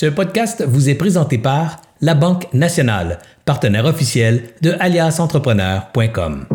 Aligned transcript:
Ce 0.00 0.06
podcast 0.06 0.64
vous 0.66 0.88
est 0.88 0.94
présenté 0.94 1.36
par 1.36 1.76
La 2.00 2.14
Banque 2.14 2.46
Nationale, 2.54 3.18
partenaire 3.44 3.84
officiel 3.84 4.44
de 4.62 4.74
aliasentrepreneur.com. 4.80 6.46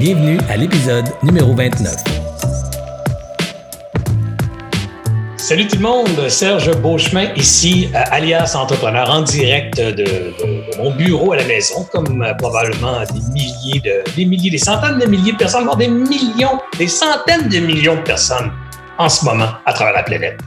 Bienvenue 0.00 0.38
à 0.48 0.56
l'épisode 0.56 1.04
numéro 1.22 1.54
29. 1.54 1.94
Salut 5.36 5.68
tout 5.68 5.76
le 5.76 5.82
monde, 5.82 6.28
Serge 6.28 6.76
Beauchemin 6.80 7.34
ici, 7.36 7.88
alias 7.94 8.56
entrepreneur 8.56 9.08
en 9.10 9.22
direct 9.22 9.80
de, 9.80 10.32
mon 10.76 10.90
bureau 10.96 11.30
à 11.30 11.36
la 11.36 11.44
maison, 11.44 11.86
comme 11.92 12.26
probablement 12.36 13.04
des 13.14 13.32
milliers 13.32 13.78
de, 13.78 14.16
des 14.16 14.24
milliers, 14.24 14.50
des 14.50 14.58
centaines 14.58 14.98
de 14.98 15.06
milliers 15.06 15.34
de 15.34 15.36
personnes, 15.36 15.62
voire 15.62 15.76
des 15.76 15.86
millions, 15.86 16.58
des 16.78 16.88
centaines 16.88 17.48
de 17.48 17.60
millions 17.60 17.94
de 17.94 18.02
personnes 18.02 18.50
en 19.00 19.08
ce 19.08 19.24
moment 19.24 19.48
à 19.64 19.72
travers 19.72 19.94
la 19.94 20.02
planète. 20.02 20.38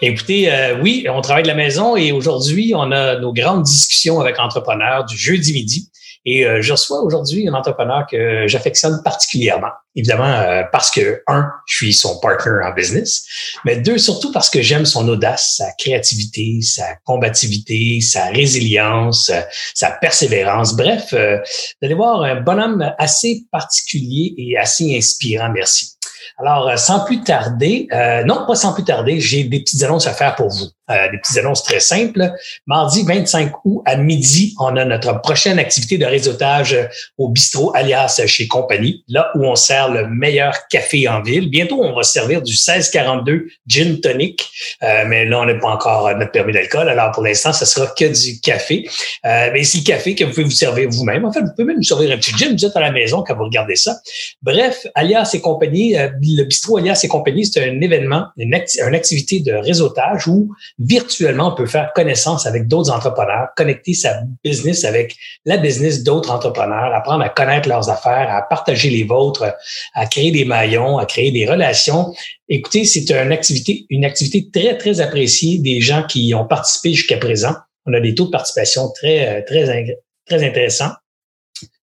Écoutez, 0.00 0.50
euh, 0.50 0.80
oui, 0.80 1.06
on 1.10 1.20
travaille 1.20 1.42
de 1.42 1.48
la 1.48 1.54
maison 1.54 1.96
et 1.96 2.12
aujourd'hui, 2.12 2.72
on 2.74 2.90
a 2.92 3.16
nos 3.16 3.32
grandes 3.34 3.62
discussions 3.62 4.20
avec 4.20 4.38
entrepreneurs 4.38 5.04
du 5.04 5.18
jeudi 5.18 5.52
midi. 5.52 5.90
Et 6.24 6.46
euh, 6.46 6.60
je 6.62 6.72
reçois 6.72 7.02
aujourd'hui 7.02 7.46
un 7.48 7.54
entrepreneur 7.54 8.06
que 8.10 8.46
j'affectionne 8.46 9.00
particulièrement. 9.02 9.70
Évidemment, 9.96 10.32
euh, 10.32 10.62
parce 10.72 10.90
que, 10.90 11.22
un, 11.26 11.48
je 11.66 11.76
suis 11.76 11.92
son 11.92 12.18
partner 12.20 12.64
en 12.64 12.72
business, 12.72 13.24
mais 13.64 13.76
deux, 13.76 13.98
surtout 13.98 14.32
parce 14.32 14.48
que 14.48 14.62
j'aime 14.62 14.86
son 14.86 15.06
audace, 15.08 15.56
sa 15.58 15.70
créativité, 15.78 16.60
sa 16.62 16.96
combativité, 17.04 18.00
sa 18.00 18.26
résilience, 18.26 19.30
sa 19.74 19.90
persévérance. 19.90 20.74
Bref, 20.74 21.12
euh, 21.12 21.36
vous 21.36 21.86
allez 21.86 21.94
voir 21.94 22.22
un 22.22 22.40
bonhomme 22.40 22.94
assez 22.98 23.44
particulier 23.50 24.34
et 24.38 24.58
assez 24.58 24.96
inspirant. 24.96 25.50
Merci. 25.50 25.96
Alors, 26.38 26.68
euh, 26.68 26.76
sans 26.76 27.04
plus 27.04 27.22
tarder, 27.22 27.88
euh, 27.92 28.24
non, 28.24 28.46
pas 28.46 28.54
sans 28.54 28.72
plus 28.72 28.84
tarder, 28.84 29.20
j'ai 29.20 29.44
des 29.44 29.60
petites 29.60 29.82
annonces 29.82 30.06
à 30.06 30.12
faire 30.12 30.34
pour 30.34 30.48
vous. 30.48 30.66
Euh, 30.90 31.10
des 31.10 31.18
petites 31.18 31.38
annonces 31.38 31.62
très 31.62 31.80
simples. 31.80 32.32
Mardi 32.66 33.04
25 33.04 33.52
août 33.64 33.82
à 33.84 33.96
midi, 33.96 34.54
on 34.58 34.76
a 34.76 34.84
notre 34.84 35.20
prochaine 35.20 35.58
activité 35.58 35.98
de 35.98 36.04
réseautage 36.04 36.76
au 37.16 37.28
bistrot 37.28 37.72
alias 37.76 38.20
chez 38.26 38.48
Compagnie, 38.48 39.04
là 39.08 39.30
où 39.36 39.44
on 39.44 39.54
sert 39.54 39.90
le 39.90 40.08
meilleur 40.08 40.66
café 40.68 41.06
en 41.08 41.22
ville. 41.22 41.48
Bientôt, 41.48 41.80
on 41.82 41.94
va 41.94 42.02
servir 42.02 42.42
du 42.42 42.52
1642 42.52 43.46
gin 43.66 44.00
tonic, 44.00 44.50
mais 44.80 45.24
là, 45.26 45.40
on 45.40 45.46
n'est 45.46 45.58
pas 45.58 45.68
encore 45.68 46.10
notre 46.16 46.32
permis 46.32 46.52
d'alcool. 46.52 46.88
Alors, 46.88 47.12
pour 47.12 47.22
l'instant, 47.22 47.52
ce 47.52 47.64
sera 47.64 47.86
que 47.86 48.06
du 48.06 48.40
café. 48.40 48.88
mais 49.24 49.62
c'est 49.64 49.78
le 49.78 49.84
café 49.84 50.14
que 50.14 50.24
vous 50.24 50.30
pouvez 50.30 50.44
vous 50.44 50.50
servir 50.50 50.88
vous-même. 50.90 51.24
En 51.24 51.32
fait, 51.32 51.40
vous 51.40 51.50
pouvez 51.56 51.66
même 51.66 51.76
vous 51.76 51.82
servir 51.82 52.10
un 52.10 52.16
petit 52.16 52.36
gin, 52.36 52.52
vous 52.56 52.64
êtes 52.64 52.76
à 52.76 52.80
la 52.80 52.92
maison 52.92 53.22
quand 53.26 53.36
vous 53.36 53.44
regardez 53.44 53.76
ça. 53.76 54.00
Bref, 54.42 54.86
alias 54.94 55.30
et 55.34 55.40
compagnie, 55.40 55.94
le 55.94 56.44
bistrot 56.44 56.78
alias 56.78 57.00
et 57.04 57.08
compagnie, 57.08 57.46
c'est 57.46 57.62
un 57.62 57.80
événement, 57.80 58.26
une, 58.36 58.54
activité 58.54 59.40
de 59.40 59.52
réseautage 59.52 60.26
où 60.26 60.50
virtuellement 60.80 61.52
on 61.52 61.54
peut 61.54 61.66
faire 61.66 61.92
connaissance 61.94 62.46
avec 62.46 62.66
d'autres 62.66 62.90
entrepreneurs, 62.90 63.48
connecter 63.56 63.94
sa 63.94 64.22
business 64.42 64.84
avec 64.84 65.14
la 65.44 65.58
business 65.58 66.02
d'autres 66.02 66.30
entrepreneurs, 66.30 66.92
apprendre 66.94 67.22
à 67.22 67.28
connaître 67.28 67.68
leurs 67.68 67.90
affaires, 67.90 68.34
à 68.34 68.42
partager 68.42 68.90
les 68.90 69.04
vôtres, 69.04 69.54
à 69.94 70.06
créer 70.06 70.32
des 70.32 70.44
maillons, 70.44 70.98
à 70.98 71.06
créer 71.06 71.30
des 71.30 71.46
relations. 71.46 72.12
Écoutez, 72.48 72.84
c'est 72.84 73.10
une 73.10 73.32
activité, 73.32 73.86
une 73.90 74.04
activité 74.04 74.48
très, 74.52 74.76
très 74.78 75.00
appréciée 75.00 75.58
des 75.58 75.80
gens 75.80 76.04
qui 76.04 76.34
ont 76.34 76.46
participé 76.46 76.94
jusqu'à 76.94 77.18
présent. 77.18 77.54
On 77.86 77.92
a 77.92 78.00
des 78.00 78.14
taux 78.14 78.26
de 78.26 78.30
participation 78.30 78.90
très, 78.90 79.44
très, 79.44 79.98
très 80.26 80.44
intéressants 80.44 80.92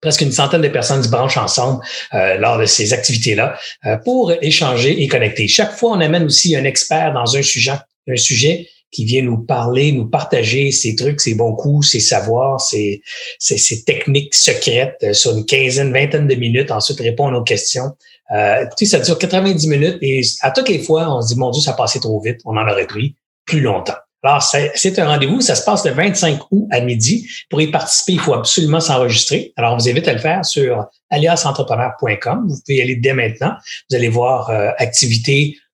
presque 0.01 0.21
une 0.21 0.31
centaine 0.31 0.61
de 0.61 0.67
personnes 0.67 1.03
se 1.03 1.09
branchent 1.09 1.37
ensemble 1.37 1.83
euh, 2.13 2.37
lors 2.37 2.57
de 2.57 2.65
ces 2.65 2.93
activités-là 2.93 3.57
euh, 3.85 3.97
pour 3.97 4.31
échanger 4.41 5.03
et 5.03 5.07
connecter. 5.07 5.47
Chaque 5.47 5.71
fois, 5.71 5.91
on 5.91 6.01
amène 6.01 6.23
aussi 6.23 6.55
un 6.55 6.63
expert 6.63 7.13
dans 7.13 7.35
un 7.35 7.41
sujet, 7.41 7.73
un 8.07 8.15
sujet 8.15 8.67
qui 8.91 9.05
vient 9.05 9.21
nous 9.21 9.37
parler, 9.37 9.91
nous 9.91 10.07
partager 10.07 10.71
ses 10.71 10.95
trucs, 10.95 11.21
ses 11.21 11.35
bons 11.35 11.53
coups, 11.55 11.89
ses 11.89 11.99
savoirs, 11.99 12.61
ses, 12.61 13.01
ses, 13.39 13.83
techniques 13.83 14.33
secrètes 14.33 14.97
euh, 15.03 15.13
sur 15.13 15.35
une 15.35 15.45
quinzaine, 15.45 15.91
vingtaine 15.91 16.27
de 16.27 16.35
minutes, 16.35 16.71
ensuite 16.71 16.99
répondre 16.99 17.37
aux 17.37 17.43
questions. 17.43 17.91
Euh, 18.31 18.65
écoutez, 18.65 18.85
ça 18.85 18.99
dure 18.99 19.17
90 19.17 19.67
minutes 19.67 19.97
et 20.01 20.21
à 20.41 20.51
toutes 20.51 20.69
les 20.69 20.79
fois, 20.79 21.15
on 21.15 21.21
se 21.21 21.33
dit, 21.33 21.39
mon 21.39 21.51
Dieu, 21.51 21.61
ça 21.61 21.73
passé 21.73 21.99
trop 21.99 22.19
vite, 22.21 22.39
on 22.45 22.57
en 22.57 22.67
aurait 22.67 22.87
pris 22.87 23.15
plus 23.45 23.61
longtemps. 23.61 23.95
Alors, 24.23 24.41
c'est 24.41 24.99
un 24.99 25.07
rendez-vous, 25.07 25.41
ça 25.41 25.55
se 25.55 25.63
passe 25.63 25.85
le 25.85 25.91
25 25.91 26.39
août 26.51 26.67
à 26.71 26.81
midi. 26.81 27.27
Pour 27.49 27.61
y 27.61 27.67
participer, 27.67 28.13
il 28.13 28.19
faut 28.19 28.33
absolument 28.33 28.79
s'enregistrer. 28.79 29.53
Alors, 29.55 29.73
on 29.73 29.77
vous 29.77 29.87
invite 29.87 30.07
à 30.07 30.13
le 30.13 30.19
faire 30.19 30.43
sur 30.43 30.85
aliasentrepreneur.com. 31.11 32.47
Vous 32.49 32.55
pouvez 32.65 32.77
y 32.77 32.81
aller 32.81 32.95
dès 32.95 33.13
maintenant. 33.13 33.53
Vous 33.89 33.95
allez 33.95 34.09
voir 34.09 34.49
euh. 34.49 34.71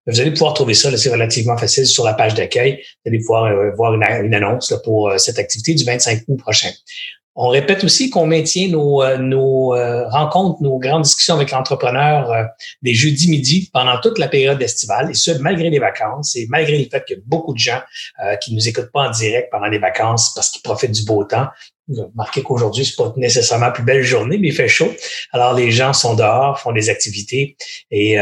Vous 0.07 0.19
allez 0.19 0.31
pouvoir 0.31 0.53
trouver 0.53 0.73
ça, 0.73 0.95
c'est 0.97 1.09
relativement 1.09 1.57
facile 1.57 1.85
sur 1.85 2.03
la 2.03 2.13
page 2.13 2.33
d'accueil. 2.33 2.83
Vous 3.03 3.09
allez 3.09 3.19
pouvoir 3.19 3.45
euh, 3.45 3.71
voir 3.75 3.93
une, 3.93 4.33
annonce 4.33 4.73
pour 4.83 5.09
euh, 5.09 5.17
cette 5.17 5.39
activité 5.39 5.73
du 5.73 5.83
25 5.85 6.23
août 6.27 6.37
prochain. 6.37 6.69
On 7.35 7.49
répète 7.49 7.83
aussi 7.83 8.11
qu'on 8.11 8.27
maintient 8.27 8.67
nos, 8.67 9.01
euh, 9.01 9.17
nos 9.17 9.73
euh, 9.73 10.07
rencontres, 10.09 10.61
nos 10.61 10.77
grandes 10.77 11.01
discussions 11.01 11.33
avec 11.33 11.49
l'entrepreneur 11.49 12.31
euh, 12.31 12.43
des 12.83 12.93
jeudis 12.93 13.27
midi 13.27 13.69
pendant 13.73 13.99
toute 13.99 14.19
la 14.19 14.27
période 14.27 14.61
estivale, 14.61 15.09
et 15.09 15.15
ce, 15.15 15.31
malgré 15.39 15.71
les 15.71 15.79
vacances 15.79 16.35
et 16.35 16.45
malgré 16.49 16.77
le 16.77 16.87
fait 16.89 17.03
qu'il 17.05 17.17
y 17.17 17.19
a 17.19 17.23
beaucoup 17.25 17.53
de 17.53 17.59
gens 17.59 17.81
qui 18.41 18.53
nous 18.53 18.67
écoutent 18.67 18.91
pas 18.91 19.07
en 19.07 19.11
direct 19.11 19.49
pendant 19.51 19.65
les 19.65 19.79
vacances 19.79 20.33
parce 20.33 20.49
qu'ils 20.49 20.61
profitent 20.61 20.91
du 20.91 21.03
beau 21.03 21.23
temps. 21.23 21.47
Vous 21.87 21.99
avez 21.99 22.09
remarqué 22.09 22.41
qu'aujourd'hui, 22.41 22.85
c'est 22.85 22.95
pas 22.95 23.13
nécessairement 23.17 23.65
la 23.65 23.71
plus 23.71 23.83
belle 23.83 24.03
journée, 24.03 24.37
mais 24.37 24.47
il 24.49 24.53
fait 24.53 24.67
chaud. 24.67 24.91
Alors, 25.31 25.53
les 25.53 25.69
gens 25.71 25.91
sont 25.91 26.15
dehors, 26.15 26.59
font 26.59 26.71
des 26.71 26.89
activités. 26.89 27.57
Et 27.91 28.17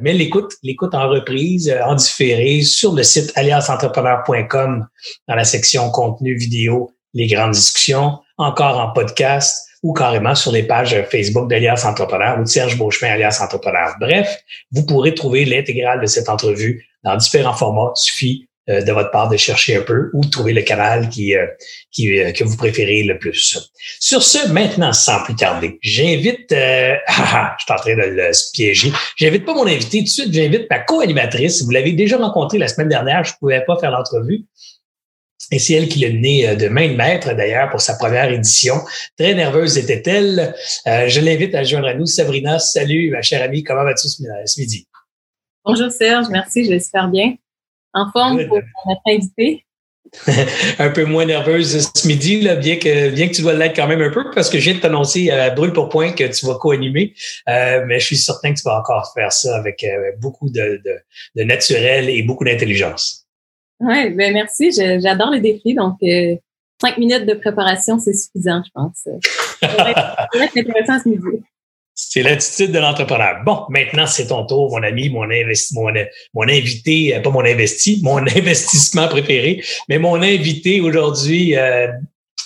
mais 0.00 0.12
l'écoute, 0.12 0.54
l'écoute 0.64 0.94
en 0.94 1.08
reprise, 1.08 1.72
en 1.84 1.94
différé, 1.94 2.62
sur 2.62 2.92
le 2.92 3.04
site 3.04 3.32
aliasentrepreneur.com 3.36 4.86
dans 5.28 5.34
la 5.34 5.44
section 5.44 5.90
contenu 5.90 6.36
vidéo, 6.36 6.90
les 7.12 7.28
grandes 7.28 7.52
discussions 7.52 8.18
encore 8.38 8.78
en 8.78 8.92
podcast 8.92 9.68
ou 9.82 9.92
carrément 9.92 10.34
sur 10.34 10.50
les 10.50 10.62
pages 10.62 10.96
Facebook 11.10 11.48
d'Alias 11.48 11.84
Entrepreneur 11.86 12.38
ou 12.38 12.44
de 12.44 12.48
Serge 12.48 12.78
Beauchemin 12.78 13.12
Alias 13.12 13.38
Entrepreneur. 13.42 13.94
Bref, 14.00 14.42
vous 14.72 14.86
pourrez 14.86 15.14
trouver 15.14 15.44
l'intégrale 15.44 16.00
de 16.00 16.06
cette 16.06 16.28
entrevue 16.28 16.86
dans 17.04 17.16
différents 17.16 17.52
formats. 17.52 17.92
Suffit 17.94 18.48
euh, 18.68 18.82
de 18.82 18.92
votre 18.92 19.10
part 19.10 19.28
de 19.28 19.36
chercher 19.36 19.76
un 19.76 19.82
peu 19.82 20.10
ou 20.12 20.24
de 20.24 20.30
trouver 20.30 20.52
le 20.52 20.62
canal 20.62 21.08
qui, 21.08 21.34
euh, 21.34 21.46
qui 21.90 22.18
euh, 22.18 22.32
que 22.32 22.44
vous 22.44 22.56
préférez 22.56 23.02
le 23.02 23.18
plus. 23.18 23.58
Sur 24.00 24.22
ce, 24.22 24.48
maintenant, 24.48 24.92
sans 24.92 25.22
plus 25.24 25.36
tarder, 25.36 25.78
j'invite, 25.82 26.50
euh, 26.52 26.94
ah, 27.06 27.30
ah, 27.34 27.56
je 27.58 27.64
suis 27.64 27.72
en 27.72 27.76
train 27.76 27.94
de 27.96 28.10
le 28.10 28.30
piéger, 28.52 28.92
j'invite 29.16 29.44
pas 29.44 29.54
mon 29.54 29.66
invité 29.66 29.98
tout 29.98 30.04
de 30.04 30.08
suite, 30.08 30.32
j'invite 30.32 30.66
ma 30.70 30.80
co-animatrice. 30.80 31.62
Vous 31.62 31.70
l'avez 31.70 31.92
déjà 31.92 32.16
rencontrée 32.16 32.58
la 32.58 32.68
semaine 32.68 32.88
dernière, 32.88 33.24
je 33.24 33.34
pouvais 33.38 33.64
pas 33.64 33.78
faire 33.78 33.90
l'entrevue. 33.90 34.44
Et 35.50 35.58
c'est 35.58 35.74
elle 35.74 35.88
qui 35.88 36.00
l'a 36.00 36.08
mené 36.08 36.48
euh, 36.48 36.54
de 36.54 36.68
main 36.68 36.88
de 36.88 36.94
maître, 36.94 37.34
d'ailleurs, 37.34 37.70
pour 37.70 37.80
sa 37.80 37.94
première 37.94 38.30
édition. 38.30 38.76
Très 39.18 39.34
nerveuse 39.34 39.76
était-elle. 39.76 40.54
Euh, 40.86 41.08
je 41.08 41.20
l'invite 41.20 41.54
à 41.54 41.64
joindre 41.64 41.88
à 41.88 41.94
nous. 41.94 42.06
Sabrina, 42.06 42.58
salut, 42.58 43.10
ma 43.10 43.22
chère 43.22 43.42
amie. 43.42 43.62
Comment 43.62 43.84
vas-tu 43.84 44.08
ce 44.08 44.60
midi? 44.60 44.86
Bonjour 45.64 45.90
Serge, 45.90 46.26
merci, 46.30 46.64
j'espère 46.64 47.08
bien. 47.08 47.36
En 47.94 48.10
forme 48.10 48.46
pour 48.46 48.60
notre 48.86 49.00
invité. 49.06 49.64
un 50.78 50.90
peu 50.90 51.04
moins 51.04 51.24
nerveuse 51.24 51.90
ce 51.92 52.06
midi, 52.06 52.40
là, 52.40 52.54
bien 52.54 52.76
que 52.76 53.10
bien 53.10 53.26
que 53.26 53.32
tu 53.32 53.42
dois 53.42 53.54
l'être 53.54 53.74
quand 53.74 53.88
même 53.88 54.02
un 54.02 54.10
peu, 54.10 54.30
parce 54.32 54.48
que 54.48 54.58
je 54.58 54.64
viens 54.64 54.74
de 54.74 54.80
t'annoncer 54.80 55.30
à 55.30 55.50
brûle 55.50 55.72
pour 55.72 55.88
point 55.88 56.12
que 56.12 56.24
tu 56.24 56.46
vas 56.46 56.54
co-animer. 56.54 57.14
Euh, 57.48 57.84
mais 57.86 57.98
je 57.98 58.06
suis 58.06 58.16
certain 58.16 58.52
que 58.52 58.58
tu 58.58 58.64
vas 58.64 58.78
encore 58.78 59.10
faire 59.14 59.32
ça 59.32 59.56
avec 59.56 59.84
beaucoup 60.20 60.50
de, 60.50 60.80
de, 60.84 60.98
de 61.34 61.42
naturel 61.42 62.08
et 62.10 62.22
beaucoup 62.22 62.44
d'intelligence. 62.44 63.24
Oui, 63.80 64.10
ben 64.10 64.32
merci. 64.32 64.72
J'adore 64.72 65.30
les 65.30 65.40
défis. 65.40 65.74
Donc, 65.74 65.96
euh, 66.02 66.36
cinq 66.80 66.98
minutes 66.98 67.26
de 67.26 67.34
préparation, 67.34 67.98
c'est 67.98 68.14
suffisant, 68.14 68.62
je 68.64 68.70
pense. 68.72 69.08
C'est 70.52 70.60
intéressant 70.60 70.98
ce 71.02 71.08
midi. 71.08 71.42
C'est 71.94 72.22
l'attitude 72.22 72.72
de 72.72 72.78
l'entrepreneur. 72.80 73.42
Bon, 73.44 73.66
maintenant, 73.68 74.06
c'est 74.06 74.26
ton 74.26 74.44
tour, 74.44 74.70
mon 74.70 74.82
ami, 74.82 75.10
mon, 75.10 75.30
investi, 75.30 75.74
mon, 75.74 75.92
mon 76.34 76.42
invité, 76.42 77.16
euh, 77.16 77.20
pas 77.20 77.30
mon 77.30 77.44
investi, 77.44 78.00
mon 78.04 78.18
investissement 78.18 79.08
préféré, 79.08 79.62
mais 79.88 79.98
mon 79.98 80.20
invité 80.20 80.80
aujourd'hui. 80.80 81.56
Euh, 81.56 81.88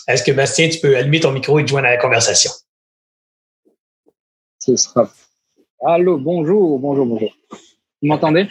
est-ce 0.07 0.23
que 0.23 0.33
Bastien, 0.33 0.69
tu 0.69 0.79
peux 0.81 0.97
allumer 0.97 1.21
ton 1.21 1.33
micro 1.33 1.59
et 1.59 1.65
te 1.65 1.71
joindre 1.71 1.87
à 1.87 1.91
la 1.91 1.97
conversation? 1.97 2.51
Ce 4.59 4.77
sera. 4.77 5.11
Allô, 5.85 6.19
bonjour, 6.19 6.79
bonjour, 6.79 7.07
bonjour. 7.07 7.31
Vous 7.51 8.09
m'entendez? 8.09 8.49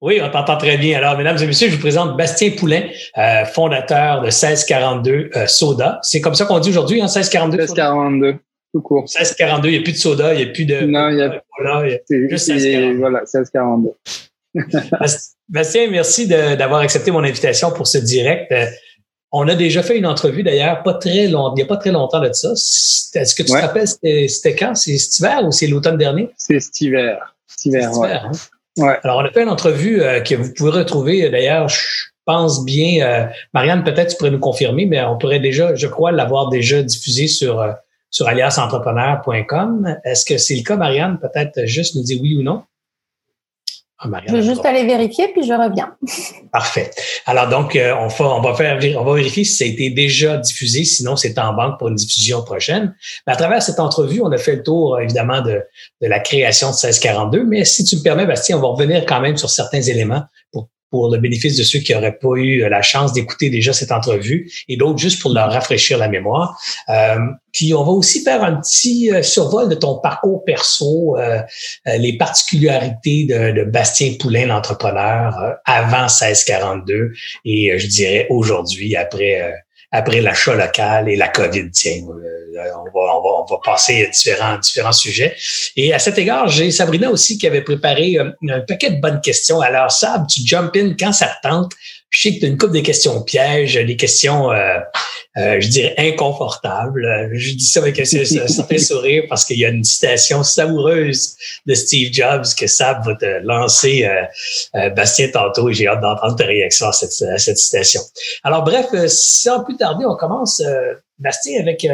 Oui, 0.00 0.20
on 0.22 0.30
t'entend 0.30 0.56
très 0.56 0.78
bien. 0.78 0.98
Alors, 0.98 1.16
mesdames 1.16 1.38
et 1.40 1.46
messieurs, 1.46 1.68
je 1.68 1.74
vous 1.74 1.80
présente 1.80 2.16
Bastien 2.16 2.50
Poulain, 2.50 2.88
euh, 3.18 3.44
fondateur 3.44 4.20
de 4.20 4.26
1642 4.26 5.30
euh, 5.36 5.46
Soda. 5.46 6.00
C'est 6.02 6.20
comme 6.20 6.34
ça 6.34 6.44
qu'on 6.44 6.58
dit 6.58 6.70
aujourd'hui, 6.70 7.00
hein, 7.00 7.04
1642? 7.04 7.56
1642, 7.58 8.38
tout 8.72 8.80
court. 8.80 9.02
1642, 9.02 9.68
il 9.68 9.72
n'y 9.72 9.78
a 9.78 9.82
plus 9.82 9.92
de 9.92 9.98
soda, 9.98 10.34
il 10.34 10.38
n'y 10.38 10.50
a 10.50 10.52
plus 10.52 10.64
de... 10.64 10.80
Non, 10.80 11.10
il 11.10 11.18
y 11.18 11.22
a, 11.22 11.42
voilà, 11.58 11.86
il 11.86 11.92
y 11.92 11.94
a 11.94 12.28
juste 12.28 12.48
1642. 12.48 12.98
Voilà, 12.98 13.18
1642. 13.20 13.90
Bastien, 15.48 15.90
merci 15.90 16.26
d'avoir 16.26 16.80
accepté 16.80 17.10
mon 17.10 17.22
invitation 17.22 17.70
pour 17.70 17.86
ce 17.86 17.98
direct. 17.98 18.50
Euh, 18.52 18.66
on 19.30 19.48
a 19.48 19.54
déjà 19.54 19.82
fait 19.82 19.96
une 19.96 20.06
entrevue 20.06 20.42
d'ailleurs, 20.42 20.82
pas 20.82 20.94
très 20.94 21.26
long, 21.28 21.52
il 21.52 21.56
n'y 21.56 21.62
a 21.62 21.66
pas 21.66 21.78
très 21.78 21.90
longtemps 21.90 22.20
de 22.20 22.32
ça. 22.32 22.52
Est-ce 22.52 23.34
que 23.34 23.42
tu 23.42 23.50
te 23.50 23.56
rappelles, 23.56 23.88
c'était 23.88 24.54
quand? 24.54 24.74
C'est 24.74 24.98
cet 24.98 25.18
hiver 25.18 25.46
ou 25.46 25.52
c'est 25.52 25.66
l'automne 25.66 25.96
dernier? 25.96 26.28
C'est 26.36 26.60
cet 26.60 26.80
hiver. 26.80 27.34
Cet 27.46 27.66
hiver, 27.66 27.90
hiver 27.94 28.30
hein? 28.30 28.32
Ouais. 28.78 28.98
Alors, 29.02 29.18
on 29.18 29.24
a 29.24 29.30
fait 29.30 29.42
une 29.42 29.50
entrevue 29.50 30.02
que 30.24 30.34
vous 30.34 30.52
pouvez 30.54 30.70
retrouver 30.70 31.28
d'ailleurs, 31.28 31.68
je 31.68 31.78
pense 32.24 32.64
bien, 32.64 33.28
Marianne, 33.52 33.84
peut-être 33.84 34.10
tu 34.10 34.16
pourrais 34.16 34.30
nous 34.30 34.38
confirmer, 34.38 34.86
mais 34.86 35.02
on 35.02 35.18
pourrait 35.18 35.40
déjà, 35.40 35.74
je 35.74 35.86
crois, 35.86 36.10
l'avoir 36.12 36.48
déjà 36.48 36.82
diffusé 36.82 37.26
sur, 37.26 37.62
sur 38.12 38.28
aliasentrepreneur.com. 38.28 39.96
Est-ce 40.04 40.24
que 40.24 40.38
c'est 40.38 40.54
le 40.54 40.62
cas, 40.62 40.76
Marianne? 40.76 41.18
Peut-être 41.18 41.66
juste 41.66 41.96
nous 41.96 42.04
dire 42.04 42.20
oui 42.22 42.36
ou 42.36 42.42
non? 42.42 42.62
Ah, 44.04 44.08
je 44.26 44.32
vais 44.32 44.42
juste 44.42 44.66
aller 44.66 44.84
vérifier, 44.84 45.28
puis 45.28 45.46
je 45.46 45.52
reviens. 45.52 45.94
Parfait. 46.52 46.90
Alors 47.24 47.48
donc, 47.48 47.76
euh, 47.76 47.94
on, 47.94 48.08
va, 48.08 48.24
on, 48.34 48.40
va 48.40 48.54
faire, 48.54 48.80
on 48.98 49.04
va 49.04 49.14
vérifier 49.14 49.44
si 49.44 49.54
ça 49.54 49.64
a 49.64 49.68
été 49.68 49.90
déjà 49.90 50.38
diffusé, 50.38 50.84
sinon 50.84 51.14
c'est 51.14 51.38
en 51.38 51.52
banque 51.52 51.78
pour 51.78 51.86
une 51.86 51.94
diffusion 51.94 52.42
prochaine. 52.42 52.96
Mais 53.26 53.32
à 53.32 53.36
travers 53.36 53.62
cette 53.62 53.78
entrevue, 53.78 54.20
on 54.20 54.32
a 54.32 54.38
fait 54.38 54.56
le 54.56 54.62
tour, 54.64 54.98
évidemment, 55.00 55.40
de, 55.40 55.62
de 56.00 56.08
la 56.08 56.18
création 56.18 56.68
de 56.68 56.72
1642. 56.72 57.44
Mais 57.44 57.64
si 57.64 57.84
tu 57.84 57.96
me 57.96 58.02
permets, 58.02 58.26
Bastien, 58.26 58.58
on 58.58 58.60
va 58.60 58.68
revenir 58.68 59.06
quand 59.06 59.20
même 59.20 59.36
sur 59.36 59.50
certains 59.50 59.82
éléments 59.82 60.24
pour 60.50 60.68
pour 60.92 61.10
le 61.10 61.18
bénéfice 61.18 61.56
de 61.56 61.62
ceux 61.62 61.78
qui 61.78 61.94
n'auraient 61.94 62.18
pas 62.18 62.36
eu 62.36 62.68
la 62.68 62.82
chance 62.82 63.14
d'écouter 63.14 63.48
déjà 63.48 63.72
cette 63.72 63.90
entrevue 63.90 64.52
et 64.68 64.76
d'autres 64.76 64.98
juste 64.98 65.22
pour 65.22 65.32
leur 65.32 65.50
rafraîchir 65.50 65.96
la 65.96 66.06
mémoire. 66.06 66.60
Euh, 66.90 67.16
puis 67.50 67.72
on 67.72 67.82
va 67.82 67.92
aussi 67.92 68.22
faire 68.22 68.44
un 68.44 68.56
petit 68.56 69.10
euh, 69.10 69.22
survol 69.22 69.70
de 69.70 69.74
ton 69.74 69.98
parcours 70.00 70.44
perso, 70.44 71.16
euh, 71.18 71.40
les 71.86 72.18
particularités 72.18 73.24
de, 73.24 73.52
de 73.52 73.64
Bastien 73.64 74.12
Poulain, 74.20 74.46
l'entrepreneur, 74.46 75.34
avant 75.64 76.02
1642 76.02 77.12
et 77.46 77.78
je 77.78 77.86
dirais 77.86 78.26
aujourd'hui 78.28 78.94
après 78.94 79.54
après 79.92 80.22
l'achat 80.22 80.54
local 80.54 81.08
et 81.08 81.16
la 81.16 81.28
COVID, 81.28 81.70
tiens, 81.70 82.02
euh, 82.08 82.70
on 82.74 82.84
va, 82.84 83.14
on 83.14 83.22
va, 83.22 83.28
on 83.42 83.44
va 83.44 83.60
passer 83.62 84.06
à 84.06 84.08
différents, 84.08 84.58
différents 84.58 84.92
sujets. 84.92 85.36
Et 85.76 85.92
à 85.92 85.98
cet 85.98 86.18
égard, 86.18 86.48
j'ai 86.48 86.70
Sabrina 86.70 87.10
aussi 87.10 87.36
qui 87.36 87.46
avait 87.46 87.60
préparé 87.60 88.18
euh, 88.18 88.30
un, 88.48 88.60
paquet 88.60 88.90
de 88.90 89.00
bonnes 89.00 89.20
questions. 89.20 89.60
Alors, 89.60 89.92
Sab, 89.92 90.26
tu 90.26 90.40
jump 90.44 90.74
in 90.76 90.94
quand 90.98 91.12
ça 91.12 91.26
te 91.26 91.48
tente. 91.48 91.72
Je 92.08 92.22
sais 92.22 92.34
que 92.34 92.40
tu 92.40 92.46
as 92.46 92.48
une 92.48 92.58
couple 92.58 92.74
de 92.74 92.80
questions 92.80 93.22
pièges, 93.22 93.74
des 93.74 93.96
questions, 93.96 94.50
euh, 94.50 94.78
euh, 95.38 95.60
je 95.60 95.68
dirais, 95.68 95.94
inconfortables. 95.98 97.30
Je 97.32 97.54
dis 97.54 97.64
ça 97.64 97.80
avec 97.80 97.98
un 97.98 98.04
certain 98.04 98.78
sourire 98.78 99.24
parce 99.28 99.44
qu'il 99.44 99.58
y 99.58 99.64
a 99.64 99.68
une 99.68 99.84
citation 99.84 100.42
savoureuse 100.42 101.36
de 101.66 101.74
Steve 101.74 102.12
Jobs 102.12 102.44
que 102.58 102.66
Sab 102.66 103.04
va 103.06 103.14
te 103.14 103.42
lancer, 103.42 104.04
euh, 104.04 104.24
euh 104.76 104.90
Bastien, 104.90 105.28
tantôt, 105.28 105.70
et 105.70 105.74
j'ai 105.74 105.86
hâte 105.86 106.00
d'entendre 106.00 106.36
ta 106.36 106.44
réaction 106.44 106.88
à 106.88 106.92
cette, 106.92 107.22
à 107.22 107.38
cette 107.38 107.58
citation. 107.58 108.00
Alors, 108.44 108.62
bref, 108.62 108.86
sans 109.06 109.64
plus 109.64 109.76
tarder, 109.76 110.04
on 110.06 110.16
commence, 110.16 110.62
Bastien, 111.18 111.60
avec 111.60 111.86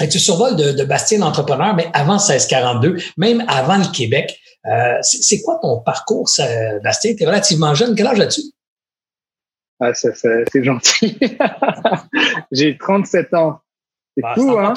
avec 0.00 0.12
ce 0.12 0.18
survol 0.18 0.56
de, 0.56 0.72
de 0.72 0.84
Bastien 0.84 1.18
l'entrepreneur, 1.18 1.74
mais 1.74 1.88
avant 1.92 2.18
1642, 2.18 2.98
même 3.16 3.44
avant 3.48 3.78
le 3.78 3.90
Québec. 3.92 4.38
Euh, 4.66 4.98
c'est 5.02 5.40
quoi 5.40 5.58
ton 5.62 5.80
parcours, 5.80 6.28
Bastien? 6.82 7.14
Tu 7.14 7.22
es 7.22 7.26
relativement 7.26 7.74
jeune. 7.74 7.94
Quel 7.94 8.06
âge 8.06 8.20
as-tu? 8.20 8.42
Ah, 9.80 9.94
c'est 9.94 10.64
gentil. 10.64 11.18
J'ai 12.52 12.76
37 12.76 13.34
ans. 13.34 13.60
C'est 14.16 14.22
bah, 14.22 14.34
fou, 14.34 14.58
hein? 14.58 14.74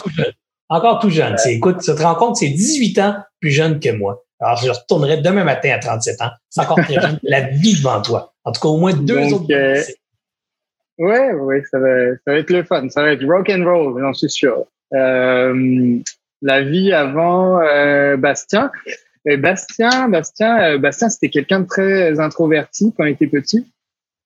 Encore 0.69 0.99
tout 0.99 1.09
jeune. 1.09 1.35
Écoute, 1.47 1.79
tu 1.83 1.93
te 1.93 2.01
rends 2.01 2.15
compte, 2.15 2.37
c'est 2.37 2.49
18 2.49 2.99
ans 2.99 3.15
plus 3.39 3.51
jeune 3.51 3.79
que 3.79 3.91
moi. 3.91 4.23
Alors, 4.39 4.57
je 4.57 4.69
retournerai 4.69 5.17
demain 5.17 5.43
matin 5.43 5.71
à 5.71 5.79
37 5.79 6.21
ans. 6.21 6.31
C'est 6.49 6.61
encore 6.61 6.77
très 6.77 6.95
jeune. 6.95 7.19
La 7.23 7.41
vie 7.41 7.77
devant 7.77 8.01
toi. 8.01 8.33
En 8.43 8.51
tout 8.51 8.61
cas, 8.61 8.67
au 8.69 8.77
moins 8.77 8.93
deux 8.93 9.33
autres. 9.33 9.51
Euh, 9.51 9.81
ouais, 10.97 11.33
ouais, 11.33 11.63
ça 11.69 11.79
va, 11.79 12.15
ça 12.25 12.31
va 12.31 12.37
être 12.37 12.49
le 12.49 12.63
fun. 12.63 12.89
Ça 12.89 13.01
va 13.01 13.11
être 13.11 13.25
rock 13.25 13.49
and 13.49 13.63
roll, 13.63 14.01
j'en 14.01 14.13
suis 14.13 14.29
sûr. 14.29 14.65
Euh, 14.93 15.99
la 16.41 16.61
vie 16.63 16.91
avant 16.91 17.61
euh, 17.61 18.17
Bastien. 18.17 18.71
Bastien, 19.25 20.09
Bastien, 20.09 20.63
euh, 20.63 20.77
Bastien, 20.79 21.09
c'était 21.09 21.29
quelqu'un 21.29 21.59
de 21.61 21.67
très 21.67 22.19
introverti 22.19 22.93
quand 22.97 23.05
il 23.05 23.11
était 23.11 23.27
petit. 23.27 23.70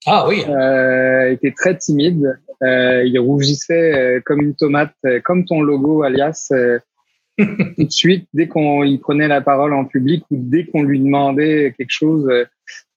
Ah 0.06 0.28
oui. 0.28 0.44
Euh, 0.48 1.30
il 1.30 1.34
était 1.34 1.52
très 1.52 1.78
timide. 1.78 2.38
Euh, 2.64 3.04
il 3.06 3.18
rougissait 3.20 3.94
euh, 3.94 4.22
comme 4.24 4.42
une 4.42 4.56
tomate, 4.56 4.94
euh, 5.06 5.20
comme 5.24 5.46
ton 5.46 5.62
logo, 5.62 6.04
alias. 6.04 6.52
tout 7.38 7.84
de 7.84 7.92
suite, 7.92 8.30
dès 8.34 8.48
qu'on 8.48 8.84
il 8.84 9.00
prenait 9.00 9.28
la 9.28 9.42
parole 9.42 9.74
en 9.74 9.84
public 9.84 10.24
ou 10.32 10.38
dès 10.40 10.66
qu'on 10.66 10.84
lui 10.84 11.02
demandait 11.02 11.74
quelque 11.78 11.92
chose, 11.92 12.32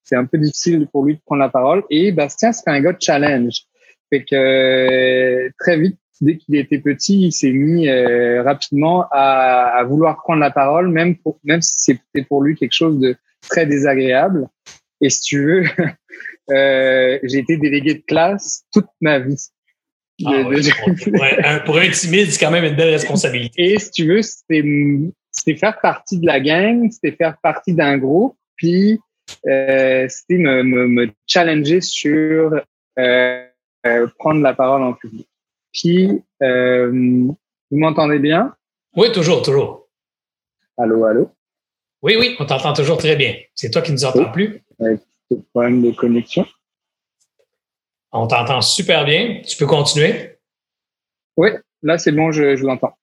c'est 0.05 0.14
un 0.14 0.26
peu 0.26 0.38
difficile 0.38 0.87
pour 0.93 1.05
lui 1.05 1.16
de 1.16 1.20
prendre 1.26 1.40
la 1.40 1.49
parole. 1.49 1.82
Et 1.90 2.12
Bastien, 2.12 2.52
c'est 2.52 2.70
un 2.70 2.81
gars 2.81 2.93
de 2.93 3.02
challenge. 3.02 3.62
Fait 4.11 4.25
que 4.25 5.50
très 5.58 5.76
vite, 5.76 5.99
dès 6.20 6.37
qu'il 6.37 6.54
était 6.54 6.78
petit, 6.78 7.20
il 7.20 7.32
s'est 7.32 7.50
mis 7.50 7.90
rapidement 7.90 9.06
à, 9.11 9.72
à, 9.76 9.82
vouloir 9.82 10.19
prendre 10.19 10.38
la 10.38 10.52
parole, 10.52 10.88
même 10.88 11.16
pour, 11.16 11.40
même 11.43 11.61
si 11.61 11.75
c'était 11.76 12.25
pour 12.25 12.40
lui 12.40 12.54
quelque 12.54 12.70
chose 12.70 13.00
de 13.00 13.16
très 13.50 13.66
désagréable. 13.66 14.49
Et 15.00 15.11
si 15.11 15.21
tu 15.21 15.45
veux, 15.45 15.65
euh, 16.50 17.19
j'ai 17.23 17.39
été 17.39 17.56
délégué 17.56 17.95
de 17.95 18.03
classe 18.06 18.65
toute 18.73 18.89
ma 19.00 19.19
vie. 19.19 19.49
Ah 20.27 20.43
pour, 21.65 21.79
un, 21.79 21.91
timide, 21.91 22.31
c'est 22.31 22.41
quand 22.41 22.50
même 22.50 22.65
une 22.65 22.75
belle 22.75 22.91
responsabilité. 22.91 23.75
Et 23.75 23.79
si 23.79 23.91
tu 23.93 24.06
veux, 24.06 24.21
c'était 24.23 25.55
faire 25.56 25.81
partie 25.81 26.19
de 26.19 26.27
la 26.27 26.41
gang, 26.41 26.91
c'était 26.91 27.17
faire 27.17 27.37
partie 27.41 27.73
d'un 27.73 27.99
groupe, 27.99 28.37
puis 28.56 28.99
euh, 29.47 30.06
c'était 30.09 30.43
me, 30.43 30.65
me, 30.65 30.89
me, 30.89 31.09
challenger 31.29 31.81
sur 31.81 32.53
euh, 32.99 33.45
euh, 33.87 34.09
prendre 34.19 34.43
la 34.43 34.55
parole 34.55 34.83
en 34.83 34.95
public. 34.95 35.29
Puis, 35.73 36.21
euh, 36.43 36.91
vous 36.91 37.37
m'entendez 37.71 38.19
bien? 38.19 38.55
Oui, 38.97 39.12
toujours, 39.12 39.43
toujours. 39.43 39.89
Allô, 40.77 41.05
allô? 41.05 41.31
Oui, 42.03 42.17
oui, 42.19 42.37
on 42.41 42.45
t'entend 42.45 42.73
toujours 42.73 42.99
très 42.99 43.17
bien. 43.17 43.37
C'est 43.55 43.71
toi 43.71 43.83
qui 43.83 43.93
nous 43.93 44.05
entends 44.05 44.31
plus? 44.33 44.62
Problème 45.52 45.82
de 45.82 45.90
connexion. 45.90 46.46
On 48.12 48.26
t'entend 48.26 48.62
super 48.62 49.04
bien. 49.04 49.42
Tu 49.46 49.56
peux 49.56 49.66
continuer? 49.66 50.38
Oui, 51.36 51.50
là 51.82 51.98
c'est 51.98 52.12
bon, 52.12 52.32
je, 52.32 52.56
je 52.56 52.64
l'entends. 52.64 52.94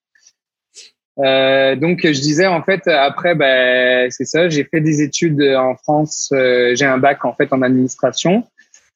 Euh, 1.20 1.78
donc 1.78 2.02
je 2.02 2.20
disais 2.20 2.46
en 2.46 2.62
fait 2.62 2.86
après 2.90 3.36
ben 3.36 4.12
c'est 4.12 4.26
ça 4.26 4.50
j'ai 4.50 4.66
fait 4.66 4.82
des 4.82 5.02
études 5.02 5.42
en 5.42 5.78
France 5.78 6.30
euh, 6.34 6.76
j'ai 6.76 6.84
un 6.84 6.98
bac 6.98 7.24
en 7.24 7.34
fait 7.34 7.54
en 7.54 7.62
administration 7.62 8.44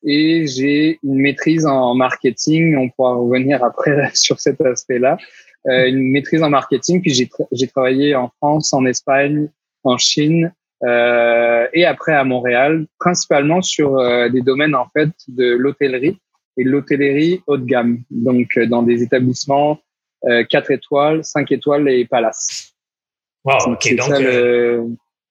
et 0.04 0.46
j'ai 0.46 1.00
une 1.02 1.22
maîtrise 1.22 1.66
en 1.66 1.96
marketing 1.96 2.76
on 2.76 2.90
pourra 2.90 3.14
revenir 3.14 3.64
après 3.64 4.10
sur 4.16 4.38
cet 4.38 4.60
aspect 4.60 5.00
là 5.00 5.18
euh, 5.68 5.88
une 5.88 6.12
maîtrise 6.12 6.44
en 6.44 6.50
marketing 6.50 7.02
puis 7.02 7.14
j'ai 7.14 7.30
j'ai 7.54 7.68
travaillé 7.68 8.16
en 8.16 8.30
France 8.36 8.74
en 8.74 8.86
Espagne 8.86 9.48
en 9.86 9.98
Chine 9.98 10.52
euh, 10.84 11.68
et 11.74 11.86
après 11.86 12.14
à 12.14 12.24
Montréal, 12.24 12.86
principalement 13.00 13.62
sur 13.62 13.98
euh, 13.98 14.30
des 14.30 14.42
domaines 14.42 14.76
en 14.76 14.88
fait 14.88 15.10
de 15.28 15.56
l'hôtellerie 15.56 16.18
et 16.58 16.64
de 16.64 16.70
l'hôtellerie 16.70 17.42
haut 17.48 17.58
de 17.58 17.66
gamme, 17.66 18.00
donc 18.10 18.48
euh, 18.58 18.66
dans 18.66 18.84
des 18.84 19.04
établissements 19.04 19.80
euh, 20.26 20.44
4 20.50 20.72
étoiles, 20.72 21.24
5 21.24 21.52
étoiles 21.52 21.90
et 21.90 22.06
palaces. 22.06 22.74
Wow, 23.46 23.74
ok. 23.74 23.96
Donc, 23.96 24.20
le, 24.20 24.86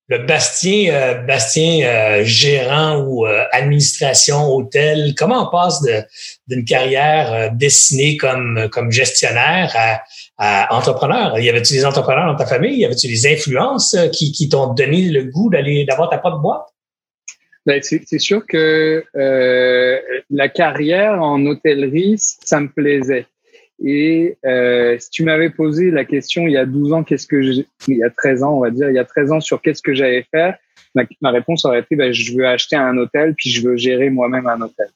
le, 0.09 0.19
Bastien, 0.27 1.23
Bastien 1.27 2.23
gérant 2.25 3.05
ou 3.07 3.27
administration 3.53 4.49
hôtel, 4.49 5.15
comment 5.17 5.49
on 5.49 5.50
passe 5.50 5.85
d'une 6.47 6.65
carrière 6.65 7.53
dessinée 7.53 8.17
comme, 8.17 8.69
comme 8.71 8.91
gestionnaire 8.91 9.75
à, 10.38 10.75
entrepreneur? 10.75 11.38
Y 11.38 11.49
avait-tu 11.49 11.75
des 11.75 11.85
entrepreneurs 11.85 12.27
dans 12.27 12.37
ta 12.37 12.47
famille? 12.47 12.79
Y 12.79 12.85
avait-tu 12.85 13.09
des 13.09 13.27
influences 13.27 13.95
euh, 13.95 14.09
qui, 14.09 14.33
qui 14.33 14.49
t'ont 14.49 14.73
donné 14.73 15.03
le 15.03 15.25
goût 15.25 15.50
d'aller 15.50 15.85
d'avoir 15.85 16.11
ta 16.11 16.19
propre 16.19 16.38
boîte? 16.38 16.67
Ben, 17.67 17.83
c'est 17.83 18.19
sûr 18.19 18.47
que 18.47 19.05
euh, 19.15 20.00
la 20.31 20.49
carrière 20.49 21.21
en 21.21 21.45
hôtellerie, 21.45 22.15
ça 22.19 22.61
me 22.61 22.69
plaisait. 22.69 23.27
Et 23.85 24.37
euh, 24.45 24.97
si 24.99 25.11
tu 25.11 25.25
m'avais 25.25 25.51
posé 25.51 25.91
la 25.91 26.05
question 26.05 26.47
il 26.47 26.53
y 26.53 26.57
a 26.57 26.67
12 26.67 26.93
ans, 26.93 27.05
qu'est-ce 27.05 27.27
que 27.27 27.41
il 27.41 27.97
y 27.97 28.03
a 28.03 28.11
13 28.11 28.43
ans, 28.43 28.57
on 28.57 28.61
va 28.61 28.71
dire, 28.71 28.91
il 28.91 28.95
y 28.95 28.99
a 28.99 29.05
13 29.05 29.33
ans 29.33 29.41
sur 29.41 29.63
qu'est-ce 29.63 29.83
que 29.83 29.95
j'allais 29.95 30.27
faire, 30.33 30.57
ma, 30.95 31.05
ma, 31.21 31.31
réponse 31.31 31.65
aurait 31.65 31.81
été 31.81 31.95
ben, 31.95 32.13
je 32.13 32.33
veux 32.37 32.47
acheter 32.47 32.77
un 32.77 32.97
hôtel 32.97 33.35
puis 33.37 33.51
je 33.51 33.67
veux 33.67 33.77
gérer 33.77 34.11
moi-même 34.11 34.47
un 34.47 34.61
hôtel. 34.61 34.89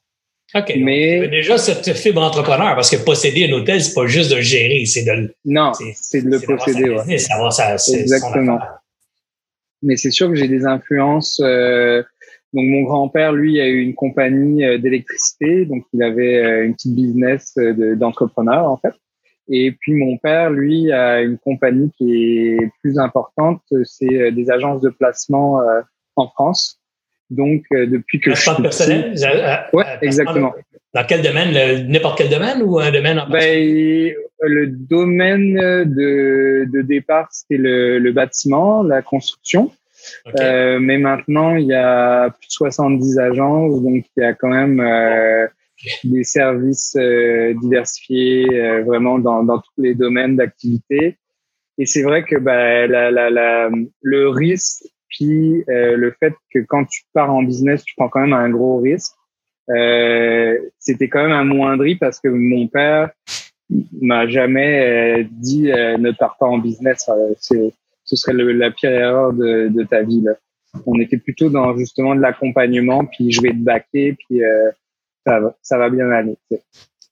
OK. 0.55 0.73
Mais 0.77 1.27
déjà 1.29 1.57
cette 1.57 1.93
fibre 1.93 2.21
entrepreneur, 2.21 2.75
parce 2.75 2.91
que 2.91 3.03
posséder 3.03 3.49
un 3.49 3.53
hôtel, 3.53 3.81
c'est 3.81 3.93
pas 3.93 4.05
juste 4.05 4.29
de 4.29 4.35
le 4.35 4.41
gérer, 4.41 4.85
c'est 4.85 5.03
de 5.03 5.11
le. 5.11 5.35
Non, 5.45 5.71
c'est 5.95 6.21
de 6.21 6.29
le 6.29 6.39
posséder. 6.39 6.89
Ouais. 6.89 7.17
ça, 7.17 7.75
Exactement. 7.93 8.59
Mais 9.81 9.97
c'est 9.97 10.11
sûr 10.11 10.29
que 10.29 10.35
j'ai 10.35 10.47
des 10.47 10.65
influences. 10.65 11.41
Euh, 11.43 12.03
donc 12.53 12.65
mon 12.67 12.83
grand-père, 12.83 13.33
lui, 13.33 13.59
a 13.59 13.67
eu 13.67 13.81
une 13.81 13.95
compagnie 13.95 14.63
euh, 14.63 14.77
d'électricité, 14.77 15.65
donc 15.65 15.83
il 15.93 16.03
avait 16.03 16.37
euh, 16.37 16.65
une 16.65 16.73
petite 16.73 16.95
business 16.95 17.55
d'entrepreneur 17.97 18.69
en 18.69 18.77
fait. 18.77 18.93
Et 19.49 19.71
puis 19.71 19.93
mon 19.93 20.17
père, 20.17 20.51
lui, 20.51 20.91
a 20.91 21.21
une 21.21 21.37
compagnie 21.37 21.91
qui 21.97 22.15
est 22.15 22.71
plus 22.81 22.97
importante, 22.97 23.61
c'est 23.83 24.31
des 24.31 24.49
agences 24.49 24.79
de 24.79 24.89
placement 24.89 25.61
en 26.15 26.27
France. 26.29 26.79
Donc, 27.29 27.63
euh, 27.73 27.87
depuis 27.87 28.19
que 28.19 28.31
je 28.31 28.41
suis 28.41 28.61
personnel? 28.61 29.15
ouais, 29.73 29.85
exactement. 30.01 30.53
Dans 30.93 31.03
quel 31.05 31.21
domaine? 31.21 31.87
N'importe 31.87 32.19
quel 32.19 32.29
domaine 32.29 32.61
ou 32.61 32.79
un 32.79 32.91
domaine 32.91 33.19
en 33.19 33.27
ben, 33.27 34.13
Le 34.41 34.67
domaine 34.67 35.55
de, 35.55 36.67
de 36.71 36.81
départ, 36.81 37.27
c'était 37.31 37.57
le, 37.57 37.97
le, 37.97 38.11
bâtiment, 38.11 38.83
la 38.83 39.01
construction. 39.01 39.71
Euh, 40.39 40.79
mais 40.79 40.97
maintenant, 40.97 41.55
il 41.55 41.67
y 41.67 41.73
a 41.73 42.29
plus 42.29 42.47
de 42.47 42.51
70 42.51 43.19
agences, 43.19 43.81
donc 43.81 44.05
il 44.15 44.23
y 44.23 44.25
a 44.25 44.33
quand 44.33 44.49
même 44.49 44.79
euh, 44.79 45.47
des 46.03 46.23
services 46.23 46.95
euh, 46.97 47.53
diversifiés 47.61 48.47
euh, 48.53 48.83
vraiment 48.83 49.19
dans, 49.19 49.43
dans 49.43 49.59
tous 49.59 49.81
les 49.81 49.95
domaines 49.95 50.35
d'activité. 50.35 51.17
Et 51.77 51.85
c'est 51.85 52.03
vrai 52.03 52.23
que 52.23 52.35
bah, 52.35 52.87
la, 52.87 53.11
la, 53.11 53.29
la, 53.29 53.69
le 54.01 54.29
risque, 54.29 54.83
puis 55.09 55.63
le 55.67 56.13
fait 56.19 56.33
que 56.53 56.59
quand 56.59 56.85
tu 56.85 57.03
pars 57.13 57.33
en 57.33 57.43
business, 57.43 57.83
tu 57.83 57.93
prends 57.95 58.09
quand 58.09 58.21
même 58.21 58.33
un 58.33 58.49
gros 58.49 58.77
risque. 58.77 59.13
C'était 60.79 61.07
quand 61.07 61.23
même 61.23 61.31
un 61.31 61.45
moindri 61.45 61.95
parce 61.95 62.19
que 62.19 62.27
mon 62.27 62.67
père 62.67 63.09
m'a 64.01 64.27
jamais 64.27 65.27
dit 65.31 65.63
ne 65.63 66.11
pars 66.11 66.37
pas 66.39 66.45
en 66.45 66.59
business. 66.59 67.09
C'est 67.39 67.73
ce 68.15 68.21
serait 68.21 68.33
le, 68.33 68.51
la 68.51 68.71
pire 68.71 68.91
erreur 68.91 69.33
de, 69.33 69.69
de 69.69 69.83
ta 69.83 70.03
vie. 70.03 70.21
Là. 70.21 70.33
On 70.85 70.99
était 70.99 71.17
plutôt 71.17 71.49
dans 71.49 71.75
justement 71.77 72.15
de 72.15 72.21
l'accompagnement, 72.21 73.05
puis 73.05 73.31
je 73.31 73.41
vais 73.41 73.51
te 73.51 73.63
baquer, 73.63 74.13
puis 74.13 74.43
euh, 74.43 74.71
ça, 75.25 75.39
va, 75.39 75.55
ça 75.61 75.77
va 75.77 75.89
bien 75.89 76.09
aller. 76.11 76.37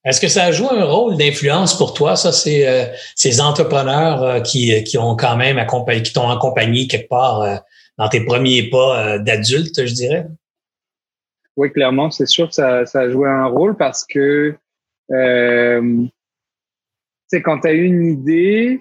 Est-ce 0.03 0.19
que 0.19 0.27
ça 0.27 0.51
joue 0.51 0.67
un 0.71 0.83
rôle 0.83 1.17
d'influence 1.17 1.77
pour 1.77 1.93
toi, 1.93 2.15
ça, 2.15 2.31
c'est 2.31 2.67
euh, 2.67 2.85
ces 3.15 3.39
entrepreneurs 3.39 4.23
euh, 4.23 4.39
qui, 4.41 4.83
qui 4.83 4.97
ont 4.97 5.15
quand 5.15 5.37
même 5.37 5.57
accompagné, 5.57 6.01
qui 6.01 6.13
t'ont 6.13 6.29
accompagné 6.29 6.87
quelque 6.87 7.09
part 7.09 7.41
euh, 7.41 7.55
dans 7.97 8.09
tes 8.09 8.25
premiers 8.25 8.69
pas 8.69 9.19
d'adulte, 9.19 9.85
je 9.85 9.93
dirais? 9.93 10.25
Oui, 11.57 11.71
clairement, 11.71 12.09
c'est 12.09 12.25
sûr 12.25 12.47
que 12.47 12.55
ça, 12.55 12.85
ça 12.85 13.01
a 13.01 13.09
joué 13.09 13.29
un 13.29 13.45
rôle 13.45 13.75
parce 13.75 14.05
que 14.05 14.55
euh, 15.11 16.05
quand 17.33 17.59
tu 17.59 17.67
as 17.67 17.73
une 17.73 18.05
idée, 18.05 18.79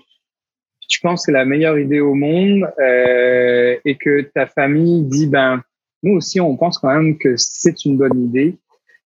tu 0.91 1.01
penses 1.01 1.25
que 1.25 1.31
la 1.31 1.45
meilleure 1.45 1.79
idée 1.79 2.01
au 2.01 2.15
monde 2.15 2.69
euh, 2.81 3.77
et 3.85 3.97
que 3.97 4.23
ta 4.35 4.47
famille 4.47 5.05
dit 5.05 5.29
ben 5.29 5.63
nous 6.03 6.17
aussi 6.17 6.41
on 6.41 6.57
pense 6.57 6.79
quand 6.79 6.93
même 6.93 7.17
que 7.17 7.37
c'est 7.37 7.85
une 7.85 7.97
bonne 7.97 8.25
idée, 8.25 8.59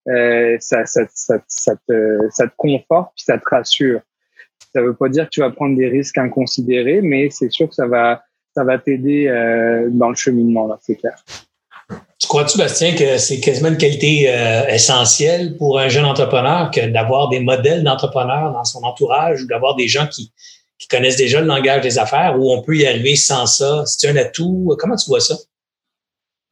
euh, 0.07 0.55
ça, 0.59 0.85
ça, 0.85 1.01
ça, 1.13 1.75
te, 1.87 2.19
ça 2.31 2.47
te 2.47 2.53
conforte 2.55 3.11
puis 3.15 3.25
ça 3.25 3.37
te 3.37 3.43
rassure. 3.47 3.99
Ça 4.73 4.81
veut 4.81 4.95
pas 4.95 5.09
dire 5.09 5.25
que 5.25 5.29
tu 5.29 5.41
vas 5.41 5.51
prendre 5.51 5.75
des 5.75 5.87
risques 5.87 6.17
inconsidérés, 6.17 7.01
mais 7.01 7.29
c'est 7.29 7.51
sûr 7.51 7.67
que 7.67 7.75
ça 7.75 7.85
va 7.85 8.23
ça 8.55 8.63
va 8.63 8.77
t'aider 8.77 9.27
euh, 9.27 9.89
dans 9.91 10.09
le 10.09 10.15
cheminement 10.15 10.67
là, 10.67 10.79
c'est 10.81 10.95
clair. 10.95 11.15
Tu 12.17 12.27
crois-tu, 12.27 12.57
Bastien, 12.57 12.95
que 12.95 13.17
c'est 13.17 13.41
quasiment 13.41 13.67
une 13.67 13.77
qualité 13.77 14.31
essentielle 14.69 15.57
pour 15.57 15.77
un 15.77 15.89
jeune 15.89 16.05
entrepreneur 16.05 16.71
que 16.71 16.87
d'avoir 16.87 17.27
des 17.27 17.41
modèles 17.41 17.83
d'entrepreneurs 17.83 18.53
dans 18.53 18.63
son 18.63 18.81
entourage 18.83 19.43
ou 19.43 19.47
d'avoir 19.47 19.75
des 19.75 19.89
gens 19.89 20.07
qui, 20.07 20.31
qui 20.83 20.89
connaissent 20.89 21.17
déjà 21.17 21.39
le 21.39 21.47
langage 21.47 21.81
des 21.81 21.97
affaires 21.97 22.37
ou 22.37 22.51
on 22.51 22.61
peut 22.61 22.75
y 22.75 22.85
arriver 22.85 23.15
sans 23.15 23.45
ça? 23.45 23.83
C'est 23.85 24.09
un 24.09 24.15
atout? 24.17 24.75
Comment 24.77 24.97
tu 24.97 25.09
vois 25.09 25.21
ça? 25.21 25.35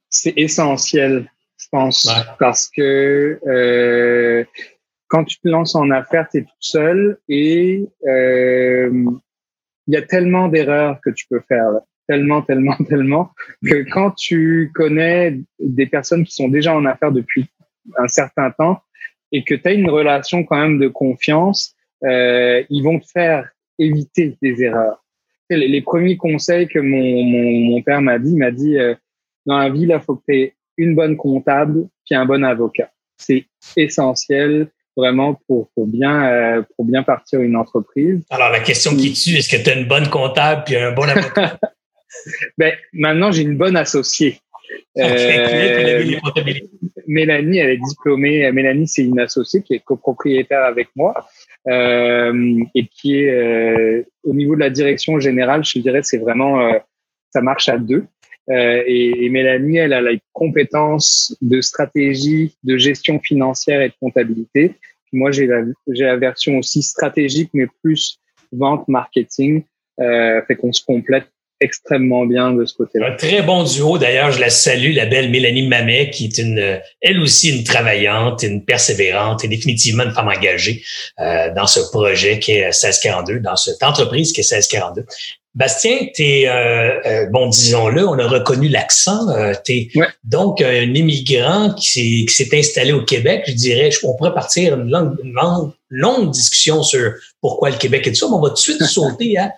C'est 0.09 0.33
essentiel, 0.37 1.29
je 1.57 1.67
pense, 1.69 2.09
parce 2.39 2.69
que 2.69 3.39
euh, 3.45 4.45
quand 5.07 5.25
tu 5.25 5.37
te 5.39 5.49
lances 5.49 5.75
en 5.75 5.89
affaires, 5.91 6.27
tu 6.31 6.39
es 6.39 6.41
tout 6.43 6.49
seul 6.59 7.17
et 7.27 7.85
euh, 8.07 8.89
il 9.87 9.93
y 9.93 9.97
a 9.97 10.01
tellement 10.01 10.47
d'erreurs 10.47 10.99
que 11.03 11.09
tu 11.09 11.25
peux 11.29 11.41
faire. 11.47 11.67
Tellement, 12.07 12.41
tellement, 12.41 12.75
tellement, 12.89 13.31
que 13.65 13.83
quand 13.89 14.11
tu 14.11 14.71
connais 14.73 15.39
des 15.59 15.87
personnes 15.87 16.23
qui 16.23 16.33
sont 16.33 16.47
déjà 16.47 16.73
en 16.73 16.85
affaires 16.85 17.11
depuis 17.11 17.49
un 17.97 18.07
certain 18.07 18.51
temps 18.51 18.81
et 19.33 19.43
que 19.43 19.55
tu 19.55 19.67
as 19.67 19.73
une 19.73 19.89
relation 19.89 20.43
quand 20.43 20.57
même 20.57 20.79
de 20.79 20.87
confiance, 20.87 21.75
euh, 22.03 22.63
ils 22.69 22.83
vont 22.83 22.99
te 22.99 23.07
faire 23.07 23.49
éviter 23.81 24.37
des 24.41 24.63
erreurs. 24.63 25.03
Les, 25.49 25.67
les 25.67 25.81
premiers 25.81 26.15
conseils 26.15 26.67
que 26.67 26.79
mon, 26.79 27.23
mon, 27.23 27.51
mon 27.71 27.81
père 27.81 28.01
m'a 28.01 28.19
dit, 28.19 28.35
m'a 28.37 28.51
dit, 28.51 28.77
euh, 28.77 28.95
dans 29.45 29.57
la 29.57 29.69
vie, 29.69 29.83
il 29.83 29.99
faut 30.05 30.15
que 30.15 30.23
tu 30.27 30.35
aies 30.35 30.55
une 30.77 30.95
bonne 30.95 31.17
comptable 31.17 31.87
puis 32.05 32.15
un 32.15 32.25
bon 32.25 32.43
avocat. 32.43 32.89
C'est 33.17 33.45
essentiel 33.75 34.67
vraiment 34.95 35.39
pour, 35.47 35.69
pour 35.73 35.87
bien 35.87 36.25
euh, 36.25 36.63
pour 36.75 36.85
bien 36.85 37.03
partir 37.03 37.41
une 37.41 37.55
entreprise. 37.55 38.23
Alors 38.29 38.49
la 38.49 38.59
question 38.59 38.95
qui 38.95 39.13
tue, 39.13 39.37
est-ce 39.37 39.49
que 39.49 39.61
tu 39.61 39.69
as 39.69 39.75
une 39.75 39.87
bonne 39.87 40.09
comptable 40.09 40.63
puis 40.65 40.75
un 40.75 40.91
bon 40.91 41.07
avocat? 41.07 41.57
Ben 42.57 42.73
maintenant 42.91 43.31
j'ai 43.31 43.43
une 43.43 43.57
bonne 43.57 43.75
associée. 43.75 44.39
Euh, 44.97 46.03
Mélanie, 47.07 47.57
elle 47.59 47.71
est 47.71 47.77
diplômée. 47.77 48.51
Mélanie, 48.51 48.87
c'est 48.87 49.03
une 49.03 49.19
associée 49.19 49.61
qui 49.61 49.75
est 49.75 49.79
copropriétaire 49.79 50.63
avec 50.63 50.89
moi 50.95 51.27
et 51.67 52.87
qui 52.91 53.19
est 53.19 53.29
euh, 53.29 54.03
au 54.23 54.33
niveau 54.33 54.55
de 54.55 54.61
la 54.61 54.69
direction 54.69 55.19
générale, 55.19 55.63
je 55.63 55.79
dirais, 55.79 56.01
c'est 56.03 56.17
vraiment 56.17 56.61
euh, 56.61 56.79
ça 57.31 57.41
marche 57.41 57.69
à 57.69 57.77
deux. 57.77 58.05
Euh, 58.49 58.83
et, 58.85 59.25
et, 59.25 59.29
Mélanie, 59.29 59.77
elle 59.77 59.93
a 59.93 60.01
la 60.01 60.11
compétence 60.33 61.37
de 61.41 61.61
stratégie, 61.61 62.55
de 62.63 62.77
gestion 62.77 63.19
financière 63.19 63.81
et 63.81 63.89
de 63.89 63.93
comptabilité. 63.99 64.75
Moi, 65.13 65.31
j'ai 65.31 65.45
la, 65.45 65.61
j'ai 65.87 66.05
la 66.05 66.17
version 66.17 66.57
aussi 66.57 66.81
stratégique, 66.81 67.51
mais 67.53 67.67
plus 67.83 68.19
vente, 68.51 68.87
marketing. 68.87 69.63
Euh, 69.99 70.41
fait 70.47 70.55
qu'on 70.55 70.73
se 70.73 70.83
complète 70.83 71.27
extrêmement 71.61 72.25
bien 72.25 72.51
de 72.51 72.65
ce 72.65 72.73
côté-là. 72.73 73.11
Un 73.13 73.15
très 73.15 73.41
bon 73.41 73.63
duo. 73.63 73.97
D'ailleurs, 73.97 74.31
je 74.31 74.39
la 74.39 74.49
salue, 74.49 74.93
la 74.93 75.05
belle 75.05 75.29
Mélanie 75.29 75.67
Mamet, 75.67 76.09
qui 76.09 76.25
est 76.25 76.37
une, 76.37 76.79
elle 77.01 77.19
aussi 77.19 77.55
une 77.55 77.63
travaillante, 77.63 78.43
une 78.43 78.65
persévérante 78.65 79.45
et 79.45 79.47
définitivement 79.47 80.03
une 80.03 80.11
femme 80.11 80.27
engagée 80.27 80.83
euh, 81.19 81.53
dans 81.53 81.67
ce 81.67 81.79
projet 81.91 82.39
qui 82.39 82.53
est 82.53 82.65
1642, 82.65 83.39
dans 83.39 83.55
cette 83.55 83.83
entreprise 83.83 84.33
qui 84.33 84.41
est 84.41 84.51
1642. 84.51 85.05
Bastien, 85.53 86.07
t'es 86.13 86.45
euh, 86.47 87.01
euh, 87.05 87.25
bon, 87.29 87.49
disons-le, 87.49 88.07
on 88.07 88.17
a 88.17 88.25
reconnu 88.25 88.69
l'accent. 88.69 89.27
Euh, 89.29 89.53
t'es 89.65 89.89
donc 90.23 90.61
un 90.61 90.93
immigrant 90.93 91.73
qui 91.73 92.25
s'est 92.29 92.57
installé 92.57 92.93
au 92.93 93.03
Québec. 93.03 93.43
Je 93.47 93.53
dirais, 93.53 93.89
on 94.03 94.15
pourrait 94.15 94.33
partir 94.33 94.79
une 94.79 94.89
longue, 94.89 95.17
une 95.21 95.33
longue, 95.33 95.71
longue 95.89 96.31
discussion 96.31 96.83
sur 96.83 97.15
pourquoi 97.41 97.69
le 97.69 97.75
Québec 97.75 98.03
tout 98.05 98.15
ça, 98.15 98.27
mais 98.29 98.35
on 98.35 98.41
va 98.41 98.49
tout 98.49 98.55
de 98.55 98.59
suite 98.59 98.83
sauter 98.85 99.37
à 99.37 99.51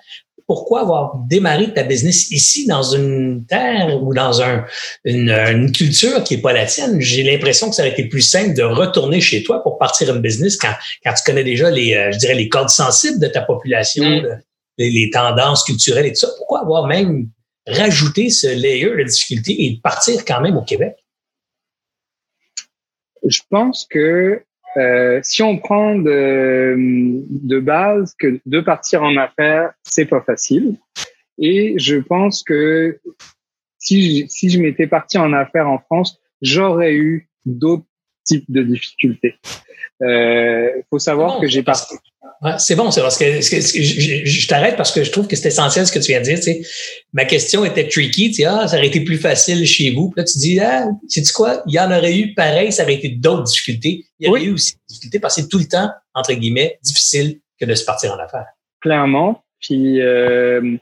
pourquoi 0.47 0.81
avoir 0.81 1.17
démarré 1.27 1.73
ta 1.73 1.83
business 1.83 2.31
ici 2.31 2.67
dans 2.67 2.83
une 2.83 3.45
terre 3.45 4.01
ou 4.01 4.13
dans 4.13 4.41
un, 4.41 4.65
une, 5.05 5.71
culture 5.71 6.23
qui 6.23 6.35
est 6.35 6.41
pas 6.41 6.53
la 6.53 6.65
tienne? 6.65 7.00
J'ai 7.00 7.23
l'impression 7.23 7.69
que 7.69 7.75
ça 7.75 7.83
aurait 7.83 7.91
été 7.91 8.05
plus 8.05 8.21
simple 8.21 8.53
de 8.53 8.63
retourner 8.63 9.21
chez 9.21 9.43
toi 9.43 9.63
pour 9.63 9.77
partir 9.77 10.13
une 10.13 10.21
business 10.21 10.57
quand, 10.57 10.73
quand 11.03 11.13
tu 11.13 11.23
connais 11.25 11.43
déjà 11.43 11.69
les, 11.69 11.93
euh, 11.93 12.12
je 12.12 12.17
dirais, 12.17 12.35
les 12.35 12.50
cordes 12.50 12.69
sensibles 12.69 13.19
de 13.19 13.27
ta 13.27 13.41
population, 13.41 14.03
mm. 14.03 14.41
les, 14.77 15.09
tendances 15.12 15.63
culturelles 15.63 16.07
et 16.07 16.13
tout 16.13 16.19
ça. 16.19 16.29
Pourquoi 16.38 16.62
avoir 16.62 16.88
même 16.88 17.29
rajouté 17.67 18.29
ce 18.29 18.47
layer 18.47 18.89
de 18.89 19.03
difficulté 19.03 19.65
et 19.65 19.79
partir 19.81 20.25
quand 20.25 20.41
même 20.41 20.57
au 20.57 20.63
Québec? 20.63 20.95
Je 23.25 23.39
pense 23.50 23.88
que 23.89 24.43
euh, 24.77 25.20
si 25.24 25.44
on 25.44 25.58
prend 25.58 25.96
de, 25.96 26.75
de 26.77 27.60
base 27.60 28.15
que 28.18 28.39
de 28.46 28.60
partir 28.60 29.03
en 29.03 29.15
affaires, 29.18 29.74
c'est 29.84 30.06
pas 30.06 30.22
facile. 30.22 30.77
Et 31.38 31.75
je 31.77 31.98
pense 31.98 32.44
que 32.44 33.00
si 33.77 34.22
je, 34.22 34.27
si 34.27 34.50
je 34.50 34.60
m'étais 34.60 34.88
parti 34.88 35.18
en 35.18 35.34
affaires 35.34 35.70
en 35.70 35.80
France, 35.80 36.20
j'aurais 36.42 36.94
eu 36.94 37.30
d'autres 37.46 37.86
types 38.24 38.50
de 38.50 38.63
difficultés. 38.63 39.36
Il 40.01 40.08
euh, 40.08 40.82
faut 40.89 41.00
savoir 41.00 41.39
que 41.39 41.48
j'ai 41.48 41.63
parti. 41.63 41.96
Ouais, 42.43 42.51
c'est 42.57 42.75
bon, 42.75 42.91
c'est 42.91 43.00
parce 43.00 43.17
que, 43.17 43.39
je, 43.39 44.25
je, 44.25 44.47
t'arrête 44.50 44.75
parce 44.75 44.91
que 44.91 45.01
je 45.01 45.12
trouve 45.12 45.27
que 45.27 45.35
c'est 45.38 45.47
essentiel 45.47 45.88
ce 45.88 45.93
que 45.93 46.00
tu 46.00 46.07
viens 46.07 46.19
de 46.19 46.25
dire. 46.25 46.35
Tu 46.35 46.43
sais. 46.43 46.62
Ma 47.13 47.23
question 47.23 47.63
était 47.63 47.88
tricky. 47.88 48.31
Tu 48.31 48.41
sais, 48.41 48.45
ah, 48.45 48.67
ça 48.67 48.75
aurait 48.75 48.88
été 48.88 49.00
plus 49.00 49.17
facile 49.17 49.65
chez 49.65 49.91
vous. 49.91 50.09
Puis 50.09 50.19
là, 50.19 50.23
tu 50.25 50.38
dis, 50.39 50.59
ah, 50.59 50.88
sais-tu 51.07 51.31
quoi? 51.31 51.63
Il 51.67 51.73
y 51.73 51.79
en 51.79 51.89
aurait 51.89 52.17
eu 52.17 52.33
pareil, 52.33 52.73
ça 52.73 52.83
aurait 52.83 52.95
été 52.95 53.07
d'autres 53.07 53.43
difficultés. 53.43 54.05
Il 54.19 54.27
y 54.27 54.29
aurait 54.29 54.43
eu 54.43 54.51
aussi 54.51 54.73
des 54.73 54.79
difficultés 54.89 55.19
parce 55.19 55.35
que 55.38 55.41
c'est 55.41 55.47
tout 55.47 55.57
le 55.57 55.65
temps, 55.65 55.89
entre 56.13 56.33
guillemets, 56.33 56.77
difficile 56.83 57.39
que 57.57 57.65
de 57.65 57.75
se 57.75 57.85
partir 57.85 58.12
en 58.12 58.19
affaires. 58.19 58.47
Clairement. 58.81 59.41
Puis, 59.62 60.01
euh, 60.01 60.75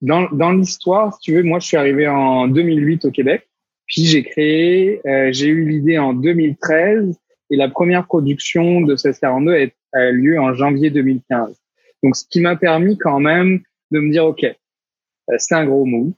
dans, 0.00 0.28
dans 0.30 0.52
l'histoire, 0.52 1.12
si 1.14 1.20
tu 1.20 1.34
veux, 1.34 1.42
moi, 1.42 1.58
je 1.58 1.66
suis 1.66 1.76
arrivé 1.76 2.06
en 2.06 2.46
2008 2.46 3.06
au 3.06 3.10
Québec. 3.10 3.48
Puis, 3.88 4.04
j'ai 4.04 4.22
créé, 4.22 5.00
euh, 5.04 5.30
j'ai 5.32 5.48
eu 5.48 5.68
l'idée 5.68 5.98
en 5.98 6.12
2013 6.12 7.16
et 7.50 7.56
la 7.56 7.68
première 7.68 8.06
production 8.06 8.82
de 8.82 8.92
1642 8.92 9.52
a, 9.52 9.66
a 9.92 10.10
lieu 10.10 10.38
en 10.40 10.54
janvier 10.54 10.90
2015. 10.90 11.56
Donc, 12.02 12.16
ce 12.16 12.24
qui 12.28 12.40
m'a 12.40 12.56
permis 12.56 12.98
quand 12.98 13.20
même 13.20 13.60
de 13.90 14.00
me 14.00 14.10
dire, 14.10 14.26
OK, 14.26 14.44
euh, 14.44 15.34
c'est 15.38 15.54
un 15.54 15.66
gros 15.66 15.84
move. 15.84 16.12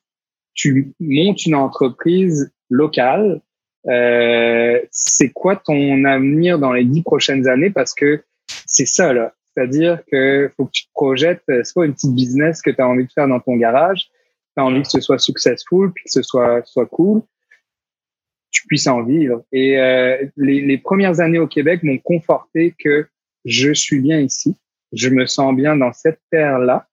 Tu 0.54 0.92
montes 1.00 1.46
une 1.46 1.54
entreprise 1.54 2.52
locale. 2.68 3.40
Euh, 3.86 4.80
c'est 4.90 5.30
quoi 5.30 5.56
ton 5.56 6.04
avenir 6.04 6.58
dans 6.58 6.72
les 6.72 6.84
dix 6.84 7.02
prochaines 7.02 7.48
années? 7.48 7.70
Parce 7.70 7.94
que 7.94 8.22
c'est 8.66 8.86
ça, 8.86 9.12
là. 9.12 9.34
C'est-à-dire 9.54 10.00
que 10.10 10.50
faut 10.56 10.66
que 10.66 10.70
tu 10.72 10.84
te 10.84 10.92
projettes, 10.92 11.42
euh, 11.50 11.62
pas 11.74 11.84
une 11.84 11.94
petite 11.94 12.14
business 12.14 12.62
que 12.62 12.70
tu 12.70 12.80
as 12.80 12.86
envie 12.86 13.06
de 13.06 13.12
faire 13.12 13.26
dans 13.26 13.40
ton 13.40 13.56
garage. 13.56 14.10
Tu 14.56 14.62
as 14.62 14.64
envie 14.64 14.82
que 14.82 14.88
ce 14.88 15.00
soit 15.00 15.18
successful, 15.18 15.92
puis 15.92 16.04
que 16.04 16.10
ce 16.10 16.22
soit, 16.22 16.64
soit 16.64 16.86
cool 16.86 17.22
tu 18.50 18.66
puisses 18.66 18.86
en 18.86 19.02
vivre. 19.02 19.44
Et 19.52 19.78
euh, 19.78 20.16
les, 20.36 20.60
les, 20.60 20.78
premières 20.78 21.20
années 21.20 21.38
au 21.38 21.46
Québec 21.46 21.82
m'ont 21.82 21.98
conforté 21.98 22.74
que 22.78 23.06
je 23.44 23.72
suis 23.72 24.00
bien 24.00 24.20
ici, 24.20 24.56
je 24.92 25.08
me 25.08 25.26
sens 25.26 25.54
bien 25.54 25.76
dans 25.76 25.92
cette 25.92 26.20
terre-là. 26.30 26.86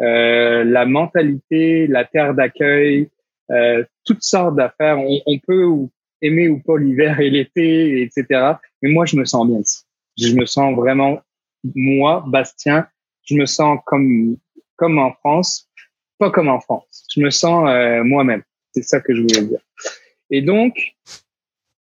Euh, 0.00 0.64
la 0.64 0.84
mentalité, 0.84 1.86
la 1.86 2.04
terre 2.04 2.34
d'accueil, 2.34 3.08
euh, 3.50 3.84
toutes 4.04 4.22
sortes 4.22 4.56
d'affaires. 4.56 4.98
On, 4.98 5.20
on, 5.26 5.38
peut 5.38 5.88
aimer 6.20 6.48
ou 6.48 6.60
pas 6.60 6.76
l'hiver 6.76 7.20
et 7.20 7.30
l'été, 7.30 8.02
etc. 8.02 8.54
Mais 8.82 8.90
moi, 8.90 9.06
je 9.06 9.16
me 9.16 9.24
sens 9.24 9.46
bien 9.48 9.60
ici. 9.60 9.84
Je 10.18 10.34
me 10.34 10.44
sens 10.46 10.74
vraiment, 10.74 11.20
moi, 11.74 12.24
Bastien, 12.26 12.86
je 13.24 13.36
me 13.36 13.46
sens 13.46 13.78
comme, 13.86 14.36
comme 14.76 14.98
en 14.98 15.12
France, 15.12 15.70
pas 16.18 16.30
comme 16.30 16.48
en 16.48 16.60
France. 16.60 17.06
Je 17.14 17.20
me 17.20 17.30
sens 17.30 17.68
euh, 17.68 18.02
moi-même. 18.04 18.42
C'est 18.72 18.82
ça 18.82 19.00
que 19.00 19.14
je 19.14 19.22
voulais 19.22 19.42
dire. 19.42 19.60
Et 20.30 20.42
donc, 20.42 20.94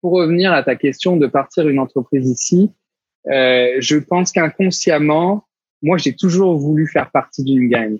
pour 0.00 0.12
revenir 0.12 0.52
à 0.52 0.62
ta 0.62 0.76
question 0.76 1.16
de 1.16 1.26
partir 1.26 1.68
une 1.68 1.78
entreprise 1.78 2.28
ici, 2.28 2.70
euh, 3.30 3.76
je 3.78 3.96
pense 3.96 4.32
qu'inconsciemment, 4.32 5.46
moi, 5.82 5.98
j'ai 5.98 6.14
toujours 6.14 6.56
voulu 6.58 6.88
faire 6.88 7.10
partie 7.10 7.44
d'une 7.44 7.68
gang. 7.68 7.98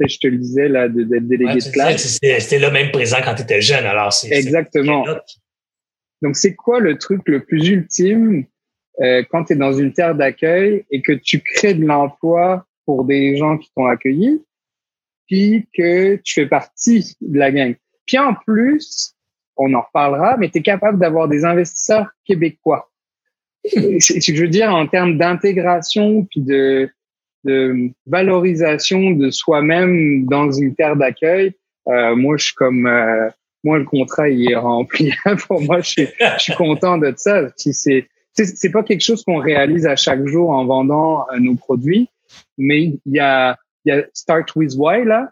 Je 0.00 0.18
te 0.18 0.26
le 0.26 0.38
disais 0.38 0.68
là, 0.68 0.88
d'être 0.88 1.28
délégué 1.28 1.60
de 1.60 1.72
classe. 1.72 2.18
C'était 2.20 2.58
là 2.58 2.70
même 2.70 2.90
présent 2.90 3.18
quand 3.24 3.34
tu 3.34 3.42
étais 3.42 3.60
jeune, 3.60 3.84
alors 3.84 4.12
c'est 4.12 4.32
exactement. 4.32 5.04
Donc, 6.22 6.36
c'est 6.36 6.54
quoi 6.54 6.80
le 6.80 6.98
truc 6.98 7.22
le 7.26 7.44
plus 7.44 7.68
ultime 7.68 8.44
euh, 9.00 9.22
quand 9.30 9.44
tu 9.44 9.54
es 9.54 9.56
dans 9.56 9.72
une 9.72 9.92
terre 9.92 10.14
d'accueil 10.14 10.84
et 10.90 11.02
que 11.02 11.12
tu 11.12 11.40
crées 11.40 11.74
de 11.74 11.84
l'emploi 11.84 12.66
pour 12.84 13.04
des 13.04 13.36
gens 13.36 13.58
qui 13.58 13.70
t'ont 13.74 13.86
accueilli, 13.86 14.44
puis 15.26 15.68
que 15.76 16.16
tu 16.16 16.34
fais 16.34 16.46
partie 16.46 17.16
de 17.20 17.38
la 17.38 17.50
gang? 17.50 17.74
Puis 18.06 18.18
en 18.18 18.34
plus, 18.34 19.14
on 19.56 19.72
en 19.74 19.80
reparlera, 19.80 20.36
mais 20.36 20.50
tu 20.50 20.58
es 20.58 20.62
capable 20.62 20.98
d'avoir 20.98 21.28
des 21.28 21.44
investisseurs 21.44 22.10
québécois. 22.24 22.91
Je 23.64 24.40
veux 24.40 24.48
dire, 24.48 24.74
en 24.74 24.86
termes 24.86 25.18
d'intégration 25.18 26.24
puis 26.24 26.40
de, 26.40 26.90
de 27.44 27.90
valorisation 28.06 29.12
de 29.12 29.30
soi-même 29.30 30.26
dans 30.26 30.50
une 30.50 30.74
terre 30.74 30.96
d'accueil, 30.96 31.54
euh, 31.88 32.14
moi, 32.16 32.36
je 32.36 32.44
suis 32.46 32.54
comme... 32.54 32.86
Euh, 32.86 33.28
moi, 33.64 33.78
le 33.78 33.84
contrat, 33.84 34.28
il 34.28 34.50
est 34.50 34.56
rempli. 34.56 35.12
Pour 35.46 35.60
moi, 35.60 35.80
je 35.80 35.88
suis, 35.88 36.08
je 36.18 36.42
suis 36.42 36.54
content 36.54 36.98
de 36.98 37.12
ça. 37.16 37.48
Si 37.56 37.72
c'est, 37.72 38.08
c'est 38.32 38.70
pas 38.70 38.82
quelque 38.82 39.02
chose 39.02 39.24
qu'on 39.24 39.38
réalise 39.38 39.86
à 39.86 39.96
chaque 39.96 40.26
jour 40.26 40.50
en 40.50 40.64
vendant 40.64 41.26
euh, 41.30 41.38
nos 41.38 41.54
produits, 41.54 42.08
mais 42.58 42.84
il 42.84 43.00
y 43.06 43.20
a, 43.20 43.58
il 43.84 43.94
y 43.94 43.96
a 43.96 44.04
Start 44.14 44.54
with 44.56 44.74
Why 44.76 45.04
là. 45.04 45.30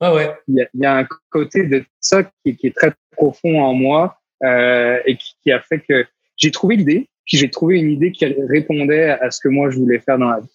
Ah 0.00 0.14
ouais. 0.14 0.30
Il 0.46 0.54
y 0.56 0.62
a, 0.62 0.68
il 0.74 0.80
y 0.80 0.86
a 0.86 0.96
un 0.96 1.06
côté 1.30 1.64
de 1.64 1.84
ça 2.00 2.22
qui, 2.22 2.56
qui 2.56 2.68
est 2.68 2.76
très 2.76 2.92
profond 3.16 3.60
en 3.60 3.74
moi 3.74 4.18
euh, 4.44 4.98
et 5.04 5.16
qui, 5.16 5.34
qui, 5.42 5.50
a 5.50 5.60
fait 5.60 5.80
que 5.80 6.06
j'ai 6.36 6.52
trouvé 6.52 6.76
l'idée, 6.76 7.08
puis 7.28 7.36
j'ai 7.36 7.50
trouvé 7.50 7.78
une 7.78 7.92
idée 7.92 8.10
qui 8.10 8.24
répondait 8.24 9.10
à 9.10 9.30
ce 9.30 9.38
que 9.38 9.48
moi 9.48 9.70
je 9.70 9.76
voulais 9.76 10.00
faire 10.00 10.18
dans 10.18 10.30
la 10.30 10.40
vie. 10.40 10.48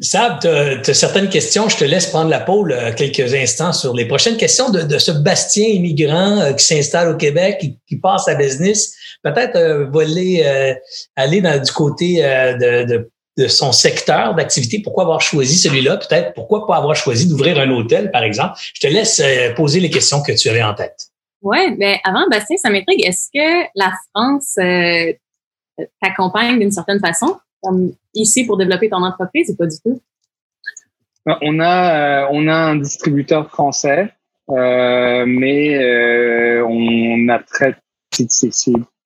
Sab, 0.00 0.40
tu 0.40 0.48
as, 0.48 0.94
certaines 0.94 1.28
questions. 1.28 1.68
Je 1.68 1.76
te 1.76 1.84
laisse 1.84 2.06
prendre 2.06 2.30
la 2.30 2.40
pôle 2.40 2.72
euh, 2.72 2.92
quelques 2.94 3.34
instants 3.34 3.72
sur 3.72 3.94
les 3.94 4.06
prochaines 4.06 4.36
questions 4.36 4.70
de, 4.70 4.82
de 4.82 4.98
ce 4.98 5.10
Bastien 5.10 5.66
immigrant 5.66 6.40
euh, 6.40 6.52
qui 6.52 6.64
s'installe 6.64 7.08
au 7.10 7.16
Québec, 7.16 7.58
qui, 7.60 7.78
qui, 7.86 7.96
passe 7.96 8.26
à 8.28 8.34
business. 8.34 8.94
Peut-être 9.22 9.56
euh, 9.56 9.86
voler, 9.90 10.42
euh, 10.46 10.74
aller 11.16 11.42
dans, 11.42 11.60
du 11.62 11.70
côté 11.72 12.22
de, 12.22 12.84
de, 12.84 13.10
de, 13.36 13.48
son 13.48 13.72
secteur 13.72 14.34
d'activité. 14.34 14.80
Pourquoi 14.82 15.04
avoir 15.04 15.20
choisi 15.20 15.58
celui-là? 15.58 15.98
Peut-être 15.98 16.32
pourquoi 16.34 16.66
pas 16.66 16.76
avoir 16.76 16.96
choisi 16.96 17.28
d'ouvrir 17.28 17.58
un 17.58 17.70
hôtel, 17.70 18.10
par 18.10 18.22
exemple? 18.22 18.58
Je 18.74 18.80
te 18.80 18.86
laisse 18.86 19.20
poser 19.56 19.80
les 19.80 19.90
questions 19.90 20.22
que 20.22 20.32
tu 20.32 20.48
avais 20.48 20.62
en 20.62 20.74
tête. 20.74 21.09
Oui, 21.42 21.76
ben 21.76 21.96
avant, 22.04 22.28
Bastien, 22.28 22.56
ça 22.56 22.70
m'intrigue. 22.70 23.04
Est-ce 23.04 23.28
que 23.32 23.68
la 23.74 23.92
France 24.12 24.58
t'accompagne 26.00 26.58
d'une 26.58 26.70
certaine 26.70 27.00
façon? 27.00 27.36
comme 27.62 27.92
ici 28.14 28.44
pour 28.44 28.56
développer 28.56 28.88
ton 28.88 29.02
entreprise 29.02 29.50
ou 29.50 29.56
pas 29.56 29.66
du 29.66 29.76
tout? 29.84 30.00
Euh, 31.28 31.34
on 31.42 31.60
a, 31.60 32.24
euh, 32.24 32.28
on 32.30 32.48
a 32.48 32.54
un 32.54 32.76
distributeur 32.76 33.48
français, 33.48 34.12
euh, 34.50 35.24
mais 35.26 35.76
euh, 35.76 36.64
on 36.66 37.28
a 37.28 37.38
très, 37.40 37.76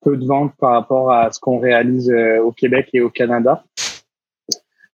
peu 0.01 0.17
de 0.17 0.25
ventes 0.25 0.53
par 0.59 0.71
rapport 0.71 1.11
à 1.11 1.31
ce 1.31 1.39
qu'on 1.39 1.59
réalise 1.59 2.09
euh, 2.09 2.39
au 2.39 2.51
Québec 2.51 2.89
et 2.93 3.01
au 3.01 3.09
Canada. 3.09 3.63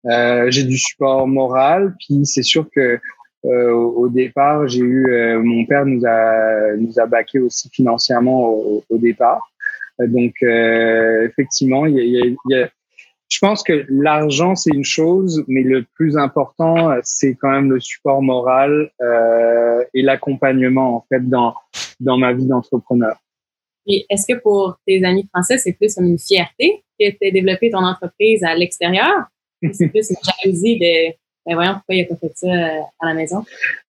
j'ai 0.03 0.63
du 0.63 0.77
support 0.77 1.27
moral, 1.27 1.95
puis 1.99 2.25
c'est 2.25 2.43
sûr 2.43 2.67
que 2.73 2.99
au 3.43 4.09
départ, 4.09 4.67
j'ai 4.67 4.81
eu 4.81 5.37
mon 5.41 5.65
père 5.65 5.85
nous 5.85 6.05
a 6.05 6.75
nous 6.77 6.99
a 6.99 7.05
baqué 7.05 7.39
aussi 7.39 7.69
financièrement 7.71 8.49
au, 8.49 8.83
au 8.89 8.97
départ. 8.97 9.51
donc 9.99 10.33
effectivement, 10.41 11.85
il 11.85 11.95
y 11.95 12.21
a, 12.21 12.25
il 12.25 12.37
y 12.49 12.55
a 12.55 12.69
je 13.29 13.37
pense 13.37 13.61
que 13.61 13.85
l'argent, 13.89 14.55
c'est 14.55 14.71
une 14.71 14.83
chose, 14.83 15.43
mais 15.47 15.61
le 15.61 15.85
plus 15.93 16.17
important, 16.17 16.91
c'est 17.03 17.35
quand 17.35 17.51
même 17.51 17.71
le 17.71 17.79
support 17.79 18.23
moral 18.23 18.91
euh, 19.01 19.83
et 19.93 20.01
l'accompagnement, 20.01 20.97
en 20.97 21.05
fait, 21.07 21.27
dans, 21.29 21.53
dans 21.99 22.17
ma 22.17 22.33
vie 22.33 22.47
d'entrepreneur. 22.47 23.15
Et 23.85 24.05
est-ce 24.09 24.25
que 24.31 24.39
pour 24.39 24.77
tes 24.87 25.03
amis 25.03 25.27
français, 25.31 25.59
c'est 25.59 25.73
plus 25.73 25.95
une 25.99 26.17
fierté 26.17 26.83
que 26.99 27.09
tu 27.11 27.31
développé 27.31 27.69
ton 27.69 27.83
entreprise 27.83 28.43
à 28.43 28.55
l'extérieur? 28.55 29.27
c'est 29.73 29.89
plus 29.89 30.09
une 30.09 30.17
jalousie 30.43 30.79
de, 30.79 31.13
ben 31.45 31.55
voyons, 31.55 31.73
pourquoi 31.73 31.95
il 31.95 32.01
a 32.03 32.05
pas 32.05 32.15
fait 32.15 32.31
ça 32.35 32.47
euh, 32.47 32.81
à 32.99 33.07
la 33.07 33.13
maison? 33.13 33.45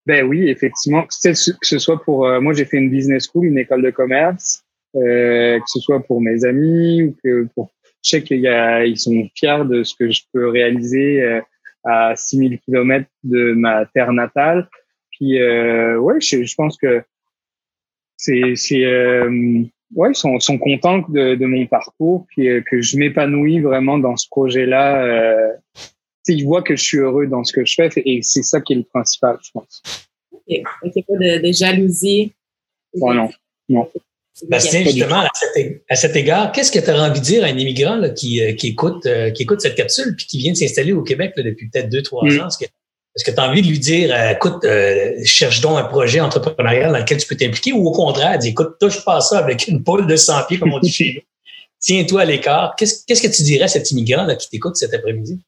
Ben 0.06 0.24
oui, 0.26 0.48
effectivement. 0.48 1.02
Que 1.02 1.34
ce 1.34 1.78
soit 1.78 2.02
pour, 2.02 2.26
euh, 2.26 2.40
moi, 2.40 2.52
j'ai 2.52 2.64
fait 2.64 2.78
une 2.78 2.90
business 2.90 3.28
school, 3.30 3.46
une 3.46 3.58
école 3.58 3.82
de 3.82 3.90
commerce, 3.90 4.64
euh, 4.96 5.58
que 5.58 5.66
ce 5.66 5.80
soit 5.80 6.00
pour 6.00 6.20
mes 6.20 6.44
amis 6.44 7.02
ou 7.02 7.16
que 7.22 7.46
pour 7.54 7.70
je 8.02 8.10
sais 8.10 8.22
qu'ils 8.22 8.98
sont 8.98 9.28
fiers 9.34 9.64
de 9.66 9.82
ce 9.82 9.94
que 9.94 10.10
je 10.10 10.22
peux 10.32 10.48
réaliser 10.48 11.20
euh, 11.22 11.42
à 11.84 12.16
6000 12.16 12.58
kilomètres 12.60 13.10
de 13.24 13.52
ma 13.52 13.84
terre 13.84 14.12
natale. 14.12 14.68
Puis 15.10 15.34
ouais, 15.34 16.18
je, 16.20 16.54
pense 16.54 16.78
que 16.78 17.02
c'est 18.16 18.54
c'est 18.56 18.86
ouais, 18.86 20.10
ils 20.10 20.14
sont, 20.14 20.40
sont 20.40 20.56
contents 20.56 21.04
de, 21.10 21.34
de 21.34 21.46
mon 21.46 21.66
parcours 21.66 22.24
puis 22.28 22.48
que 22.64 22.80
je 22.80 22.96
m'épanouis 22.96 23.60
vraiment 23.60 23.98
dans 23.98 24.16
ce 24.16 24.26
projet-là. 24.30 25.52
Ils 26.28 26.44
voient 26.44 26.62
que 26.62 26.76
je 26.76 26.82
suis 26.82 26.98
heureux 26.98 27.26
dans 27.26 27.44
ce 27.44 27.52
que 27.52 27.64
je 27.64 27.74
fais 27.74 27.90
et 27.96 28.20
c'est 28.22 28.42
ça 28.42 28.60
qui 28.60 28.74
est 28.74 28.76
le 28.76 28.84
principal, 28.84 29.38
je 29.42 29.50
pense. 29.52 29.82
Ok, 30.32 30.42
il 30.48 30.58
n'y 30.58 30.62
a 30.62 31.04
pas 31.06 31.38
de, 31.40 31.46
de 31.46 31.52
jalousie. 31.52 32.32
Oh 33.00 33.12
non, 33.14 33.30
non. 33.68 33.88
Bastien, 34.48 34.84
justement, 34.84 35.22
à 35.88 35.96
cet, 35.96 36.16
égard, 36.16 36.52
qu'est-ce 36.52 36.72
que 36.72 36.78
tu 36.78 36.90
as 36.90 37.02
envie 37.02 37.20
de 37.20 37.24
dire 37.24 37.44
à 37.44 37.48
un 37.48 37.58
immigrant 37.58 37.96
là, 37.96 38.10
qui, 38.10 38.42
euh, 38.42 38.54
qui, 38.54 38.68
écoute, 38.68 39.04
euh, 39.06 39.30
qui 39.30 39.42
écoute 39.42 39.60
cette 39.60 39.74
capsule 39.74 40.14
puis 40.16 40.26
qui 40.26 40.38
vient 40.38 40.52
de 40.52 40.56
s'installer 40.56 40.92
au 40.92 41.02
Québec 41.02 41.32
là, 41.36 41.42
depuis 41.42 41.68
peut-être 41.68 41.88
deux, 41.88 42.02
trois 42.02 42.24
mm. 42.24 42.40
ans? 42.40 42.48
Est-ce 42.48 43.24
que 43.24 43.30
tu 43.32 43.40
as 43.40 43.48
envie 43.48 43.60
de 43.60 43.66
lui 43.66 43.78
dire, 43.78 44.14
euh, 44.14 44.32
écoute, 44.32 44.64
cherche 45.26 45.60
donc 45.60 45.78
un 45.78 45.84
projet 45.84 46.20
entrepreneurial 46.20 46.92
dans 46.92 46.98
lequel 46.98 47.18
tu 47.18 47.26
peux 47.26 47.36
t'impliquer 47.36 47.72
ou 47.72 47.86
au 47.86 47.92
contraire, 47.92 48.38
dis, 48.38 48.48
écoute, 48.48 48.76
touche 48.80 49.04
pas 49.04 49.20
ça 49.20 49.38
avec 49.38 49.66
une 49.66 49.82
poule 49.82 50.06
de 50.06 50.16
100 50.16 50.44
pieds, 50.44 50.58
comme 50.58 50.72
on 50.72 50.78
dit 50.78 50.92
chez 50.92 51.14
nous. 51.14 51.22
Tiens-toi 51.80 52.22
à 52.22 52.24
l'écart. 52.24 52.76
Qu'est-ce, 52.76 53.22
que 53.22 53.34
tu 53.34 53.42
dirais 53.42 53.64
à 53.64 53.68
cet 53.68 53.90
immigrant 53.90 54.24
là, 54.24 54.36
qui 54.36 54.48
t'écoute 54.48 54.76
cet 54.76 54.94
après-midi? 54.94 55.40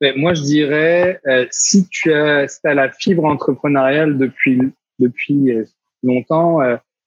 Ben, 0.00 0.14
moi, 0.16 0.34
je 0.34 0.42
dirais, 0.42 1.20
si 1.50 1.88
tu 1.88 2.12
as, 2.12 2.48
si 2.48 2.60
as 2.64 2.74
la 2.74 2.90
fibre 2.90 3.24
entrepreneuriale 3.24 4.18
depuis, 4.18 4.60
depuis 4.98 5.52
longtemps, 6.02 6.60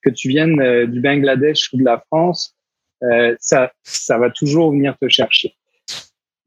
que 0.08 0.10
tu 0.10 0.30
viennes 0.30 0.60
euh, 0.62 0.86
du 0.86 1.02
Bangladesh 1.02 1.69
ou 1.73 1.78
de 1.78 1.84
la 1.84 2.04
France, 2.08 2.56
euh, 3.04 3.36
ça, 3.39 3.71
ça 3.84 4.17
va 4.17 4.30
toujours 4.30 4.71
venir 4.71 4.97
te 5.02 5.08
chercher. 5.10 5.56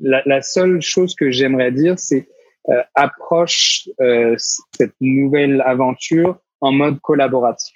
La, 0.01 0.23
la 0.27 0.43
seule 0.43 0.81
chose 0.81 1.15
que 1.15 1.31
j'aimerais 1.31 1.73
dire, 1.73 1.99
c'est 1.99 2.29
euh, 2.69 2.83
approche 2.95 3.89
euh, 4.01 4.35
cette 4.39 4.95
nouvelle 5.01 5.63
aventure 5.63 6.39
en 6.61 6.73
mode 6.73 7.01
collaboratif. 7.01 7.75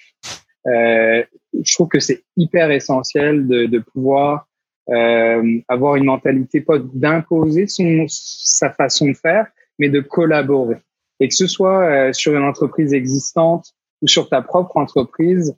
Euh, 0.67 1.23
je 1.53 1.73
trouve 1.73 1.87
que 1.87 1.99
c'est 1.99 2.23
hyper 2.35 2.71
essentiel 2.71 3.47
de, 3.47 3.65
de 3.65 3.79
pouvoir 3.79 4.47
euh, 4.89 5.59
avoir 5.67 5.95
une 5.95 6.05
mentalité 6.05 6.61
pas 6.61 6.77
d'imposer 6.79 7.67
son 7.67 8.05
sa 8.07 8.69
façon 8.71 9.07
de 9.07 9.13
faire, 9.13 9.47
mais 9.79 9.89
de 9.89 9.99
collaborer. 9.99 10.77
Et 11.19 11.27
que 11.27 11.35
ce 11.35 11.47
soit 11.47 12.11
sur 12.13 12.35
une 12.35 12.43
entreprise 12.43 12.93
existante 12.93 13.73
ou 14.01 14.07
sur 14.07 14.27
ta 14.27 14.41
propre 14.41 14.77
entreprise, 14.77 15.55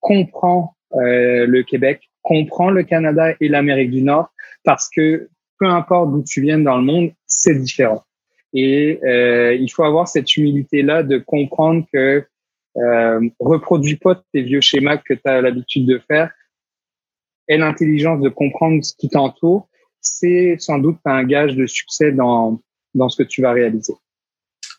comprend 0.00 0.74
euh, 0.94 1.46
le 1.46 1.62
Québec, 1.62 2.10
comprend 2.22 2.70
le 2.70 2.82
Canada 2.82 3.34
et 3.40 3.48
l'Amérique 3.48 3.90
du 3.90 4.02
Nord, 4.02 4.32
parce 4.64 4.88
que 4.88 5.28
peu 5.58 5.66
importe 5.66 6.10
d'où 6.10 6.22
tu 6.22 6.40
viennes 6.40 6.64
dans 6.64 6.76
le 6.76 6.82
monde, 6.82 7.12
c'est 7.26 7.54
différent. 7.54 8.02
Et 8.52 8.98
euh, 9.04 9.54
il 9.54 9.68
faut 9.68 9.84
avoir 9.84 10.08
cette 10.08 10.36
humilité-là 10.36 11.02
de 11.02 11.18
comprendre 11.18 11.86
que 11.92 12.24
euh, 12.76 13.28
reproduis 13.38 13.96
pas 13.96 14.20
tes 14.32 14.42
vieux 14.42 14.60
schémas 14.60 14.96
que 14.96 15.14
tu 15.14 15.20
as 15.24 15.40
l'habitude 15.40 15.86
de 15.86 16.00
faire. 16.08 16.30
Et 17.50 17.58
l'intelligence 17.58 18.20
de 18.20 18.28
comprendre 18.28 18.82
ce 18.82 18.94
qui 18.96 19.08
t'entoure, 19.08 19.68
c'est 20.00 20.56
sans 20.58 20.78
doute 20.78 20.98
un 21.04 21.24
gage 21.24 21.56
de 21.56 21.66
succès 21.66 22.12
dans, 22.12 22.60
dans 22.94 23.08
ce 23.08 23.22
que 23.22 23.28
tu 23.28 23.42
vas 23.42 23.52
réaliser. 23.52 23.92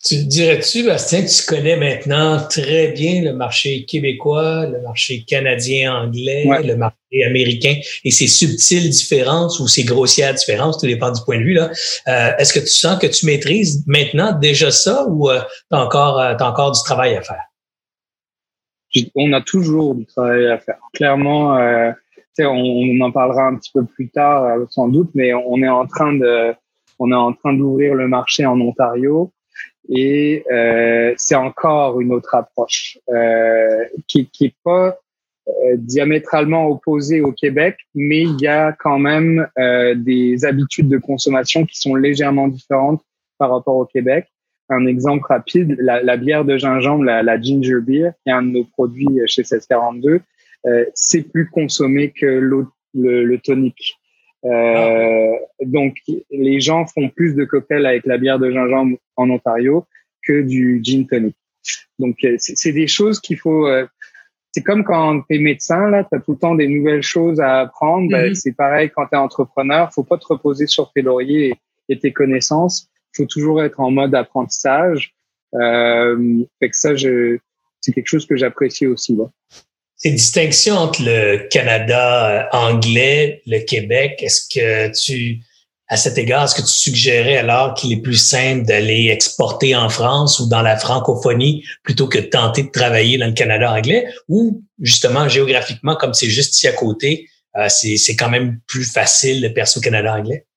Tu 0.03 0.25
dirais-tu, 0.25 0.83
Bastien, 0.83 1.21
que 1.21 1.29
tu 1.29 1.45
connais 1.45 1.75
maintenant 1.75 2.39
très 2.49 2.87
bien 2.87 3.21
le 3.21 3.33
marché 3.33 3.85
québécois, 3.85 4.65
le 4.65 4.81
marché 4.81 5.23
canadien-anglais, 5.27 6.45
le 6.63 6.75
marché 6.75 7.23
américain 7.27 7.75
et 8.03 8.09
ces 8.09 8.25
subtiles 8.25 8.89
différences 8.89 9.59
ou 9.59 9.67
ces 9.67 9.83
grossières 9.83 10.33
différences, 10.33 10.79
tout 10.79 10.87
dépend 10.87 11.11
du 11.11 11.21
point 11.23 11.37
de 11.37 11.43
vue. 11.43 11.53
là. 11.53 11.69
Euh, 12.07 12.35
Est-ce 12.37 12.51
que 12.51 12.59
tu 12.59 12.71
sens 12.71 12.97
que 12.99 13.05
tu 13.05 13.27
maîtrises 13.27 13.83
maintenant 13.85 14.31
déjà 14.39 14.71
ça 14.71 15.05
ou 15.07 15.29
euh, 15.29 15.41
tu 15.41 15.77
as, 15.77 15.83
encore, 15.83 16.19
euh, 16.19 16.33
as 16.35 16.49
encore 16.49 16.71
du 16.71 16.79
travail 16.83 17.15
à 17.15 17.21
faire? 17.21 17.43
on 19.15 19.31
a 19.33 19.41
toujours 19.41 19.95
du 19.95 20.05
travail 20.05 20.47
à 20.47 20.57
faire. 20.57 20.79
Clairement, 20.93 21.57
euh, 21.57 21.91
on, 22.39 22.43
on, 22.45 23.01
en 23.01 23.11
parlera 23.11 23.47
un 23.47 23.55
petit 23.55 23.71
peu 23.73 23.85
plus 23.85 24.09
tard 24.09 24.45
euh, 24.45 24.65
sans 24.69 24.87
doute, 24.87 25.09
mais 25.13 25.33
on 25.33 25.61
est 25.61 25.69
en 25.69 25.85
train 25.85 26.13
de, 26.13 26.53
on 26.99 27.11
est 27.11 27.15
en 27.15 27.33
train 27.33 27.53
d'ouvrir 27.53 27.95
le 27.95 28.07
marché 28.07 28.45
en 28.45 28.59
Ontario 28.59 29.31
et 29.89 30.45
euh, 30.51 31.13
c'est 31.17 31.35
encore 31.35 31.99
une 31.99 32.13
autre 32.13 32.35
approche 32.35 32.97
euh, 33.09 33.83
qui, 34.07 34.29
qui 34.29 34.45
est 34.45 34.55
pas 34.63 34.97
euh, 35.47 35.75
diamétralement 35.77 36.67
opposée 36.67 37.21
au 37.21 37.31
Québec, 37.31 37.77
mais 37.95 38.21
il 38.21 38.39
y 38.39 38.47
a 38.47 38.71
quand 38.71 38.99
même 38.99 39.47
euh, 39.57 39.95
des 39.95 40.45
habitudes 40.45 40.87
de 40.87 40.99
consommation 40.99 41.65
qui 41.65 41.79
sont 41.79 41.95
légèrement 41.95 42.47
différentes 42.47 43.01
par 43.39 43.51
rapport 43.51 43.75
au 43.75 43.85
Québec. 43.85 44.27
Un 44.69 44.85
exemple 44.85 45.25
rapide, 45.27 45.75
la, 45.79 46.03
la 46.03 46.15
bière 46.15 46.45
de 46.45 46.57
gingembre, 46.57 47.03
la, 47.03 47.23
la, 47.23 47.41
ginger 47.41 47.81
beer, 47.81 48.11
qui 48.23 48.29
est 48.29 48.33
un 48.33 48.43
de 48.43 48.49
nos 48.49 48.63
produits 48.63 49.19
chez 49.25 49.41
1642, 49.41 50.11
euh, 50.11 50.19
c'est 50.93 51.23
plus 51.31 51.49
consommé 51.49 52.11
que 52.11 52.25
le, 52.25 52.65
le 52.93 53.37
tonic. 53.39 53.97
Euh, 54.45 55.35
donc, 55.65 55.97
les 56.31 56.59
gens 56.59 56.85
font 56.85 57.09
plus 57.09 57.35
de 57.35 57.45
cocktails 57.45 57.85
avec 57.85 58.05
la 58.05 58.17
bière 58.17 58.39
de 58.39 58.51
gingembre 58.51 58.97
en 59.15 59.29
Ontario 59.29 59.85
que 60.23 60.41
du 60.41 60.79
gin 60.83 61.05
tonic. 61.07 61.35
Donc, 61.99 62.17
euh, 62.23 62.35
c'est 62.39 62.71
des 62.71 62.87
choses 62.87 63.19
qu'il 63.19 63.37
faut. 63.37 63.67
Euh, 63.67 63.85
c'est 64.51 64.63
comme 64.63 64.83
quand 64.83 65.21
tu 65.21 65.35
es 65.35 65.39
médecin, 65.39 65.89
là, 65.89 66.03
tu 66.03 66.17
as 66.17 66.19
tout 66.19 66.33
le 66.33 66.37
temps 66.37 66.55
des 66.55 66.67
nouvelles 66.67 67.03
choses 67.03 67.39
à 67.39 67.61
apprendre. 67.61 68.09
Mhm. 68.11 68.33
c'est 68.35 68.53
pareil 68.53 68.89
quand 68.89 69.05
tu 69.05 69.15
es 69.15 69.17
entrepreneur. 69.17 69.93
faut 69.93 70.03
pas 70.03 70.17
te 70.17 70.25
reposer 70.25 70.67
sur 70.67 70.91
tes 70.91 71.01
lauriers 71.01 71.53
et, 71.87 71.99
tes 71.99 72.11
connaissances. 72.11 72.89
faut 73.15 73.25
toujours 73.25 73.61
être 73.63 73.79
en 73.79 73.91
mode 73.91 74.15
apprentissage. 74.15 75.13
Euh, 75.53 76.43
fait 76.59 76.69
que 76.69 76.77
ça, 76.77 76.97
c'est 76.97 77.93
quelque 77.93 78.07
chose 78.07 78.25
que 78.25 78.35
j'apprécie 78.35 78.87
aussi. 78.87 79.15
Là 79.15 79.29
ces 80.01 80.11
distinctions 80.11 80.75
entre 80.75 81.03
le 81.03 81.47
Canada 81.49 82.29
euh, 82.29 82.43
anglais, 82.53 83.43
le 83.45 83.59
Québec, 83.59 84.17
est-ce 84.23 84.47
que 84.49 84.91
tu, 84.99 85.41
à 85.89 85.95
cet 85.95 86.17
égard, 86.17 86.45
est-ce 86.45 86.55
que 86.55 86.61
tu 86.61 86.73
suggérais 86.73 87.37
alors 87.37 87.75
qu'il 87.75 87.93
est 87.93 88.01
plus 88.01 88.17
simple 88.17 88.65
d'aller 88.65 89.09
exporter 89.11 89.75
en 89.75 89.89
France 89.89 90.39
ou 90.39 90.49
dans 90.49 90.63
la 90.63 90.75
francophonie 90.75 91.63
plutôt 91.83 92.07
que 92.07 92.17
de 92.17 92.25
tenter 92.25 92.63
de 92.63 92.69
travailler 92.69 93.19
dans 93.19 93.27
le 93.27 93.33
Canada 93.33 93.71
anglais? 93.71 94.07
Ou 94.27 94.63
justement 94.79 95.29
géographiquement, 95.29 95.95
comme 95.95 96.15
c'est 96.15 96.29
juste 96.29 96.55
ici 96.55 96.67
à 96.67 96.73
côté, 96.73 97.29
euh, 97.57 97.67
c'est 97.69 98.15
quand 98.15 98.29
même 98.29 98.59
plus 98.65 98.91
facile 98.91 99.39
de 99.39 99.49
percer 99.49 99.77
au 99.77 99.81
Canada 99.83 100.15
anglais? 100.15 100.47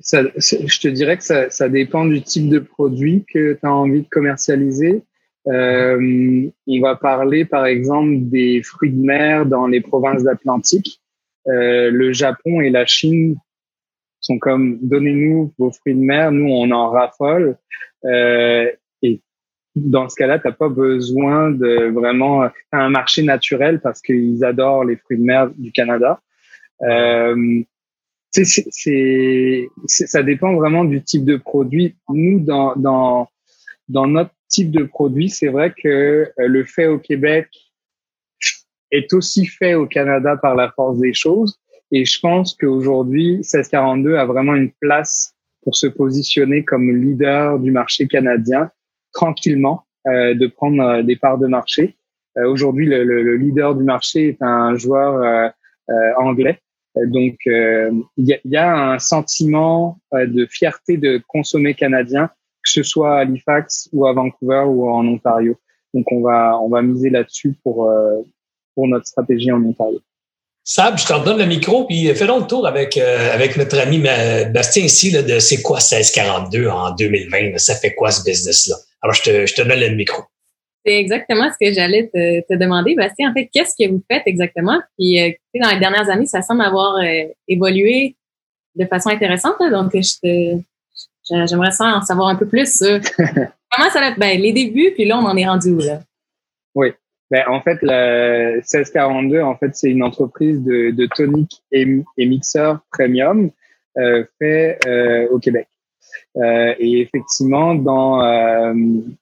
Je 0.00 0.80
te 0.80 0.88
dirais 0.88 1.16
que 1.16 1.24
ça, 1.24 1.50
ça 1.50 1.68
dépend 1.68 2.04
du 2.04 2.20
type 2.20 2.48
de 2.48 2.58
produit 2.58 3.24
que 3.32 3.52
tu 3.52 3.60
as 3.64 3.72
envie 3.72 4.02
de 4.02 4.08
commercialiser. 4.08 5.04
Euh, 5.46 6.50
on 6.66 6.80
va 6.80 6.96
parler 6.96 7.44
par 7.44 7.66
exemple 7.66 8.14
des 8.30 8.62
fruits 8.62 8.92
de 8.92 9.04
mer 9.04 9.46
dans 9.46 9.66
les 9.66 9.80
provinces 9.80 10.22
d'Atlantique. 10.22 11.00
Euh, 11.48 11.90
le 11.90 12.12
Japon 12.12 12.60
et 12.62 12.70
la 12.70 12.86
Chine 12.86 13.36
sont 14.20 14.38
comme 14.38 14.78
donnez-nous 14.80 15.52
vos 15.58 15.70
fruits 15.70 15.94
de 15.94 16.00
mer, 16.00 16.32
nous 16.32 16.48
on 16.48 16.70
en 16.70 16.90
raffole. 16.90 17.58
Euh, 18.04 18.70
et 19.02 19.20
dans 19.76 20.08
ce 20.08 20.16
cas-là, 20.16 20.38
t'as 20.38 20.52
pas 20.52 20.68
besoin 20.68 21.50
de 21.50 21.90
vraiment 21.90 22.48
un 22.72 22.88
marché 22.88 23.22
naturel 23.22 23.80
parce 23.80 24.00
qu'ils 24.00 24.44
adorent 24.44 24.84
les 24.84 24.96
fruits 24.96 25.18
de 25.18 25.24
mer 25.24 25.50
du 25.56 25.72
Canada. 25.72 26.20
Euh, 26.82 27.62
c'est, 28.30 29.68
ça 29.86 30.22
dépend 30.22 30.54
vraiment 30.54 30.84
du 30.84 31.02
type 31.02 31.24
de 31.24 31.36
produit. 31.36 31.94
Nous, 32.08 32.40
dans, 32.40 32.74
dans, 32.74 33.28
dans 33.88 34.06
notre 34.06 34.33
type 34.48 34.70
de 34.70 34.84
produit, 34.84 35.30
c'est 35.30 35.48
vrai 35.48 35.72
que 35.76 35.88
euh, 35.88 36.32
le 36.38 36.64
fait 36.64 36.86
au 36.86 36.98
Québec 36.98 37.48
est 38.90 39.12
aussi 39.12 39.46
fait 39.46 39.74
au 39.74 39.86
Canada 39.86 40.36
par 40.36 40.54
la 40.54 40.70
force 40.70 40.98
des 40.98 41.14
choses. 41.14 41.58
Et 41.90 42.04
je 42.04 42.18
pense 42.20 42.54
qu'aujourd'hui, 42.54 43.36
1642 43.38 44.16
a 44.16 44.24
vraiment 44.24 44.54
une 44.54 44.72
place 44.80 45.34
pour 45.62 45.76
se 45.76 45.86
positionner 45.86 46.64
comme 46.64 46.94
leader 46.94 47.58
du 47.58 47.70
marché 47.70 48.06
canadien 48.06 48.70
tranquillement, 49.12 49.84
euh, 50.06 50.34
de 50.34 50.46
prendre 50.46 50.82
euh, 50.82 51.02
des 51.02 51.16
parts 51.16 51.38
de 51.38 51.46
marché. 51.46 51.96
Aujourd'hui, 52.36 52.86
le, 52.86 53.04
le, 53.04 53.36
leader 53.36 53.76
du 53.76 53.84
marché 53.84 54.30
est 54.30 54.42
un 54.42 54.74
joueur 54.74 55.52
anglais. 56.16 56.58
Donc, 56.96 57.36
il 57.46 58.02
y, 58.16 58.36
y, 58.44 58.56
a, 58.56 58.90
un 58.90 58.98
sentiment 58.98 60.00
de 60.12 60.44
fierté 60.46 60.96
de 60.96 61.22
consommer 61.28 61.74
canadien 61.74 62.30
que 62.64 62.70
ce 62.70 62.82
soit 62.82 63.16
à 63.16 63.20
Halifax 63.20 63.88
ou 63.92 64.06
à 64.06 64.12
Vancouver 64.12 64.64
ou 64.66 64.88
en 64.88 65.06
Ontario. 65.06 65.56
Donc 65.92 66.10
on 66.10 66.22
va 66.22 66.58
on 66.60 66.68
va 66.68 66.82
miser 66.82 67.10
là-dessus 67.10 67.54
pour 67.62 67.88
euh, 67.88 68.22
pour 68.74 68.88
notre 68.88 69.06
stratégie 69.06 69.52
en 69.52 69.62
Ontario. 69.62 70.00
Sab, 70.66 70.96
je 70.96 71.04
te 71.04 71.12
redonne 71.12 71.38
le 71.38 71.44
micro, 71.44 71.84
puis 71.84 72.06
fais 72.14 72.26
donc 72.26 72.42
le 72.42 72.46
tour 72.46 72.66
avec, 72.66 72.96
euh, 72.96 73.34
avec 73.34 73.58
notre 73.58 73.78
ami 73.78 73.98
Bastien 73.98 74.84
ici 74.84 75.10
là, 75.10 75.22
de 75.22 75.38
c'est 75.38 75.60
quoi 75.60 75.76
1642 75.76 76.68
en 76.68 76.94
2020? 76.94 77.58
Ça 77.58 77.74
fait 77.74 77.94
quoi 77.94 78.10
ce 78.10 78.24
business-là? 78.24 78.76
Alors, 79.02 79.12
je 79.12 79.22
te, 79.22 79.46
je 79.46 79.54
te 79.54 79.60
donne 79.60 79.78
le 79.78 79.94
micro. 79.94 80.22
C'est 80.86 80.98
exactement 80.98 81.50
ce 81.52 81.66
que 81.66 81.70
j'allais 81.74 82.08
te, 82.08 82.40
te, 82.48 82.58
demander, 82.58 82.94
Bastien. 82.94 83.30
En 83.30 83.34
fait, 83.34 83.50
qu'est-ce 83.52 83.74
que 83.78 83.90
vous 83.90 84.02
faites 84.10 84.22
exactement? 84.24 84.80
Puis, 84.98 85.20
euh, 85.20 85.32
dans 85.60 85.68
les 85.68 85.80
dernières 85.80 86.08
années, 86.08 86.24
ça 86.24 86.40
semble 86.40 86.62
avoir 86.62 86.96
évolué 87.46 88.16
de 88.74 88.86
façon 88.86 89.10
intéressante. 89.10 89.56
donc, 89.70 89.92
je 89.92 90.18
te, 90.22 90.62
J'aimerais 91.28 91.70
ça 91.70 91.86
en 91.86 92.02
savoir 92.02 92.28
un 92.28 92.36
peu 92.36 92.46
plus 92.46 92.82
Comment 93.76 93.90
ça 93.90 94.00
va 94.00 94.14
ben, 94.16 94.40
les 94.40 94.52
débuts, 94.52 94.92
puis 94.94 95.04
là, 95.04 95.18
on 95.18 95.24
en 95.24 95.36
est 95.36 95.46
rendu 95.46 95.70
où, 95.70 95.78
là? 95.78 96.00
Oui. 96.74 96.92
Ben, 97.30 97.42
en 97.48 97.60
fait, 97.60 97.78
la 97.82 98.52
1642, 98.56 99.40
en 99.40 99.56
fait, 99.56 99.74
c'est 99.74 99.90
une 99.90 100.02
entreprise 100.02 100.62
de, 100.62 100.90
de 100.90 101.06
tonique 101.06 101.62
et, 101.72 102.02
et 102.18 102.26
mixeur 102.26 102.80
premium 102.92 103.50
euh, 103.96 104.24
fait 104.38 104.78
euh, 104.86 105.28
au 105.30 105.38
Québec. 105.38 105.66
Euh, 106.36 106.74
et 106.78 107.00
effectivement, 107.00 107.74
dans 107.74 108.24
euh, 108.24 108.74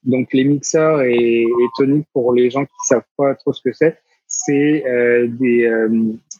donc 0.02 0.32
les 0.32 0.44
mixeurs 0.44 1.02
et, 1.02 1.42
et 1.42 1.66
toniques 1.76 2.08
pour 2.12 2.34
les 2.34 2.50
gens 2.50 2.64
qui 2.64 2.72
savent 2.84 3.02
pas 3.16 3.34
trop 3.36 3.52
ce 3.52 3.62
que 3.62 3.72
c'est, 3.72 3.98
c'est 4.26 4.84
des 5.38 5.70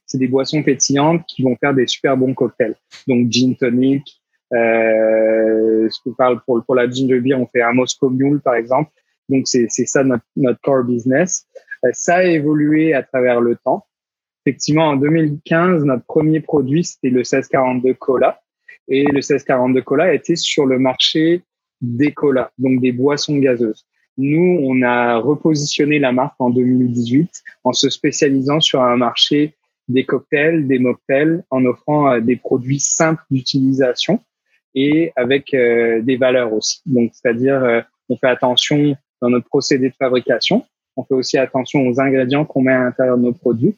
c'est 0.07 0.17
des 0.17 0.29
boissons 0.29 0.63
pétillantes 0.63 1.23
qui 1.27 1.43
vont 1.43 1.57
faire 1.57 1.75
des 1.75 1.87
super 1.87 2.17
bons 2.17 2.33
cocktails. 2.33 2.75
Donc 3.07 3.31
gin 3.31 3.55
tonic, 3.55 4.22
euh, 4.53 5.89
je 5.89 6.11
parle 6.13 6.41
pour, 6.45 6.63
pour 6.65 6.75
la 6.75 6.89
ginger 6.89 7.21
beer, 7.21 7.35
on 7.35 7.47
fait 7.47 7.63
un 7.63 7.73
Moscow 7.73 8.11
Mule 8.11 8.41
par 8.41 8.55
exemple. 8.55 8.91
Donc 9.29 9.47
c'est 9.47 9.69
ça 9.69 10.05
notre, 10.05 10.25
notre 10.37 10.61
core 10.61 10.85
business. 10.85 11.47
Euh, 11.85 11.91
ça 11.93 12.17
a 12.17 12.25
évolué 12.25 12.95
à 12.95 13.03
travers 13.03 13.41
le 13.41 13.57
temps. 13.57 13.87
Effectivement, 14.45 14.89
en 14.89 14.97
2015, 14.97 15.85
notre 15.85 16.05
premier 16.05 16.41
produit 16.41 16.85
c'était 16.85 17.09
le 17.09 17.19
1642 17.19 17.95
Cola 17.95 18.41
et 18.89 19.05
le 19.05 19.15
1642 19.15 19.83
Cola 19.83 20.15
était 20.15 20.37
sur 20.37 20.67
le 20.67 20.79
marché 20.79 21.43
des 21.81 22.13
colas, 22.13 22.51
donc 22.59 22.81
des 22.81 22.93
boissons 22.93 23.39
gazeuses. 23.39 23.87
Nous, 24.19 24.59
on 24.63 24.83
a 24.83 25.17
repositionné 25.17 25.99
la 25.99 26.13
marque 26.13 26.35
en 26.39 26.51
2018 26.51 27.31
en 27.65 27.73
se 27.73 27.89
spécialisant 27.89 28.61
sur 28.61 28.83
un 28.83 28.97
marché 28.97 29.55
des 29.89 30.05
cocktails, 30.05 30.69
des 30.69 30.79
mocktails, 30.79 31.43
en 31.51 31.65
offrant 31.65 32.13
euh, 32.13 32.21
des 32.21 32.37
produits 32.37 32.81
simples 32.81 33.23
d'utilisation 33.31 34.21
et 34.75 35.13
avec 35.17 35.53
euh, 35.55 36.01
des 36.03 36.17
valeurs 36.17 36.53
aussi. 36.53 36.81
Donc, 36.87 37.13
c'est-à-dire, 37.15 37.63
euh, 37.63 37.81
on 38.09 38.17
fait 38.17 38.29
attention 38.29 38.97
dans 39.21 39.31
notre 39.31 39.47
procédé 39.47 39.91
de 39.91 39.95
fabrication. 39.95 40.65
On 40.97 41.05
fait 41.05 41.15
aussi 41.15 41.39
attention 41.39 41.87
aux 41.87 42.01
ingrédients 42.01 42.45
qu'on 42.45 42.63
met 42.63 42.73
à 42.73 42.85
l'intérieur 42.85 43.17
de 43.17 43.23
nos 43.23 43.33
produits. 43.33 43.77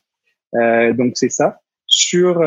Euh, 0.54 0.92
donc, 0.92 1.12
c'est 1.16 1.28
ça. 1.28 1.60
Sur, 1.86 2.40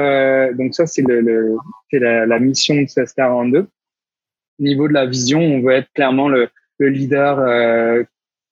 donc 0.58 0.74
ça, 0.74 0.88
c'est 0.88 1.04
le, 1.04 1.22
le 1.22 1.56
la, 1.94 2.26
la, 2.26 2.40
mission 2.40 2.74
de 2.74 2.82
1642. 2.82 3.60
Au 3.60 4.64
niveau 4.64 4.88
de 4.88 4.94
la 4.94 5.06
vision, 5.06 5.40
on 5.40 5.62
veut 5.62 5.74
être 5.74 5.92
clairement 5.94 6.28
le, 6.28 6.50
le 6.80 6.90
leader 6.90 8.06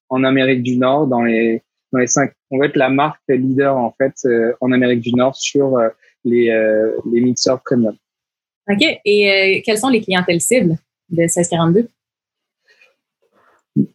en 0.10 0.24
Amérique 0.24 0.62
du 0.62 0.78
Nord 0.78 1.08
dans 1.08 1.24
les 1.24 1.64
dans 1.92 2.00
les 2.00 2.08
cinq. 2.08 2.34
On 2.52 2.60
veut 2.60 2.68
être 2.68 2.76
la 2.76 2.90
marque 2.90 3.20
leader 3.28 3.76
en 3.76 3.94
fait 3.98 4.14
en 4.62 4.72
Amérique 4.72 5.02
du 5.02 5.14
Nord 5.16 5.36
sur 5.36 5.76
les 6.24 6.46
les 7.12 7.22
mixeurs 7.22 7.62
premium. 7.64 7.96
OK. 8.70 9.00
Et 9.06 9.32
euh, 9.32 9.62
quelles 9.64 9.78
sont 9.78 9.90
les 9.90 10.02
clientèles 10.02 10.42
cibles 10.42 10.78
de 11.10 11.22
1642? 11.22 11.88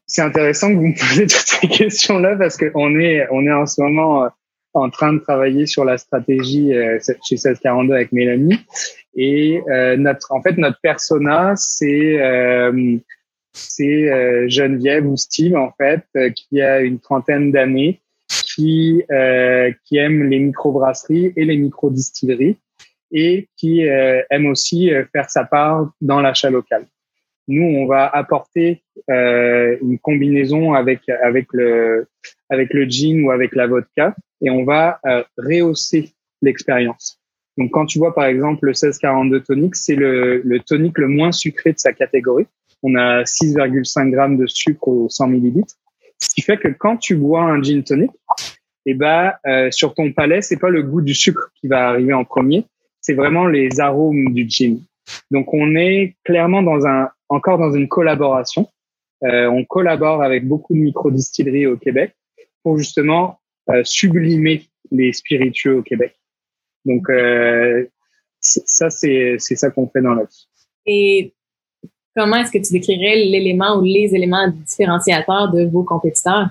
C'est 0.06 0.22
intéressant 0.22 0.68
que 0.70 0.74
vous 0.74 0.88
me 0.88 0.98
posiez 0.98 1.26
toutes 1.26 1.46
ces 1.46 1.68
questions-là 1.68 2.36
parce 2.36 2.56
qu'on 2.56 3.00
est, 3.00 3.26
on 3.30 3.46
est 3.46 3.52
en 3.52 3.66
ce 3.66 3.80
moment 3.80 4.24
euh, 4.24 4.28
en 4.74 4.90
train 4.90 5.12
de 5.12 5.18
travailler 5.18 5.66
sur 5.66 5.84
la 5.84 5.98
stratégie 5.98 6.72
euh, 6.74 6.98
chez 7.04 7.36
1642 7.36 7.94
avec 7.94 8.12
Mélanie. 8.12 8.58
Et 9.16 9.60
notre, 9.98 10.30
en 10.30 10.40
fait, 10.40 10.56
notre 10.56 10.78
persona, 10.80 11.54
c'est 11.56 12.16
c'est 13.52 14.48
Geneviève 14.48 15.04
ou 15.04 15.16
Steve 15.16 15.56
en 15.56 15.72
fait, 15.72 16.04
qui 16.36 16.62
a 16.62 16.78
une 16.78 17.00
trentaine 17.00 17.50
d'années, 17.50 18.00
qui 18.28 19.02
qui 19.84 19.96
aime 19.96 20.30
les 20.30 20.38
microbrasseries 20.38 21.32
et 21.34 21.44
les 21.44 21.56
microdistilleries 21.56 22.56
et 23.12 23.48
qui 23.56 23.86
euh, 23.86 24.22
aime 24.30 24.46
aussi 24.46 24.92
euh, 24.92 25.04
faire 25.12 25.30
sa 25.30 25.44
part 25.44 25.90
dans 26.00 26.20
l'achat 26.20 26.50
local. 26.50 26.86
Nous, 27.48 27.62
on 27.62 27.86
va 27.86 28.06
apporter 28.06 28.82
euh, 29.10 29.76
une 29.82 29.98
combinaison 29.98 30.74
avec 30.74 31.08
avec 31.08 31.48
le 31.52 32.06
avec 32.48 32.72
le 32.72 32.84
gin 32.84 33.22
ou 33.22 33.30
avec 33.30 33.54
la 33.56 33.66
vodka 33.66 34.14
et 34.40 34.50
on 34.50 34.64
va 34.64 35.00
rehausser 35.36 36.10
l'expérience. 36.42 37.18
Donc, 37.58 37.72
quand 37.72 37.86
tu 37.86 37.98
vois 37.98 38.14
par 38.14 38.26
exemple 38.26 38.66
le 38.66 38.70
1642 38.70 39.40
tonic, 39.40 39.74
c'est 39.74 39.96
le, 39.96 40.40
le 40.44 40.60
tonic 40.60 40.96
le 40.96 41.08
moins 41.08 41.32
sucré 41.32 41.72
de 41.72 41.78
sa 41.78 41.92
catégorie. 41.92 42.46
On 42.82 42.94
a 42.94 43.22
6,5 43.24 44.10
grammes 44.10 44.36
de 44.38 44.46
sucre 44.46 44.88
au 44.88 45.08
100 45.08 45.26
millilitres, 45.26 45.74
ce 46.18 46.30
qui 46.30 46.42
fait 46.42 46.56
que 46.56 46.68
quand 46.68 46.96
tu 46.96 47.16
bois 47.16 47.42
un 47.42 47.62
gin 47.62 47.82
tonic, 47.82 48.10
et 48.86 48.92
eh 48.92 48.94
ben 48.94 49.34
euh, 49.46 49.70
sur 49.70 49.94
ton 49.94 50.12
palais, 50.12 50.40
c'est 50.40 50.56
pas 50.56 50.70
le 50.70 50.82
goût 50.82 51.02
du 51.02 51.14
sucre 51.14 51.50
qui 51.60 51.68
va 51.68 51.88
arriver 51.88 52.14
en 52.14 52.24
premier, 52.24 52.64
c'est 53.10 53.16
vraiment 53.16 53.48
les 53.48 53.80
arômes 53.80 54.32
du 54.32 54.48
gin. 54.48 54.80
Donc 55.32 55.52
on 55.52 55.74
est 55.74 56.14
clairement 56.24 56.62
dans 56.62 56.86
un 56.86 57.10
encore 57.28 57.58
dans 57.58 57.72
une 57.72 57.88
collaboration. 57.88 58.68
Euh, 59.24 59.46
on 59.48 59.64
collabore 59.64 60.22
avec 60.22 60.46
beaucoup 60.46 60.74
de 60.74 60.78
micro-distilleries 60.78 61.66
au 61.66 61.76
Québec 61.76 62.14
pour 62.62 62.78
justement 62.78 63.40
euh, 63.68 63.82
sublimer 63.82 64.62
les 64.92 65.12
spiritueux 65.12 65.78
au 65.78 65.82
Québec. 65.82 66.14
Donc 66.84 67.10
euh, 67.10 67.84
ça 68.38 68.90
c'est 68.90 69.38
ça 69.40 69.70
qu'on 69.70 69.88
fait 69.88 70.02
dans 70.02 70.14
la 70.14 70.22
Et 70.86 71.32
comment 72.14 72.36
est-ce 72.36 72.52
que 72.52 72.64
tu 72.64 72.72
décrirais 72.72 73.16
l'élément 73.16 73.76
ou 73.76 73.82
les 73.82 74.14
éléments 74.14 74.46
différenciateurs 74.46 75.50
de 75.50 75.64
vos 75.64 75.82
compétiteurs? 75.82 76.50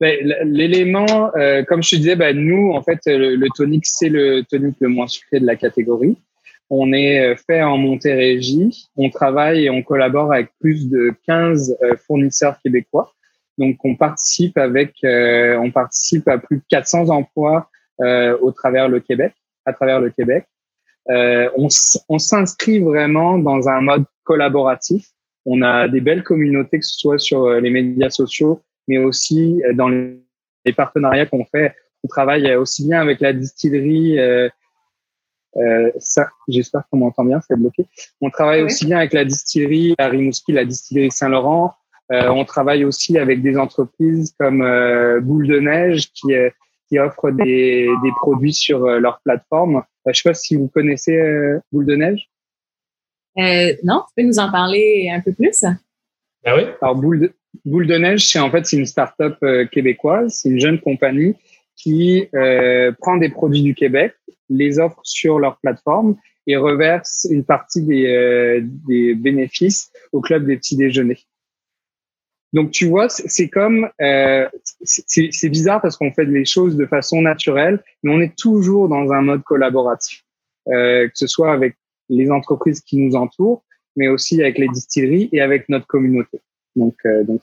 L'élément, 0.00 1.32
euh, 1.36 1.64
comme 1.64 1.82
je 1.82 1.90
te 1.90 1.96
disais, 1.96 2.16
ben, 2.16 2.36
nous, 2.36 2.72
en 2.72 2.82
fait, 2.82 3.00
le, 3.06 3.46
tonic, 3.54 3.84
c'est 3.84 4.08
le 4.08 4.42
tonic 4.42 4.76
le 4.80 4.88
moins 4.88 5.08
sucré 5.08 5.40
de 5.40 5.46
la 5.46 5.56
catégorie. 5.56 6.16
On 6.70 6.92
est 6.92 7.20
euh, 7.20 7.34
fait 7.34 7.62
en 7.62 7.78
Montérégie. 7.78 8.86
On 8.96 9.10
travaille 9.10 9.64
et 9.64 9.70
on 9.70 9.82
collabore 9.82 10.32
avec 10.32 10.50
plus 10.60 10.88
de 10.88 11.12
15 11.26 11.78
euh, 11.82 11.96
fournisseurs 12.06 12.58
québécois. 12.62 13.12
Donc, 13.56 13.84
on 13.84 13.96
participe 13.96 14.56
avec, 14.56 14.94
on 15.02 15.72
participe 15.72 16.28
à 16.28 16.38
plus 16.38 16.58
de 16.58 16.62
400 16.68 17.08
emplois 17.08 17.68
au 17.98 18.52
travers 18.52 18.88
le 18.88 19.00
Québec, 19.00 19.32
à 19.66 19.72
travers 19.72 20.00
le 20.00 20.10
Québec. 20.10 20.44
on, 21.08 21.66
on 22.08 22.18
s'inscrit 22.20 22.78
vraiment 22.78 23.36
dans 23.36 23.68
un 23.68 23.80
mode 23.80 24.04
collaboratif. 24.22 25.08
On 25.44 25.60
a 25.62 25.88
des 25.88 26.00
belles 26.00 26.22
communautés, 26.22 26.78
que 26.78 26.86
ce 26.86 27.00
soit 27.00 27.18
sur 27.18 27.50
les 27.50 27.70
médias 27.70 28.10
sociaux, 28.10 28.62
mais 28.88 28.98
aussi 28.98 29.62
euh, 29.64 29.72
dans 29.74 29.88
les 29.88 30.72
partenariats 30.76 31.26
qu'on 31.26 31.44
fait. 31.44 31.74
On 32.02 32.08
travaille 32.08 32.54
aussi 32.56 32.86
bien 32.86 33.00
avec 33.00 33.20
la 33.20 33.32
distillerie. 33.32 34.18
Euh, 34.18 34.48
euh, 35.56 35.90
ça, 35.98 36.28
j'espère 36.48 36.82
qu'on 36.90 36.98
m'entend 36.98 37.24
bien, 37.24 37.40
c'est 37.40 37.56
bloqué. 37.56 37.86
On 38.20 38.30
travaille 38.30 38.62
aussi 38.62 38.86
bien 38.86 38.98
avec 38.98 39.12
la 39.12 39.24
distillerie, 39.24 39.94
la 39.98 40.08
Rimouski, 40.08 40.52
la 40.52 40.64
distillerie 40.64 41.10
Saint-Laurent. 41.10 41.74
Euh, 42.10 42.28
on 42.28 42.44
travaille 42.44 42.84
aussi 42.84 43.18
avec 43.18 43.42
des 43.42 43.58
entreprises 43.58 44.34
comme 44.38 44.62
euh, 44.62 45.20
Boule 45.20 45.46
de 45.46 45.58
Neige 45.60 46.10
qui, 46.12 46.34
euh, 46.34 46.48
qui 46.88 46.98
offrent 46.98 47.30
des, 47.30 47.86
des 48.02 48.10
produits 48.16 48.54
sur 48.54 48.80
leur 48.80 49.20
plateforme. 49.20 49.82
je 50.06 50.12
sais 50.12 50.28
pas 50.30 50.34
si 50.34 50.56
vous 50.56 50.68
connaissez 50.68 51.18
Boule 51.70 51.84
de 51.84 51.96
Neige. 51.96 52.30
non, 53.84 54.04
tu 54.08 54.14
peux 54.16 54.22
nous 54.22 54.38
en 54.38 54.50
parler 54.50 55.10
un 55.12 55.20
peu 55.20 55.32
plus? 55.32 55.64
Ah 56.46 56.56
oui. 56.56 56.62
Alors 56.80 56.94
Boule 56.94 57.20
de, 57.20 57.32
Boule 57.64 57.86
de 57.86 57.96
Neige, 57.96 58.28
c'est 58.28 58.38
en 58.38 58.50
fait 58.50 58.66
c'est 58.66 58.76
une 58.76 58.86
start-up 58.86 59.36
euh, 59.42 59.66
québécoise, 59.66 60.40
c'est 60.40 60.48
une 60.48 60.60
jeune 60.60 60.80
compagnie 60.80 61.34
qui 61.76 62.28
euh, 62.34 62.92
prend 62.98 63.16
des 63.16 63.28
produits 63.28 63.62
du 63.62 63.74
Québec, 63.74 64.14
les 64.48 64.78
offre 64.78 65.00
sur 65.04 65.38
leur 65.38 65.58
plateforme 65.58 66.16
et 66.46 66.56
reverse 66.56 67.26
une 67.30 67.44
partie 67.44 67.82
des, 67.82 68.06
euh, 68.06 68.60
des 68.62 69.14
bénéfices 69.14 69.90
au 70.12 70.20
club 70.20 70.46
des 70.46 70.56
petits 70.56 70.76
déjeuners. 70.76 71.20
Donc 72.54 72.70
tu 72.70 72.86
vois, 72.86 73.10
c'est 73.10 73.48
comme 73.48 73.90
euh, 74.00 74.48
c'est 74.82 75.48
bizarre 75.50 75.82
parce 75.82 75.96
qu'on 75.96 76.12
fait 76.12 76.24
les 76.24 76.46
choses 76.46 76.76
de 76.76 76.86
façon 76.86 77.20
naturelle, 77.20 77.82
mais 78.02 78.14
on 78.14 78.20
est 78.20 78.34
toujours 78.36 78.88
dans 78.88 79.12
un 79.12 79.20
mode 79.20 79.42
collaboratif, 79.42 80.24
euh, 80.68 81.06
que 81.06 81.12
ce 81.14 81.26
soit 81.26 81.52
avec 81.52 81.76
les 82.08 82.30
entreprises 82.30 82.80
qui 82.80 82.96
nous 82.96 83.16
entourent, 83.16 83.62
mais 83.96 84.08
aussi 84.08 84.40
avec 84.40 84.56
les 84.56 84.68
distilleries 84.68 85.28
et 85.32 85.42
avec 85.42 85.68
notre 85.68 85.86
communauté. 85.86 86.40
Donc, 86.78 86.94
euh, 87.06 87.24
donc 87.24 87.40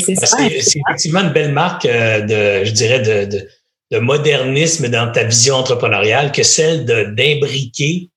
c'est 0.00 0.14
ça. 0.16 0.36
C'est 0.36 0.80
effectivement 0.80 1.20
une 1.20 1.32
belle 1.32 1.52
marque 1.52 1.86
euh, 1.86 2.20
de, 2.20 2.64
je 2.64 2.72
dirais, 2.72 3.00
de, 3.00 3.30
de, 3.30 3.48
de, 3.92 3.98
modernisme 3.98 4.88
dans 4.88 5.10
ta 5.12 5.24
vision 5.24 5.54
entrepreneuriale 5.54 6.32
que 6.32 6.42
celle 6.42 6.84
d'imbriquer, 6.84 8.10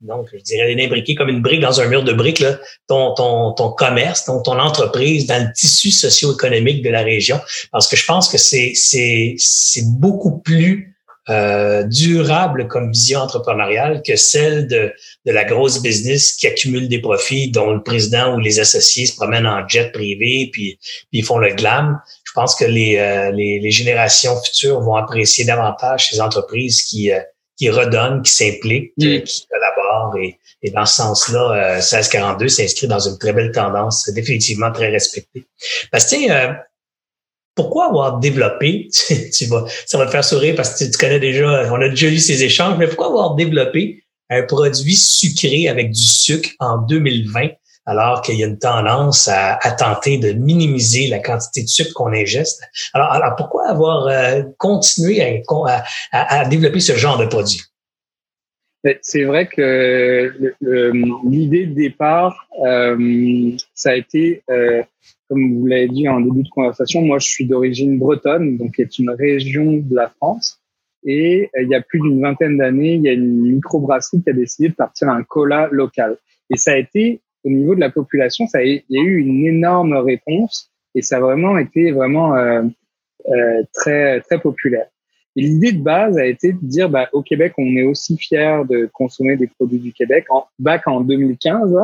donc 0.00 0.28
je 0.32 0.42
dirais 0.42 0.76
d'imbriquer 0.76 1.16
comme 1.16 1.28
une 1.28 1.42
brique 1.42 1.60
dans 1.60 1.80
un 1.80 1.88
mur 1.88 2.04
de 2.04 2.12
briques, 2.12 2.38
là, 2.38 2.58
ton, 2.86 3.14
ton, 3.14 3.52
ton 3.52 3.72
commerce, 3.72 4.24
ton, 4.24 4.40
ton 4.42 4.58
entreprise 4.60 5.26
dans 5.26 5.44
le 5.44 5.52
tissu 5.52 5.90
socio-économique 5.90 6.84
de 6.84 6.90
la 6.90 7.02
région. 7.02 7.40
Parce 7.72 7.88
que 7.88 7.96
je 7.96 8.06
pense 8.06 8.28
que 8.28 8.38
c'est 8.38 9.44
beaucoup 9.98 10.38
plus 10.38 10.87
euh, 11.30 11.82
durable 11.84 12.68
comme 12.68 12.90
vision 12.90 13.20
entrepreneuriale 13.20 14.02
que 14.02 14.16
celle 14.16 14.66
de, 14.66 14.92
de 15.26 15.32
la 15.32 15.44
grosse 15.44 15.82
business 15.82 16.32
qui 16.32 16.46
accumule 16.46 16.88
des 16.88 17.00
profits, 17.00 17.50
dont 17.50 17.72
le 17.72 17.82
président 17.82 18.34
ou 18.34 18.40
les 18.40 18.60
associés 18.60 19.06
se 19.06 19.14
promènent 19.14 19.46
en 19.46 19.66
jet 19.68 19.92
privé 19.92 20.48
puis, 20.52 20.78
puis 20.80 21.18
ils 21.20 21.24
font 21.24 21.38
le 21.38 21.52
glam. 21.54 22.00
Je 22.24 22.32
pense 22.32 22.54
que 22.54 22.64
les, 22.64 22.96
euh, 22.96 23.30
les, 23.32 23.60
les, 23.60 23.70
générations 23.70 24.40
futures 24.40 24.80
vont 24.80 24.94
apprécier 24.94 25.44
davantage 25.44 26.08
ces 26.08 26.20
entreprises 26.20 26.82
qui, 26.82 27.12
euh, 27.12 27.20
qui 27.58 27.68
redonnent, 27.68 28.22
qui 28.22 28.32
s'impliquent, 28.32 28.92
mm. 28.96 29.22
qui 29.22 29.46
collaborent 29.48 30.16
et, 30.16 30.38
et 30.62 30.70
dans 30.70 30.86
ce 30.86 30.96
sens-là, 30.96 31.74
1642 31.76 32.48
s'inscrit 32.48 32.88
dans 32.88 33.00
une 33.00 33.18
très 33.18 33.32
belle 33.32 33.52
tendance, 33.52 34.08
définitivement 34.10 34.72
très 34.72 34.88
respectée. 34.88 35.46
Parce 35.92 36.10
que, 36.10 36.16
pourquoi 37.58 37.86
avoir 37.86 38.20
développé, 38.20 38.86
tu, 38.92 39.46
ça 39.86 39.98
va 39.98 40.06
te 40.06 40.10
faire 40.12 40.22
sourire 40.22 40.54
parce 40.54 40.78
que 40.78 40.84
tu, 40.88 40.96
connais 40.96 41.18
déjà, 41.18 41.68
on 41.72 41.80
a 41.82 41.88
déjà 41.88 42.06
eu 42.06 42.18
ces 42.18 42.44
échanges, 42.44 42.78
mais 42.78 42.86
pourquoi 42.86 43.08
avoir 43.08 43.34
développé 43.34 44.04
un 44.30 44.44
produit 44.44 44.94
sucré 44.94 45.66
avec 45.66 45.90
du 45.90 46.04
sucre 46.04 46.50
en 46.60 46.78
2020 46.78 47.48
alors 47.84 48.22
qu'il 48.22 48.36
y 48.36 48.44
a 48.44 48.46
une 48.46 48.60
tendance 48.60 49.26
à, 49.26 49.58
tenter 49.76 50.18
de 50.18 50.34
minimiser 50.34 51.08
la 51.08 51.18
quantité 51.18 51.64
de 51.64 51.68
sucre 51.68 51.90
qu'on 51.94 52.12
ingeste? 52.12 52.62
Alors, 52.94 53.34
pourquoi 53.36 53.68
avoir 53.68 54.06
euh, 54.06 54.42
continué 54.58 55.42
à, 55.48 55.84
à, 56.12 56.44
développer 56.44 56.78
ce 56.78 56.92
genre 56.92 57.18
de 57.18 57.26
produit? 57.26 57.62
C'est 59.02 59.24
vrai 59.24 59.48
que 59.48 60.54
l'idée 61.28 61.66
de 61.66 61.74
départ, 61.74 62.46
euh, 62.64 63.50
ça 63.74 63.90
a 63.90 63.94
été 63.94 64.44
euh, 64.48 64.84
comme 65.28 65.58
vous 65.58 65.66
l'avez 65.66 65.88
dit 65.88 66.08
en 66.08 66.20
début 66.20 66.42
de 66.42 66.48
conversation, 66.48 67.02
moi 67.02 67.18
je 67.18 67.28
suis 67.28 67.46
d'origine 67.46 67.98
bretonne, 67.98 68.56
donc 68.56 68.76
qui 68.76 68.82
est 68.82 68.98
une 68.98 69.10
région 69.10 69.76
de 69.76 69.94
la 69.94 70.08
France. 70.08 70.60
Et 71.04 71.50
euh, 71.56 71.62
il 71.62 71.68
y 71.68 71.74
a 71.74 71.80
plus 71.80 72.00
d'une 72.00 72.20
vingtaine 72.20 72.58
d'années, 72.58 72.94
il 72.94 73.02
y 73.02 73.08
a 73.08 73.12
une 73.12 73.54
microbrasserie 73.54 74.22
qui 74.22 74.30
a 74.30 74.32
décidé 74.32 74.68
de 74.68 74.74
partir 74.74 75.08
à 75.08 75.12
un 75.12 75.22
cola 75.22 75.68
local. 75.70 76.16
Et 76.50 76.56
ça 76.56 76.72
a 76.72 76.76
été, 76.76 77.20
au 77.44 77.50
niveau 77.50 77.74
de 77.74 77.80
la 77.80 77.90
population, 77.90 78.46
ça 78.46 78.64
il 78.64 78.82
y 78.88 78.98
a 78.98 79.02
eu 79.02 79.18
une 79.18 79.46
énorme 79.46 79.94
réponse 79.94 80.70
et 80.94 81.02
ça 81.02 81.18
a 81.18 81.20
vraiment 81.20 81.58
été 81.58 81.92
vraiment 81.92 82.34
euh, 82.34 82.62
euh, 83.28 83.62
très 83.74 84.20
très 84.22 84.40
populaire. 84.40 84.86
Et 85.36 85.42
l'idée 85.42 85.72
de 85.72 85.82
base 85.82 86.18
a 86.18 86.26
été 86.26 86.52
de 86.52 86.58
dire, 86.62 86.88
bah, 86.88 87.08
au 87.12 87.22
Québec, 87.22 87.52
on 87.58 87.76
est 87.76 87.84
aussi 87.84 88.16
fier 88.16 88.64
de 88.64 88.88
consommer 88.92 89.36
des 89.36 89.46
produits 89.46 89.78
du 89.78 89.92
Québec. 89.92 90.24
En 90.30 90.46
bac 90.58 90.88
en 90.88 91.00
2015, 91.00 91.76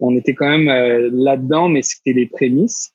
on 0.00 0.16
était 0.16 0.34
quand 0.34 0.48
même 0.48 0.68
euh, 0.68 1.10
là-dedans, 1.12 1.68
mais 1.68 1.82
c'était 1.82 2.12
les 2.12 2.26
prémices. 2.26 2.92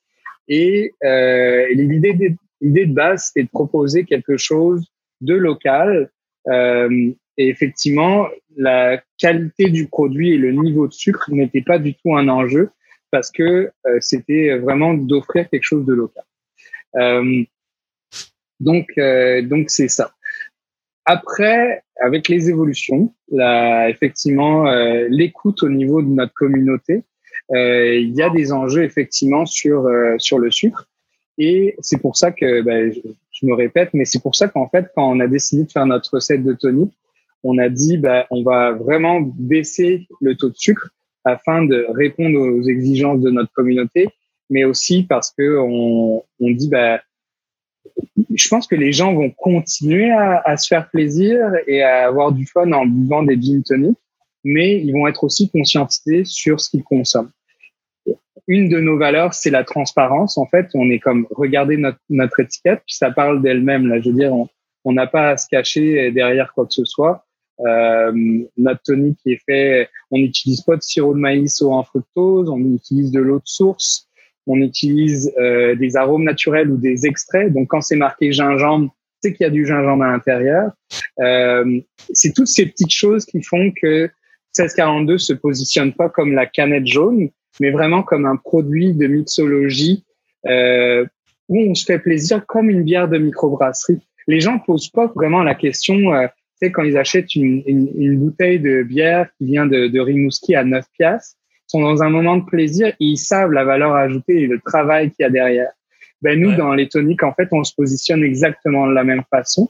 Et, 0.48 0.92
euh, 1.04 1.68
l'idée 1.74 2.14
de, 2.62 2.94
base, 2.94 3.26
c'était 3.28 3.44
de 3.44 3.50
proposer 3.50 4.06
quelque 4.06 4.38
chose 4.38 4.86
de 5.22 5.36
local. 5.36 6.12
Euh, 6.48 7.12
et 7.38 7.50
effectivement, 7.50 8.28
la 8.56 9.02
qualité 9.18 9.70
du 9.70 9.88
produit 9.88 10.34
et 10.34 10.38
le 10.38 10.52
niveau 10.52 10.88
de 10.88 10.94
sucre 10.94 11.32
n'était 11.32 11.62
pas 11.62 11.80
du 11.80 11.96
tout 11.96 12.16
un 12.16 12.28
enjeu 12.28 12.70
parce 13.14 13.32
que 13.32 13.72
euh, 13.86 13.98
c'était 14.00 14.58
vraiment 14.58 14.96
d'offrir 14.96 15.48
quelque 15.50 15.64
chose 15.64 15.86
de 15.86 15.94
local. 15.94 16.24
Euh, 16.96 17.44
donc, 18.60 18.88
euh, 18.98 19.42
donc 19.44 19.70
c'est 19.70 19.88
ça. 19.88 20.14
Après, 21.06 21.83
avec 22.04 22.28
les 22.28 22.50
évolutions, 22.50 23.14
là, 23.32 23.90
effectivement, 23.90 24.68
euh, 24.68 25.08
l'écoute 25.10 25.64
au 25.64 25.70
niveau 25.70 26.02
de 26.02 26.10
notre 26.10 26.34
communauté, 26.34 27.04
euh, 27.56 27.96
il 27.96 28.14
y 28.14 28.22
a 28.22 28.30
des 28.30 28.52
enjeux 28.52 28.84
effectivement 28.84 29.46
sur 29.46 29.86
euh, 29.86 30.16
sur 30.18 30.38
le 30.38 30.52
sucre. 30.52 30.90
Et 31.38 31.76
c'est 31.80 32.02
pour 32.02 32.18
ça 32.18 32.32
que, 32.32 32.62
ben, 32.62 32.92
je, 32.94 33.46
me 33.46 33.54
répète, 33.54 33.90
mais 33.94 34.06
c'est 34.06 34.22
pour 34.22 34.36
ça 34.36 34.48
qu'en 34.48 34.68
fait, 34.70 34.88
quand 34.96 35.10
on 35.10 35.20
a 35.20 35.28
décidé 35.28 35.64
de 35.64 35.72
faire 35.72 35.86
notre 35.86 36.14
recette 36.14 36.44
de 36.44 36.54
tonic, 36.54 36.92
on 37.44 37.58
a 37.58 37.70
dit, 37.70 37.98
ben, 37.98 38.26
on 38.32 38.44
va 38.44 38.72
vraiment 38.72 39.22
baisser 39.22 40.08
le 40.22 40.36
taux 40.36 40.50
de 40.50 40.56
sucre 40.56 40.90
afin 41.26 41.64
de 41.66 41.86
répondre 41.90 42.38
aux 42.40 42.64
exigences 42.64 43.22
de 43.22 43.32
notre 43.32 43.52
communauté, 43.54 44.10
mais 44.50 44.66
aussi 44.66 45.04
parce 45.04 45.32
que 45.32 45.58
on, 45.58 46.24
on 46.40 46.52
dit, 46.52 46.70
ben, 46.70 47.00
je 48.36 48.50
pense 48.50 48.68
que 48.68 48.76
les 48.76 48.92
gens 48.92 49.14
vont 49.14 49.30
continuer 49.30 50.12
à, 50.12 50.58
se 50.58 50.68
faire 50.68 50.90
plaisir 50.90 51.40
et 51.68 51.82
à 51.84 52.08
avoir 52.08 52.32
du 52.32 52.46
fun 52.46 52.72
en 52.72 52.86
buvant 52.86 53.24
des 53.24 53.40
gin 53.40 53.62
tonic. 53.64 53.98
mais 54.44 54.82
ils 54.82 54.92
vont 54.92 55.08
être 55.08 55.24
aussi 55.24 55.50
conscientisés 55.50 56.24
sur 56.26 56.60
ce 56.60 56.70
qu'ils 56.70 56.84
consomment. 56.84 57.32
Une 58.48 58.68
de 58.70 58.80
nos 58.80 58.98
valeurs, 58.98 59.34
c'est 59.34 59.52
la 59.52 59.64
transparence. 59.64 60.38
En 60.38 60.46
fait, 60.46 60.68
on 60.74 60.90
est 60.90 61.00
comme 61.00 61.28
regarder 61.32 61.78
notre, 61.78 62.00
notre 62.10 62.40
étiquette, 62.42 62.82
puis 62.86 62.96
ça 62.96 63.10
parle 63.10 63.42
d'elle-même. 63.42 63.88
Là, 63.88 64.02
je 64.02 64.10
veux 64.10 64.16
dire, 64.16 64.34
on 64.84 64.92
n'a 64.92 65.08
pas 65.08 65.30
à 65.30 65.38
se 65.38 65.48
cacher 65.48 66.12
derrière 66.12 66.54
quoi 66.54 66.66
que 66.66 66.74
ce 66.74 66.84
soit. 66.84 67.26
Euh, 67.60 68.12
notre 68.58 68.82
tonique 68.82 69.20
est 69.26 69.40
fait, 69.46 69.90
on 70.12 70.18
n'utilise 70.18 70.62
pas 70.62 70.76
de 70.76 70.82
sirop 70.82 71.14
de 71.14 71.20
maïs 71.20 71.62
ou 71.62 71.72
en 71.72 71.84
fructose, 71.84 72.50
on 72.50 72.60
utilise 72.74 73.12
de 73.12 73.20
l'eau 73.20 73.38
de 73.38 73.46
source, 73.46 74.10
on 74.48 74.58
utilise 74.62 75.32
euh, 75.38 75.76
des 75.76 75.96
arômes 75.96 76.24
naturels 76.24 76.70
ou 76.70 76.78
des 76.78 77.06
extraits. 77.06 77.52
Donc 77.54 77.70
quand 77.70 77.82
c'est 77.82 77.96
marqué 77.96 78.32
gingembre, 78.32 78.94
c'est 79.22 79.34
qu'il 79.34 79.46
y 79.46 79.48
a 79.48 79.52
du 79.52 79.66
gingembre 79.66 80.04
à 80.04 80.12
l'intérieur. 80.12 80.72
Euh, 81.20 81.80
c'est 82.12 82.34
toutes 82.34 82.48
ces 82.48 82.66
petites 82.66 82.92
choses 82.92 83.26
qui 83.26 83.42
font 83.42 83.72
que 83.82 84.10
1642 84.58 85.18
se 85.18 85.34
positionne 85.34 85.94
pas 85.94 86.10
comme 86.10 86.34
la 86.34 86.46
canette 86.46 86.86
jaune, 86.86 87.30
mais 87.60 87.72
vraiment 87.72 88.04
comme 88.04 88.26
un 88.26 88.36
produit 88.36 88.94
de 88.94 89.08
mixologie 89.08 90.04
euh, 90.46 91.06
où 91.50 91.60
on 91.60 91.74
se 91.74 91.86
fait 91.86 92.00
plaisir 92.00 92.46
comme 92.46 92.70
une 92.70 92.84
bière 92.84 93.08
de 93.08 93.18
microbrasserie. 93.18 94.02
Les 94.28 94.40
gens 94.40 94.60
posent 94.60 94.90
pas 94.90 95.12
vraiment 95.16 95.44
la 95.44 95.56
question, 95.56 96.14
euh, 96.14 96.28
tu 96.28 96.68
sais, 96.68 96.72
quand 96.72 96.84
ils 96.84 96.98
achètent 96.98 97.36
une, 97.36 97.64
une, 97.66 97.90
une, 97.96 98.20
bouteille 98.20 98.60
de 98.60 98.84
bière 98.84 99.30
qui 99.38 99.46
vient 99.46 99.66
de, 99.66 99.88
de 99.88 100.00
Rimouski 100.00 100.56
à 100.56 100.64
9 100.64 100.86
piastres, 100.98 101.38
sont 101.74 101.82
dans 101.82 102.04
un 102.04 102.10
moment 102.10 102.38
de 102.38 102.46
plaisir 102.46 102.88
et 102.88 102.96
ils 103.00 103.18
savent 103.18 103.52
la 103.52 103.64
valeur 103.64 103.96
ajoutée 103.96 104.44
et 104.44 104.48
le 104.48 104.60
travail 104.60 105.10
qu'il 105.10 105.24
y 105.24 105.26
a 105.26 105.32
derrière. 105.32 105.72
Ben 106.22 106.40
nous, 106.40 106.56
dans 106.56 106.74
les 106.74 106.88
toniques, 106.88 107.24
en 107.24 107.34
fait, 107.34 107.50
on 107.52 107.64
se 107.64 107.74
positionne 107.74 108.24
exactement 108.24 108.88
de 108.88 108.94
la 108.94 109.04
même 109.04 109.24
façon 109.30 109.70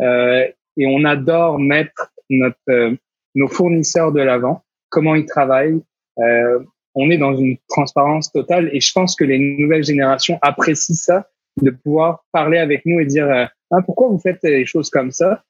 euh, 0.00 0.46
et 0.76 0.86
on 0.86 1.04
adore 1.04 1.58
mettre 1.58 2.12
notre 2.30 2.56
euh, 2.68 2.94
nos 3.34 3.48
fournisseurs 3.48 4.12
de 4.12 4.20
l'avant, 4.20 4.62
comment 4.88 5.14
ils 5.16 5.26
travaillent. 5.26 5.80
Euh, 6.18 6.60
on 6.94 7.10
est 7.10 7.18
dans 7.18 7.36
une 7.36 7.56
transparence 7.68 8.30
totale 8.32 8.70
et 8.72 8.80
je 8.80 8.92
pense 8.92 9.16
que 9.16 9.24
les 9.24 9.38
nouvelles 9.38 9.84
générations 9.84 10.38
apprécient 10.42 10.94
ça, 10.94 11.28
de 11.60 11.70
pouvoir 11.70 12.24
parler 12.32 12.58
avec 12.58 12.86
nous 12.86 13.00
et 13.00 13.06
dire 13.06 13.28
ah, 13.28 13.82
pourquoi 13.84 14.08
vous 14.08 14.18
faites 14.18 14.42
les 14.42 14.66
choses 14.66 14.90
comme 14.90 15.10
ça? 15.10 15.44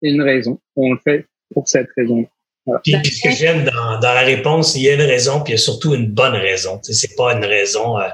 Il 0.00 0.10
y 0.10 0.12
a 0.12 0.14
une 0.14 0.22
raison. 0.22 0.60
On 0.76 0.92
le 0.92 0.98
fait 0.98 1.26
pour 1.52 1.68
cette 1.68 1.88
raison. 1.96 2.26
Puis, 2.84 2.92
ce 2.92 3.28
que 3.28 3.34
j'aime 3.34 3.64
dans, 3.64 3.98
dans, 3.98 4.14
la 4.14 4.20
réponse, 4.20 4.76
il 4.76 4.82
y 4.82 4.88
a 4.88 4.94
une 4.94 5.02
raison, 5.02 5.40
puis 5.40 5.52
il 5.52 5.56
y 5.56 5.58
a 5.58 5.62
surtout 5.62 5.94
une 5.94 6.06
bonne 6.06 6.34
raison. 6.34 6.80
C'est 6.82 7.16
pas 7.16 7.32
une 7.32 7.44
raison 7.44 7.98
euh, 7.98 8.08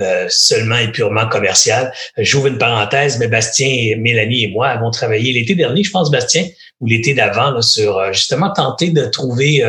euh, 0.00 0.26
seulement 0.28 0.76
et 0.76 0.92
purement 0.92 1.26
commerciale. 1.28 1.92
J'ouvre 2.18 2.48
une 2.48 2.58
parenthèse, 2.58 3.18
mais 3.18 3.28
Bastien, 3.28 3.96
Mélanie 3.96 4.44
et 4.44 4.48
moi 4.48 4.68
avons 4.68 4.90
travaillé 4.90 5.32
l'été 5.32 5.54
dernier, 5.54 5.82
je 5.82 5.90
pense, 5.90 6.10
Bastien, 6.10 6.46
ou 6.80 6.86
l'été 6.86 7.14
d'avant, 7.14 7.62
sur 7.62 7.98
euh, 7.98 8.12
justement 8.12 8.52
tenter 8.52 8.90
de 8.90 9.06
trouver 9.06 9.62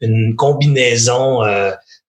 une 0.00 0.34
combinaison 0.34 1.42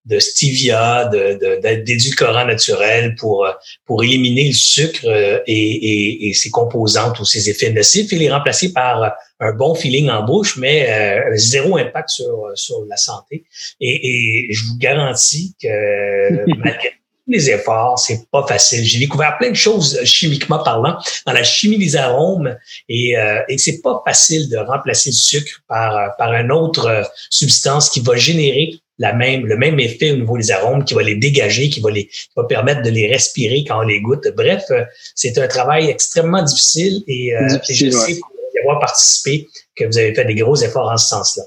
de 0.05 0.19
stevia, 0.19 1.05
de, 1.05 1.81
d'édulcorant 1.83 2.45
naturel 2.45 3.15
pour, 3.15 3.47
pour 3.85 4.03
éliminer 4.03 4.47
le 4.47 4.53
sucre 4.53 5.05
et, 5.05 5.41
et, 5.47 6.29
et, 6.29 6.33
ses 6.33 6.51
composantes 6.51 7.19
ou 7.19 7.25
ses 7.25 7.49
effets 7.49 7.71
nocifs 7.71 8.13
et 8.13 8.17
les 8.17 8.29
remplacer 8.29 8.71
par 8.71 9.15
un 9.39 9.51
bon 9.51 9.75
feeling 9.75 10.09
en 10.09 10.23
bouche, 10.23 10.57
mais 10.57 10.87
euh, 10.89 11.35
zéro 11.35 11.77
impact 11.77 12.09
sur, 12.09 12.51
sur 12.55 12.85
la 12.87 12.97
santé. 12.97 13.45
Et, 13.81 14.47
et 14.47 14.53
je 14.53 14.65
vous 14.67 14.77
garantis 14.77 15.55
que 15.61 16.45
malgré 16.57 16.89
tous 16.89 17.31
les 17.31 17.49
efforts, 17.49 17.99
c'est 17.99 18.29
pas 18.29 18.45
facile. 18.47 18.85
J'ai 18.85 18.99
découvert 18.99 19.37
plein 19.37 19.49
de 19.49 19.55
choses 19.55 19.99
chimiquement 20.03 20.63
parlant 20.63 20.97
dans 21.25 21.33
la 21.33 21.43
chimie 21.43 21.79
des 21.79 21.95
arômes 21.95 22.55
et, 22.87 23.17
euh, 23.17 23.41
et 23.49 23.57
c'est 23.57 23.81
pas 23.81 24.01
facile 24.05 24.49
de 24.49 24.57
remplacer 24.57 25.09
le 25.09 25.15
sucre 25.15 25.61
par, 25.67 26.15
par 26.17 26.33
une 26.33 26.51
autre 26.51 27.09
substance 27.29 27.89
qui 27.89 28.01
va 28.01 28.15
générer 28.15 28.79
la 28.97 29.13
même, 29.13 29.45
le 29.45 29.57
même 29.57 29.79
effet 29.79 30.11
au 30.11 30.17
niveau 30.17 30.37
des 30.37 30.51
arômes, 30.51 30.83
qui 30.85 30.93
va 30.93 31.03
les 31.03 31.15
dégager, 31.15 31.69
qui 31.69 31.81
va 31.81 31.91
les, 31.91 32.07
qui 32.07 32.29
va 32.35 32.45
permettre 32.45 32.81
de 32.81 32.89
les 32.89 33.07
respirer 33.07 33.63
quand 33.67 33.79
on 33.79 33.87
les 33.87 34.01
goûte. 34.01 34.27
Bref, 34.35 34.63
euh, 34.71 34.83
c'est 35.15 35.37
un 35.37 35.47
travail 35.47 35.87
extrêmement 35.87 36.43
difficile 36.43 37.03
et, 37.07 37.35
euh, 37.35 37.57
je 37.69 37.89
sais 37.89 38.19
y 38.55 38.59
avoir 38.59 38.79
participé 38.79 39.47
que 39.75 39.85
vous 39.85 39.97
avez 39.97 40.13
fait 40.13 40.25
des 40.25 40.35
gros 40.35 40.55
efforts 40.55 40.89
en 40.89 40.97
ce 40.97 41.09
sens-là. 41.09 41.43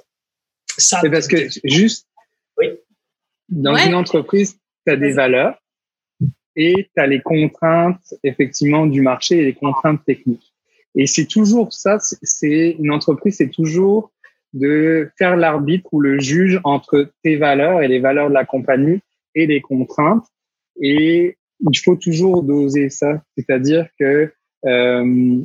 C'est 0.76 1.10
parce 1.10 1.26
que 1.26 1.48
juste, 1.64 2.06
oui. 2.58 2.68
dans 3.48 3.76
une 3.76 3.94
entreprise, 3.94 4.56
tu 4.86 4.92
as 4.92 4.96
des 4.96 5.12
valeurs 5.12 5.54
et 6.54 6.88
tu 6.94 7.00
as 7.00 7.06
les 7.06 7.20
contraintes 7.20 8.14
effectivement 8.22 8.86
du 8.86 9.00
marché 9.00 9.38
et 9.38 9.44
les 9.44 9.54
contraintes 9.54 10.04
techniques. 10.04 10.52
Et 10.94 11.06
c'est 11.06 11.26
toujours 11.26 11.72
ça, 11.72 11.98
c'est 12.00 12.76
une 12.78 12.90
entreprise, 12.90 13.36
c'est 13.38 13.50
toujours 13.50 14.12
de 14.52 15.10
faire 15.18 15.36
l'arbitre 15.36 15.88
ou 15.92 16.00
le 16.00 16.18
juge 16.18 16.60
entre 16.64 17.10
tes 17.22 17.36
valeurs 17.36 17.82
et 17.82 17.88
les 17.88 18.00
valeurs 18.00 18.28
de 18.28 18.34
la 18.34 18.44
compagnie 18.44 19.00
et 19.34 19.46
les 19.46 19.60
contraintes. 19.60 20.26
Et 20.80 21.36
il 21.60 21.78
faut 21.78 21.96
toujours 21.96 22.42
doser 22.42 22.90
ça. 22.90 23.22
C'est-à-dire 23.36 23.86
que, 23.98 24.32
euh, 24.64 25.36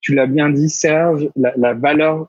tu 0.00 0.14
l'as 0.14 0.26
bien 0.26 0.50
dit, 0.50 0.68
Serge, 0.68 1.30
la, 1.36 1.54
la, 1.56 1.72
valeur, 1.72 2.28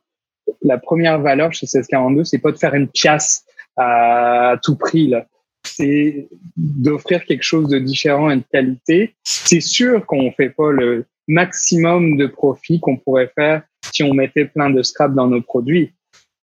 la 0.62 0.78
première 0.78 1.20
valeur 1.20 1.52
chez 1.54 1.66
1642, 1.66 2.24
c'est 2.24 2.40
pas 2.40 2.52
de 2.52 2.58
faire 2.58 2.74
une 2.74 2.88
pièce 2.88 3.46
à 3.76 4.58
tout 4.64 4.78
prix, 4.78 5.08
là. 5.08 5.28
C'est 5.64 6.30
d'offrir 6.56 7.26
quelque 7.26 7.44
chose 7.44 7.70
de 7.70 7.80
différent 7.80 8.30
et 8.30 8.38
de 8.38 8.44
qualité. 8.52 9.16
C'est 9.24 9.62
sûr 9.62 10.06
qu'on 10.06 10.32
fait 10.32 10.52
pas 10.52 10.72
le 10.72 11.06
maximum 11.28 12.18
de 12.18 12.28
profit 12.28 12.80
qu'on 12.80 12.98
pourrait 12.98 13.32
faire 13.34 13.64
si 13.92 14.04
on 14.04 14.14
mettait 14.14 14.46
plein 14.46 14.70
de 14.70 14.84
scrap 14.84 15.14
dans 15.16 15.28
nos 15.28 15.42
produits 15.42 15.94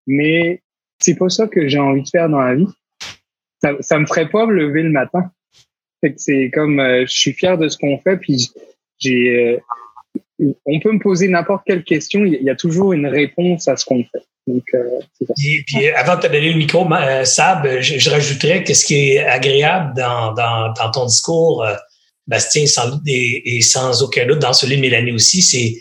mais 0.06 0.62
c'est 1.00 1.16
pas 1.16 1.28
ça 1.28 1.46
que 1.46 1.68
j'ai 1.68 1.78
envie 1.78 2.02
de 2.02 2.08
faire 2.08 2.28
dans 2.28 2.40
la 2.40 2.54
vie. 2.54 2.68
Ça, 3.62 3.72
ça 3.80 3.98
me 3.98 4.06
ferait 4.06 4.28
pas 4.28 4.46
me 4.46 4.54
lever 4.54 4.82
le 4.82 4.90
matin. 4.90 5.30
c'est 6.16 6.50
comme, 6.52 6.80
euh, 6.80 7.04
je 7.06 7.12
suis 7.12 7.32
fier 7.32 7.58
de 7.58 7.68
ce 7.68 7.76
qu'on 7.76 7.98
fait, 7.98 8.16
puis 8.16 8.50
j'ai, 8.98 9.60
euh, 10.40 10.54
on 10.66 10.80
peut 10.80 10.92
me 10.92 10.98
poser 10.98 11.28
n'importe 11.28 11.62
quelle 11.66 11.84
question, 11.84 12.24
il 12.24 12.42
y 12.42 12.50
a 12.50 12.56
toujours 12.56 12.92
une 12.92 13.06
réponse 13.06 13.68
à 13.68 13.76
ce 13.76 13.84
qu'on 13.84 14.02
fait. 14.04 14.24
Donc, 14.48 14.64
euh, 14.74 14.98
puis, 15.36 15.62
puis, 15.64 15.88
avant 15.90 16.16
de 16.16 16.22
te 16.22 16.26
donner 16.26 16.52
le 16.52 16.58
micro, 16.58 16.84
Sab, 17.24 17.64
je, 17.80 17.98
je, 17.98 18.10
rajouterais 18.10 18.64
que 18.64 18.74
ce 18.74 18.84
qui 18.84 19.10
est 19.10 19.18
agréable 19.20 19.94
dans, 19.96 20.32
dans, 20.34 20.72
dans 20.72 20.90
ton 20.90 21.06
discours, 21.06 21.64
Bastien, 22.26 22.66
sans 22.66 23.00
et, 23.06 23.56
et, 23.56 23.60
sans 23.60 24.02
aucun 24.02 24.26
doute 24.26 24.40
dans 24.40 24.52
celui 24.52 24.76
de 24.76 24.80
Mélanie 24.80 25.12
aussi, 25.12 25.42
c'est 25.42 25.80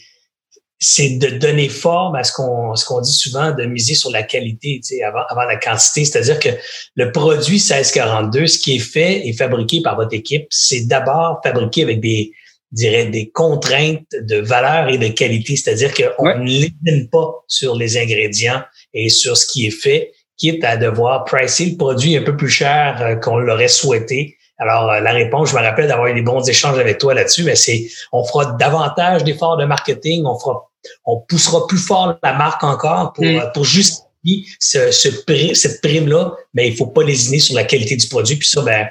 c'est 0.83 1.19
de 1.19 1.27
donner 1.27 1.69
forme 1.69 2.15
à 2.15 2.23
ce 2.23 2.33
qu'on 2.33 2.75
ce 2.75 2.83
qu'on 2.85 3.01
dit 3.01 3.13
souvent 3.13 3.51
de 3.51 3.65
miser 3.65 3.93
sur 3.93 4.09
la 4.09 4.23
qualité 4.23 4.81
avant 5.05 5.21
avant 5.29 5.43
la 5.43 5.55
quantité. 5.55 6.03
C'est-à-dire 6.03 6.39
que 6.39 6.49
le 6.95 7.11
produit 7.11 7.57
1642 7.57 8.47
ce 8.47 8.59
qui 8.59 8.75
est 8.75 8.79
fait 8.79 9.27
et 9.27 9.33
fabriqué 9.33 9.81
par 9.81 9.95
votre 9.95 10.13
équipe 10.13 10.47
c'est 10.49 10.87
d'abord 10.87 11.39
fabriqué 11.43 11.83
avec 11.83 12.01
des 12.01 12.31
dirais 12.71 13.05
des 13.05 13.29
contraintes 13.29 14.07
de 14.19 14.37
valeur 14.37 14.89
et 14.89 14.97
de 14.97 15.09
qualité. 15.09 15.55
C'est-à-dire 15.55 15.93
qu'on 15.93 16.39
ne 16.39 16.45
l'élimine 16.45 17.09
pas 17.11 17.43
sur 17.47 17.75
les 17.75 17.97
ingrédients 17.97 18.61
et 18.93 19.09
sur 19.09 19.37
ce 19.37 19.45
qui 19.45 19.67
est 19.67 19.71
fait 19.71 20.13
quitte 20.37 20.63
à 20.63 20.77
devoir 20.77 21.25
pricer 21.25 21.65
le 21.65 21.77
produit 21.77 22.17
un 22.17 22.23
peu 22.23 22.35
plus 22.35 22.49
cher 22.49 22.97
euh, 23.01 23.15
qu'on 23.15 23.37
l'aurait 23.37 23.67
souhaité. 23.67 24.37
Alors, 24.57 24.89
euh, 24.89 24.99
la 24.99 25.11
réponse, 25.11 25.51
je 25.51 25.55
me 25.55 25.61
rappelle 25.61 25.87
d'avoir 25.87 26.07
eu 26.07 26.15
des 26.15 26.23
bons 26.23 26.47
échanges 26.49 26.79
avec 26.79 26.97
toi 26.97 27.13
là-dessus, 27.13 27.43
mais 27.43 27.55
c'est 27.55 27.87
on 28.11 28.23
fera 28.23 28.53
davantage 28.53 29.23
d'efforts 29.23 29.57
de 29.57 29.65
marketing, 29.65 30.23
on 30.25 30.39
fera 30.39 30.70
on 31.05 31.19
poussera 31.21 31.67
plus 31.67 31.77
fort 31.77 32.17
la 32.23 32.33
marque 32.37 32.63
encore 32.63 33.13
pour, 33.13 33.23
mm. 33.23 33.35
euh, 33.35 33.45
pour 33.53 33.65
justifier 33.65 34.45
ce, 34.59 34.91
ce 34.91 35.09
cette 35.53 35.81
prime-là, 35.81 36.35
mais 36.53 36.69
il 36.69 36.75
faut 36.75 36.87
pas 36.87 37.03
lésiner 37.03 37.39
sur 37.39 37.55
la 37.55 37.63
qualité 37.63 37.95
du 37.95 38.07
produit. 38.07 38.35
Puis 38.35 38.47
ça, 38.47 38.61
ben, 38.61 38.87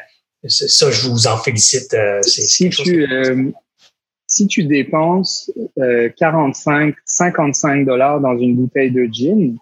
ça, 0.46 0.90
je 0.90 1.08
vous 1.08 1.26
en 1.26 1.36
félicite. 1.36 1.94
Euh, 1.94 2.20
si, 2.22 2.68
tu, 2.70 3.06
euh, 3.10 3.50
si 4.26 4.46
tu 4.46 4.64
dépenses 4.64 5.50
45, 6.18 6.94
55 7.04 7.86
dollars 7.86 8.20
dans 8.20 8.36
une 8.38 8.56
bouteille 8.56 8.90
de 8.90 9.08
gin, 9.10 9.56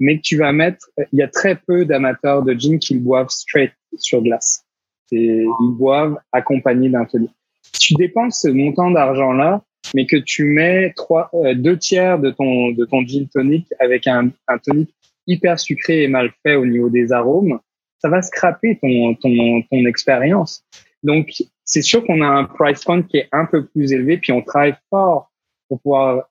mais 0.00 0.16
que 0.16 0.22
tu 0.22 0.36
vas 0.36 0.52
mettre, 0.52 0.88
il 1.12 1.20
y 1.20 1.22
a 1.22 1.28
très 1.28 1.56
peu 1.56 1.84
d'amateurs 1.84 2.42
de 2.42 2.54
gin 2.54 2.78
qui 2.78 2.94
le 2.94 3.00
boivent 3.00 3.30
straight 3.30 3.72
sur 3.98 4.22
glace. 4.22 4.64
Et 5.12 5.44
ils 5.44 5.76
boivent 5.76 6.16
accompagnés 6.32 6.88
d'un 6.88 7.04
tonic. 7.04 7.30
Si 7.74 7.80
tu 7.80 7.94
dépenses 7.94 8.40
ce 8.42 8.48
montant 8.48 8.90
d'argent-là, 8.90 9.62
mais 9.94 10.06
que 10.06 10.16
tu 10.16 10.44
mets 10.44 10.92
trois, 10.94 11.30
euh, 11.34 11.54
deux 11.54 11.78
tiers 11.78 12.18
de 12.18 12.30
ton, 12.30 12.70
de 12.72 12.84
ton 12.84 13.04
gin 13.06 13.28
tonic 13.28 13.66
avec 13.80 14.06
un, 14.06 14.30
un 14.48 14.58
tonic 14.58 14.90
hyper 15.26 15.58
sucré 15.58 16.02
et 16.02 16.08
mal 16.08 16.32
fait 16.42 16.56
au 16.56 16.66
niveau 16.66 16.90
des 16.90 17.12
arômes, 17.12 17.60
ça 17.98 18.08
va 18.08 18.22
scraper 18.22 18.78
ton, 18.82 19.14
ton, 19.14 19.62
ton 19.70 19.86
expérience. 19.86 20.64
Donc, 21.02 21.28
c'est 21.64 21.82
sûr 21.82 22.04
qu'on 22.04 22.20
a 22.20 22.26
un 22.26 22.44
price 22.44 22.84
point 22.84 23.02
qui 23.02 23.18
est 23.18 23.28
un 23.32 23.46
peu 23.46 23.66
plus 23.66 23.92
élevé, 23.92 24.18
puis 24.18 24.32
on 24.32 24.42
travaille 24.42 24.74
fort 24.90 25.30
pour 25.68 25.80
pouvoir, 25.80 26.28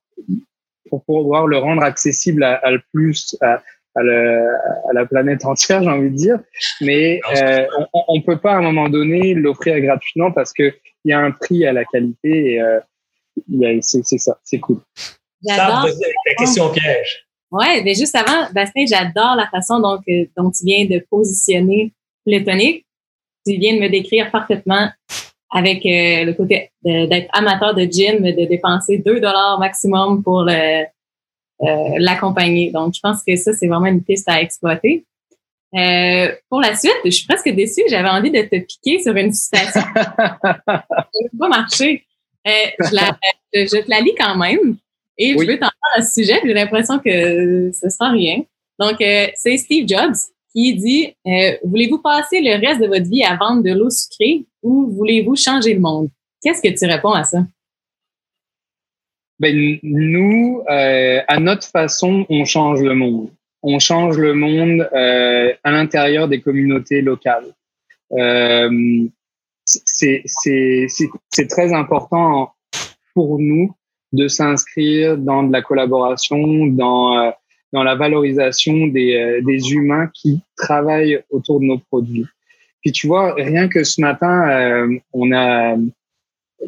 pour 0.90 1.04
pouvoir 1.04 1.46
le 1.46 1.58
rendre 1.58 1.82
accessible 1.82 2.44
à, 2.44 2.70
le 2.70 2.80
plus, 2.92 3.36
à, 3.40 3.62
à, 3.96 4.00
à, 4.00 4.92
la 4.92 5.06
planète 5.06 5.44
entière, 5.44 5.82
j'ai 5.82 5.88
envie 5.88 6.10
de 6.10 6.16
dire. 6.16 6.40
Mais 6.80 7.20
euh, 7.36 7.66
on, 7.94 8.04
on 8.08 8.22
peut 8.22 8.38
pas 8.38 8.52
à 8.52 8.56
un 8.58 8.62
moment 8.62 8.88
donné 8.88 9.34
l'offrir 9.34 9.80
gratuitement 9.80 10.30
parce 10.30 10.52
que 10.52 10.72
il 11.04 11.10
y 11.10 11.12
a 11.12 11.18
un 11.18 11.32
prix 11.32 11.66
à 11.66 11.72
la 11.72 11.84
qualité. 11.84 12.52
Et, 12.52 12.62
euh, 12.62 12.80
c'est 13.80 14.18
ça, 14.18 14.38
c'est 14.44 14.60
cool. 14.60 14.80
J'adore. 15.46 15.86
la 15.86 16.34
question 16.36 16.70
piège. 16.70 17.26
Ouais, 17.50 17.82
mais 17.82 17.94
juste 17.94 18.14
avant, 18.14 18.50
Bastien, 18.52 18.84
j'adore 18.86 19.36
la 19.36 19.46
façon 19.48 19.78
dont, 19.80 19.98
dont 20.36 20.50
tu 20.50 20.64
viens 20.64 20.86
de 20.86 21.04
positionner 21.10 21.92
le 22.26 22.42
tonique. 22.44 22.86
Tu 23.46 23.56
viens 23.56 23.74
de 23.74 23.80
me 23.80 23.88
décrire 23.88 24.30
parfaitement 24.30 24.88
avec 25.50 25.84
euh, 25.84 26.24
le 26.24 26.32
côté 26.32 26.70
d'être 26.82 27.28
amateur 27.32 27.74
de 27.74 27.82
gym, 27.82 28.22
de 28.22 28.48
dépenser 28.48 28.98
2 28.98 29.20
dollars 29.20 29.58
maximum 29.58 30.22
pour 30.22 30.44
le, 30.44 30.84
euh, 31.62 31.94
l'accompagner. 31.98 32.70
Donc, 32.70 32.94
je 32.94 33.00
pense 33.00 33.22
que 33.22 33.36
ça, 33.36 33.52
c'est 33.52 33.68
vraiment 33.68 33.86
une 33.86 34.02
piste 34.02 34.28
à 34.28 34.40
exploiter. 34.40 35.04
Euh, 35.74 36.32
pour 36.48 36.60
la 36.60 36.74
suite, 36.74 36.96
je 37.04 37.10
suis 37.10 37.26
presque 37.26 37.48
déçue. 37.50 37.82
J'avais 37.88 38.08
envie 38.08 38.30
de 38.30 38.42
te 38.42 38.58
piquer 38.58 39.02
sur 39.02 39.14
une 39.14 39.32
citation. 39.32 39.80
ça 39.94 40.54
n'a 40.66 40.84
pas 41.38 41.48
marché. 41.48 42.04
Euh, 42.46 42.50
je, 42.80 42.94
la, 42.94 43.18
je, 43.52 43.82
te 43.82 43.90
la 43.90 44.00
lis 44.00 44.14
quand 44.18 44.36
même. 44.36 44.76
Et 45.18 45.32
je 45.32 45.38
veux 45.38 45.58
t'entendre 45.58 45.72
à 45.94 46.02
ce 46.02 46.22
sujet. 46.22 46.40
J'ai 46.44 46.54
l'impression 46.54 46.98
que 46.98 47.70
ce 47.72 47.88
sera 47.88 48.10
rien. 48.10 48.42
Donc, 48.78 49.00
euh, 49.00 49.28
c'est 49.34 49.56
Steve 49.58 49.86
Jobs 49.86 50.16
qui 50.54 50.74
dit 50.74 51.14
euh, 51.26 51.56
Voulez-vous 51.64 51.98
passer 51.98 52.40
le 52.40 52.60
reste 52.64 52.80
de 52.80 52.86
votre 52.86 53.08
vie 53.08 53.24
à 53.24 53.36
vendre 53.36 53.62
de 53.62 53.72
l'eau 53.72 53.90
sucrée 53.90 54.44
ou 54.62 54.90
voulez-vous 54.90 55.36
changer 55.36 55.74
le 55.74 55.80
monde? 55.80 56.08
Qu'est-ce 56.42 56.62
que 56.62 56.76
tu 56.76 56.86
réponds 56.86 57.12
à 57.12 57.24
ça? 57.24 57.38
Ben, 59.38 59.78
Nous, 59.82 60.62
euh, 60.68 61.20
à 61.26 61.40
notre 61.40 61.66
façon, 61.66 62.26
on 62.28 62.44
change 62.44 62.82
le 62.82 62.94
monde. 62.94 63.30
On 63.62 63.78
change 63.78 64.18
le 64.18 64.34
monde 64.34 64.88
euh, 64.92 65.52
à 65.62 65.70
l'intérieur 65.70 66.28
des 66.28 66.40
communautés 66.40 67.00
locales. 67.00 67.52
Euh, 70.04 70.86
c'est 71.30 71.48
très 71.48 71.72
important 71.72 72.52
pour 73.14 73.38
nous 73.38 73.74
de 74.12 74.28
s'inscrire 74.28 75.16
dans 75.16 75.42
de 75.42 75.52
la 75.52 75.62
collaboration, 75.62 76.66
dans 76.66 77.18
euh, 77.18 77.30
dans 77.72 77.82
la 77.82 77.94
valorisation 77.94 78.86
des, 78.88 79.16
euh, 79.16 79.40
des 79.42 79.72
humains 79.72 80.10
qui 80.12 80.40
travaillent 80.56 81.22
autour 81.30 81.60
de 81.60 81.64
nos 81.64 81.78
produits. 81.78 82.26
Puis 82.82 82.92
tu 82.92 83.06
vois, 83.06 83.34
rien 83.34 83.68
que 83.68 83.84
ce 83.84 84.00
matin, 84.00 84.50
euh, 84.50 84.98
on 85.12 85.32
a, 85.32 85.76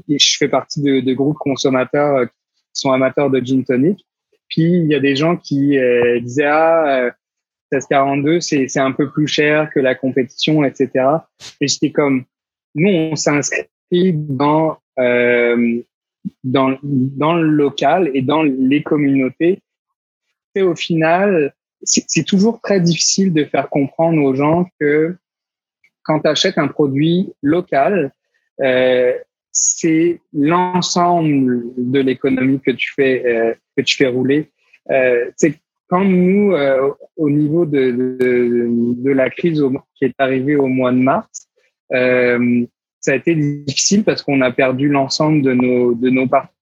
je 0.08 0.36
fais 0.38 0.48
partie 0.48 0.80
de, 0.80 1.00
de 1.00 1.12
groupes 1.12 1.36
consommateurs 1.38 2.16
euh, 2.16 2.24
qui 2.24 2.80
sont 2.80 2.92
amateurs 2.92 3.30
de 3.30 3.40
gin 3.40 3.64
tonic. 3.64 4.06
Puis 4.48 4.64
il 4.64 4.86
y 4.86 4.94
a 4.94 5.00
des 5.00 5.16
gens 5.16 5.36
qui 5.36 5.78
disaient 6.20 6.44
ah 6.44 7.10
1642 7.72 8.40
c'est 8.40 8.68
c'est 8.68 8.78
un 8.78 8.92
peu 8.92 9.10
plus 9.10 9.26
cher 9.26 9.70
que 9.74 9.80
la 9.80 9.94
compétition 9.94 10.62
etc. 10.64 10.90
Et 11.60 11.66
j'étais 11.66 11.90
comme 11.90 12.24
nous 12.74 12.88
on 12.88 13.16
s'inscrit 13.16 13.66
dans 14.12 14.78
euh, 14.98 15.82
dans 16.42 16.78
dans 16.82 17.34
le 17.34 17.48
local 17.48 18.10
et 18.14 18.22
dans 18.22 18.42
les 18.42 18.82
communautés 18.82 19.60
au 20.62 20.74
final, 20.74 21.54
c'est 21.82 22.24
toujours 22.24 22.60
très 22.60 22.80
difficile 22.80 23.32
de 23.32 23.44
faire 23.44 23.68
comprendre 23.68 24.22
aux 24.22 24.34
gens 24.34 24.66
que 24.80 25.16
quand 26.02 26.20
tu 26.20 26.28
achètes 26.28 26.58
un 26.58 26.68
produit 26.68 27.32
local, 27.42 28.12
euh, 28.60 29.12
c'est 29.50 30.20
l'ensemble 30.32 31.64
de 31.76 32.00
l'économie 32.00 32.60
que 32.60 32.70
tu 32.70 32.92
fais 32.94 33.24
euh, 33.26 33.54
que 33.76 33.82
tu 33.82 33.96
fais 33.96 34.06
rouler. 34.06 34.50
Euh, 34.90 35.30
quand 35.88 36.04
nous, 36.04 36.54
au 37.16 37.30
niveau 37.30 37.66
de, 37.66 38.16
de, 38.18 39.10
la 39.10 39.28
crise 39.28 39.62
qui 39.94 40.06
est 40.06 40.14
arrivée 40.18 40.56
au 40.56 40.66
mois 40.66 40.90
de 40.90 40.96
mars, 40.96 41.48
euh, 41.92 42.66
ça 43.00 43.12
a 43.12 43.14
été 43.16 43.34
difficile 43.34 44.04
parce 44.04 44.22
qu'on 44.22 44.40
a 44.40 44.50
perdu 44.50 44.88
l'ensemble 44.88 45.42
de 45.42 45.52
nos 45.52 45.94
de 45.94 46.10
nos 46.10 46.26
partenaires 46.26 46.54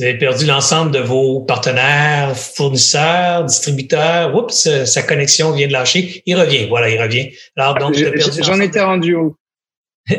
vous 0.00 0.04
avez 0.06 0.16
perdu 0.16 0.46
l'ensemble 0.46 0.92
de 0.92 1.00
vos 1.00 1.40
partenaires, 1.40 2.34
fournisseurs, 2.34 3.44
distributeurs. 3.44 4.34
Oups, 4.34 4.84
sa 4.86 5.02
connexion 5.02 5.52
vient 5.52 5.66
de 5.66 5.74
lâcher. 5.74 6.22
Il 6.24 6.36
revient. 6.36 6.68
Voilà, 6.68 6.88
il 6.88 6.98
revient. 6.98 7.32
Alors, 7.54 7.74
donc, 7.74 7.94
J'en 8.40 8.60
étais 8.60 8.80
rendu 8.80 9.14
où? 9.14 9.36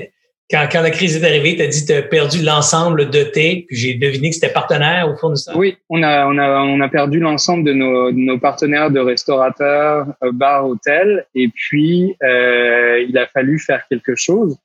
Quand, 0.52 0.82
la 0.82 0.92
crise 0.92 1.16
est 1.16 1.26
arrivée, 1.26 1.56
tu 1.56 1.62
as 1.62 1.68
dit 1.68 1.82
que 1.82 1.88
tu 1.88 1.94
as 1.94 2.02
perdu 2.02 2.44
l'ensemble 2.44 3.10
de 3.10 3.24
tes, 3.24 3.66
puis 3.68 3.78
j'ai 3.78 3.94
deviné 3.96 4.30
que 4.30 4.36
c'était 4.36 4.52
partenaire 4.52 5.10
ou 5.10 5.18
fournisseur. 5.18 5.58
Oui, 5.58 5.78
on 5.90 6.04
a, 6.04 6.28
on 6.28 6.38
a, 6.38 6.62
on 6.62 6.80
a 6.82 6.90
perdu 6.90 7.20
l'ensemble 7.20 7.64
de 7.64 7.74
nos, 7.74 8.38
partenaires 8.38 8.92
de 8.92 9.00
restaurateurs, 9.00 10.08
euh, 10.24 10.32
bars, 10.32 10.68
hôtels, 10.68 11.26
et 11.36 11.48
puis 11.48 12.16
euh, 12.24 13.04
il 13.08 13.18
a 13.18 13.28
fallu 13.28 13.60
faire 13.60 13.88
quelque 13.90 14.16
chose. 14.16 14.58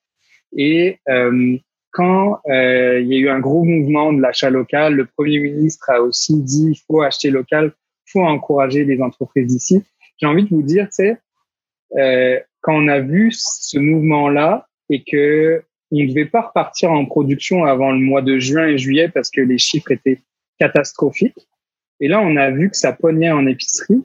Et 0.56 0.98
euh, 1.08 1.56
quand 1.92 2.40
il 2.46 3.06
y 3.06 3.14
a 3.14 3.18
eu 3.18 3.28
un 3.28 3.40
gros 3.40 3.64
mouvement 3.64 4.12
de 4.12 4.20
l'achat 4.20 4.50
local, 4.50 4.94
le 4.94 5.06
Premier 5.06 5.38
ministre 5.38 5.88
a 5.88 6.00
aussi 6.02 6.42
dit 6.42 6.72
il 6.72 6.80
faut 6.86 7.00
acheter 7.00 7.30
local, 7.30 7.72
faut 8.06 8.22
encourager 8.22 8.84
les 8.84 9.00
entreprises 9.00 9.46
d'ici. 9.46 9.82
J'ai 10.18 10.26
envie 10.26 10.44
de 10.44 10.48
vous 10.48 10.62
dire, 10.62 10.86
c'est 10.90 11.18
euh, 11.96 12.38
quand 12.62 12.74
on 12.74 12.88
a 12.88 13.00
vu 13.00 13.30
ce 13.32 13.78
mouvement-là 13.78 14.66
et 14.90 15.04
que 15.04 15.62
on 15.92 15.96
ne 15.96 16.06
devait 16.08 16.26
pas 16.26 16.42
repartir 16.42 16.90
en 16.90 17.04
production 17.04 17.64
avant 17.64 17.92
le 17.92 17.98
mois 17.98 18.22
de 18.22 18.38
juin 18.38 18.66
et 18.66 18.78
juillet 18.78 19.08
parce 19.08 19.30
que 19.30 19.40
les 19.40 19.58
chiffres 19.58 19.92
étaient 19.92 20.20
catastrophiques. 20.58 21.48
Et 22.00 22.08
là, 22.08 22.20
on 22.20 22.36
a 22.36 22.50
vu 22.50 22.70
que 22.70 22.76
ça 22.76 22.92
pognait 22.92 23.30
en 23.30 23.46
épicerie. 23.46 24.04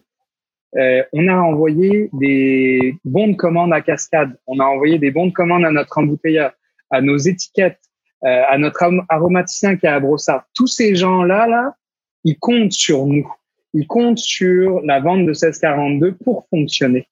Euh, 0.77 1.03
on 1.11 1.27
a 1.27 1.35
envoyé 1.35 2.09
des 2.13 2.95
bons 3.03 3.27
de 3.29 3.35
commande 3.35 3.73
à 3.73 3.81
cascade. 3.81 4.37
On 4.47 4.59
a 4.59 4.63
envoyé 4.63 4.99
des 4.99 5.11
bons 5.11 5.27
de 5.27 5.33
commande 5.33 5.65
à 5.65 5.71
notre 5.71 5.97
embouteilleur 5.97 6.53
à 6.91 7.01
nos 7.01 7.17
étiquettes, 7.17 7.79
euh, 8.23 8.43
à 8.47 8.57
notre 8.57 8.83
aromaticien 9.09 9.77
qui 9.77 9.85
est 9.85 9.89
à 9.89 9.99
Brossard. 9.99 10.45
Tous 10.53 10.67
ces 10.67 10.95
gens-là, 10.95 11.47
là, 11.47 11.75
ils 12.23 12.37
comptent 12.37 12.73
sur 12.73 13.07
nous. 13.07 13.33
Ils 13.73 13.87
comptent 13.87 14.19
sur 14.19 14.81
la 14.81 14.99
vente 14.99 15.21
de 15.21 15.31
1642 15.31 16.15
pour 16.23 16.47
fonctionner. 16.49 17.07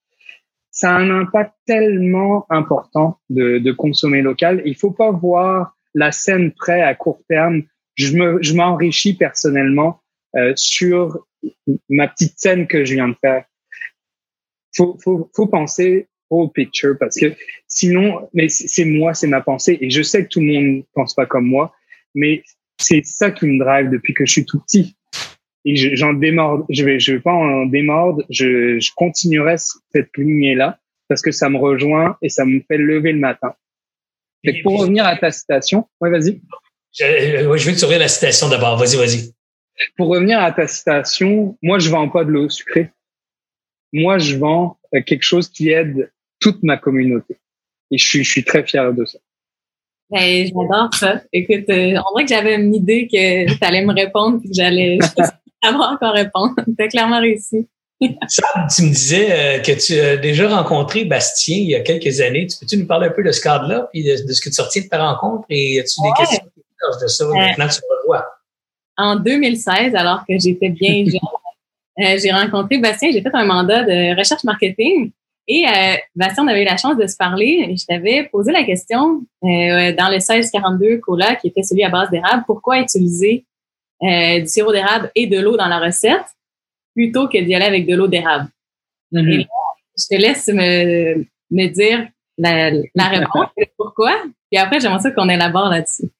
Ça 0.80 0.96
a 0.96 0.98
un 0.98 1.10
impact 1.10 1.52
tellement 1.66 2.46
important 2.48 3.20
de, 3.28 3.58
de 3.58 3.70
consommer 3.70 4.22
local. 4.22 4.62
Il 4.64 4.74
faut 4.74 4.92
pas 4.92 5.10
voir 5.10 5.76
la 5.92 6.10
scène 6.10 6.52
près 6.52 6.80
à 6.80 6.94
court 6.94 7.22
terme. 7.28 7.64
Je 7.96 8.16
me, 8.16 8.42
je 8.42 8.54
m'enrichis 8.54 9.12
personnellement 9.12 10.00
euh, 10.36 10.54
sur 10.56 11.26
ma 11.90 12.08
petite 12.08 12.38
scène 12.38 12.66
que 12.66 12.86
je 12.86 12.94
viens 12.94 13.08
de 13.08 13.16
faire. 13.20 13.44
Faut, 14.74 14.96
faut, 15.04 15.30
faut 15.36 15.48
penser 15.48 16.08
au 16.30 16.48
picture 16.48 16.96
parce 16.98 17.20
que 17.20 17.34
sinon, 17.68 18.30
mais 18.32 18.48
c'est 18.48 18.86
moi, 18.86 19.12
c'est 19.12 19.26
ma 19.26 19.42
pensée 19.42 19.76
et 19.82 19.90
je 19.90 20.00
sais 20.00 20.24
que 20.24 20.28
tout 20.30 20.40
le 20.40 20.46
monde 20.46 20.84
pense 20.94 21.12
pas 21.12 21.26
comme 21.26 21.44
moi, 21.44 21.74
mais 22.14 22.42
c'est 22.78 23.04
ça 23.04 23.30
qui 23.30 23.44
me 23.44 23.58
drive 23.58 23.90
depuis 23.90 24.14
que 24.14 24.24
je 24.24 24.32
suis 24.32 24.46
tout 24.46 24.60
petit. 24.60 24.96
Et 25.64 25.96
j'en 25.96 26.14
démorde, 26.14 26.64
je 26.70 26.84
vais, 26.84 26.98
je 26.98 27.12
vais 27.12 27.20
pas 27.20 27.32
en 27.32 27.66
démordre, 27.66 28.24
je, 28.30 28.78
je 28.80 28.90
continuerai 28.96 29.56
cette 29.58 30.16
lignée-là 30.16 30.78
parce 31.08 31.20
que 31.20 31.32
ça 31.32 31.50
me 31.50 31.58
rejoint 31.58 32.16
et 32.22 32.28
ça 32.28 32.44
me 32.44 32.60
fait 32.60 32.78
lever 32.78 33.12
le 33.12 33.18
matin. 33.18 33.54
Et 34.44 34.62
pour 34.62 34.80
revenir 34.80 35.04
à 35.04 35.16
ta 35.16 35.30
citation, 35.30 35.86
ouais, 36.00 36.10
vas-y. 36.10 36.40
Je, 36.98 37.04
euh, 37.04 37.56
je 37.56 37.66
vais 37.66 37.72
te 37.72 37.78
surveiller 37.78 38.00
la 38.00 38.08
citation 38.08 38.48
d'abord. 38.48 38.78
Vas-y, 38.78 38.96
vas-y. 38.96 39.34
Pour 39.96 40.08
revenir 40.08 40.40
à 40.40 40.50
ta 40.52 40.66
citation, 40.66 41.58
moi, 41.62 41.78
je 41.78 41.90
vends 41.90 42.08
pas 42.08 42.24
de 42.24 42.30
l'eau 42.30 42.48
sucrée. 42.48 42.90
Moi, 43.92 44.18
je 44.18 44.36
vends 44.36 44.78
euh, 44.94 45.02
quelque 45.02 45.22
chose 45.22 45.48
qui 45.48 45.70
aide 45.70 46.10
toute 46.38 46.62
ma 46.62 46.76
communauté. 46.76 47.36
Et 47.90 47.98
je 47.98 48.06
suis, 48.06 48.24
je 48.24 48.30
suis 48.30 48.44
très 48.44 48.64
fier 48.64 48.92
de 48.92 49.04
ça. 49.04 49.18
Ben, 50.10 50.46
j'adore 50.46 50.92
ça. 50.94 51.22
Écoute, 51.32 51.68
euh, 51.68 51.94
on 51.96 52.16
dirait 52.16 52.24
que 52.24 52.28
j'avais 52.28 52.54
une 52.56 52.74
idée 52.74 53.06
que 53.06 53.46
tu 53.46 53.64
allais 53.64 53.84
me 53.84 53.92
répondre 53.92 54.42
que 54.42 54.48
j'allais 54.52 54.98
avoir 55.68 55.92
encore 55.92 56.14
répondre. 56.14 56.54
Tu 56.78 56.84
as 56.84 56.88
clairement 56.88 57.20
réussi. 57.20 57.68
Tu 58.00 58.82
me 58.82 58.88
disais 58.88 59.30
euh, 59.30 59.58
que 59.60 59.72
tu 59.72 60.00
as 60.00 60.16
déjà 60.16 60.48
rencontré 60.48 61.04
Bastien 61.04 61.58
il 61.58 61.68
y 61.68 61.74
a 61.74 61.80
quelques 61.80 62.20
années. 62.20 62.46
Tu 62.46 62.56
peux-tu 62.58 62.78
nous 62.78 62.86
parler 62.86 63.08
un 63.08 63.10
peu 63.10 63.22
de 63.22 63.30
ce 63.30 63.42
cadre-là 63.42 63.88
puis 63.92 64.02
de, 64.04 64.16
ce 64.16 64.40
que 64.40 64.48
tu 64.48 64.60
retiens 64.60 64.82
de 64.82 64.88
ta 64.88 65.06
rencontre? 65.06 65.44
Et 65.50 65.80
as-tu 65.80 66.00
des 66.02 66.10
questions 66.16 66.46
de 67.02 67.06
ça? 67.06 67.24
Euh, 67.24 67.34
maintenant 67.34 67.68
que 67.68 67.74
tu 67.74 67.80
revois? 68.00 68.26
En 68.96 69.16
2016, 69.16 69.94
alors 69.94 70.24
que 70.26 70.38
j'étais 70.38 70.70
bien 70.70 71.04
jeune, 71.04 72.18
j'ai 72.18 72.32
rencontré 72.32 72.78
Bastien. 72.78 73.10
J'ai 73.12 73.20
fait 73.20 73.34
un 73.34 73.44
mandat 73.44 73.82
de 73.82 74.18
recherche 74.18 74.44
marketing 74.44 75.12
et 75.52 75.66
euh, 75.66 75.96
Bastien, 76.14 76.44
on 76.44 76.46
avait 76.46 76.62
eu 76.62 76.64
la 76.64 76.76
chance 76.76 76.96
de 76.96 77.08
se 77.08 77.16
parler 77.16 77.66
et 77.68 77.76
je 77.76 77.84
t'avais 77.84 78.28
posé 78.30 78.52
la 78.52 78.62
question 78.62 79.22
euh, 79.42 79.92
dans 79.92 80.08
le 80.08 80.18
1642 80.18 80.98
cola, 80.98 81.34
qui 81.34 81.48
était 81.48 81.64
celui 81.64 81.82
à 81.82 81.88
base 81.88 82.08
d'érable, 82.10 82.44
pourquoi 82.46 82.78
utiliser 82.78 83.44
euh, 84.02 84.40
du 84.40 84.46
sirop 84.46 84.72
d'érable 84.72 85.10
et 85.14 85.26
de 85.26 85.38
l'eau 85.38 85.56
dans 85.56 85.68
la 85.68 85.78
recette 85.78 86.26
plutôt 86.94 87.28
que 87.28 87.38
d'y 87.38 87.54
aller 87.54 87.66
avec 87.66 87.86
de 87.86 87.94
l'eau 87.94 88.08
d'érable? 88.08 88.48
Mm-hmm. 89.12 89.46
je 89.98 90.16
te 90.16 90.20
laisse 90.20 90.48
me, 90.48 91.24
me 91.50 91.66
dire 91.66 92.08
la, 92.38 92.70
la 92.70 93.04
réponse, 93.08 93.48
pourquoi. 93.76 94.22
Puis 94.50 94.58
après, 94.58 94.80
j'aimerais 94.80 95.00
ça 95.00 95.10
qu'on 95.10 95.28
élabore 95.28 95.68
là-dessus. 95.68 96.10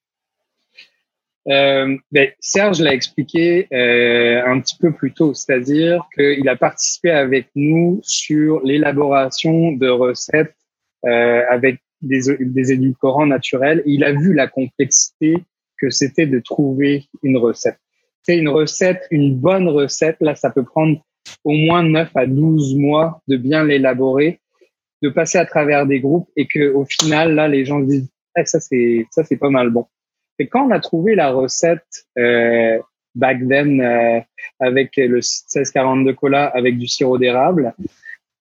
Euh, 1.49 1.97
ben, 2.13 2.31
Serge 2.39 2.81
l'a 2.81 2.93
expliqué 2.93 3.67
euh, 3.73 4.43
un 4.47 4.61
petit 4.61 4.77
peu 4.77 4.93
plus 4.93 5.13
tôt, 5.13 5.33
c'est-à-dire 5.35 6.05
qu'il 6.15 6.49
a 6.49 6.57
participé 6.57 7.11
avec 7.11 7.49
nous 7.55 8.01
sur 8.03 8.61
l'élaboration 8.63 9.73
de 9.73 9.89
recettes 9.89 10.55
euh, 11.07 11.43
avec 11.51 11.81
des, 12.03 12.21
des 12.41 12.73
édulcorants 12.73 13.27
naturels. 13.27 13.83
Il 13.87 14.05
a 14.05 14.13
vu 14.13 14.35
la 14.35 14.49
complexité 14.49 15.35
que 15.81 15.91
c'était 15.91 16.27
de 16.27 16.39
trouver 16.39 17.07
une 17.23 17.37
recette. 17.37 17.79
C'est 18.23 18.37
une 18.37 18.49
recette, 18.49 19.07
une 19.11 19.37
bonne 19.37 19.69
recette. 19.69 20.17
Là, 20.21 20.35
ça 20.35 20.51
peut 20.51 20.65
prendre 20.65 21.01
au 21.45 21.53
moins 21.53 21.83
9 21.83 22.11
à 22.15 22.27
12 22.27 22.77
mois 22.77 23.23
de 23.29 23.37
bien 23.37 23.65
l'élaborer, 23.65 24.41
de 25.03 25.09
passer 25.09 25.39
à 25.39 25.47
travers 25.47 25.87
des 25.87 26.01
groupes 26.01 26.29
et 26.37 26.47
que 26.47 26.73
au 26.73 26.85
final, 26.85 27.35
là, 27.35 27.49
les 27.49 27.65
gens 27.65 27.81
disent, 27.81 28.11
eh, 28.37 28.45
ça, 28.45 28.61
c'est, 28.61 29.07
ça, 29.11 29.25
c'est 29.25 29.37
pas 29.37 29.51
mal 29.51 29.71
bon. 29.71 29.87
Et 30.39 30.47
quand 30.47 30.67
on 30.67 30.71
a 30.71 30.81
trouvé 30.81 31.15
la 31.15 31.31
recette, 31.31 32.07
euh, 32.19 32.79
back 33.15 33.39
then, 33.49 33.81
euh, 33.81 34.21
avec 34.59 34.97
le 34.97 35.17
1642 35.17 36.15
cola 36.15 36.47
avec 36.47 36.79
du 36.79 36.87
sirop 36.87 37.19
d'érable, 37.19 37.75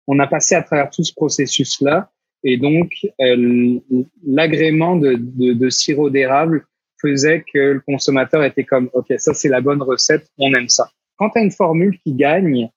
on 0.08 0.20
a 0.20 0.28
passé 0.28 0.56
à 0.56 0.64
travers 0.64 0.90
tout 0.90 1.04
ce 1.04 1.14
processus-là. 1.14 2.10
Et 2.44 2.58
donc, 2.58 2.92
euh, 3.20 3.80
l'agrément 4.26 4.96
de, 4.96 5.70
sirop 5.70 6.10
d'érable 6.10 6.66
faisait 7.02 7.44
que 7.54 7.60
le 7.60 7.80
consommateur 7.82 8.44
était 8.44 8.64
comme, 8.64 8.90
OK, 8.94 9.14
ça 9.18 9.34
c'est 9.34 9.50
la 9.50 9.62
bonne 9.62 9.82
recette, 9.82 10.28
on 10.38 10.54
aime 10.54 10.70
ça. 10.70 10.90
Quand 11.18 11.30
tu 11.32 11.40
une 11.42 11.52
formule 11.52 12.00
qui 12.00 12.14
gagne 12.14 12.70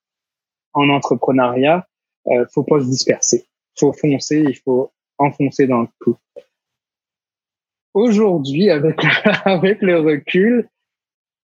en 0.73 0.89
entrepreneuriat, 0.89 1.87
euh, 2.29 2.45
faut 2.53 2.65
pas 2.65 2.81
se 2.81 2.87
disperser. 2.87 3.47
faut 3.79 3.93
foncer, 3.93 4.45
il 4.47 4.57
faut 4.57 4.93
enfoncer 5.19 5.67
dans 5.67 5.83
le 5.83 5.89
clou. 6.01 6.17
Aujourd'hui, 7.95 8.71
avec, 8.71 8.97
avec 9.45 9.83
le 9.83 10.01
recul, 10.01 10.69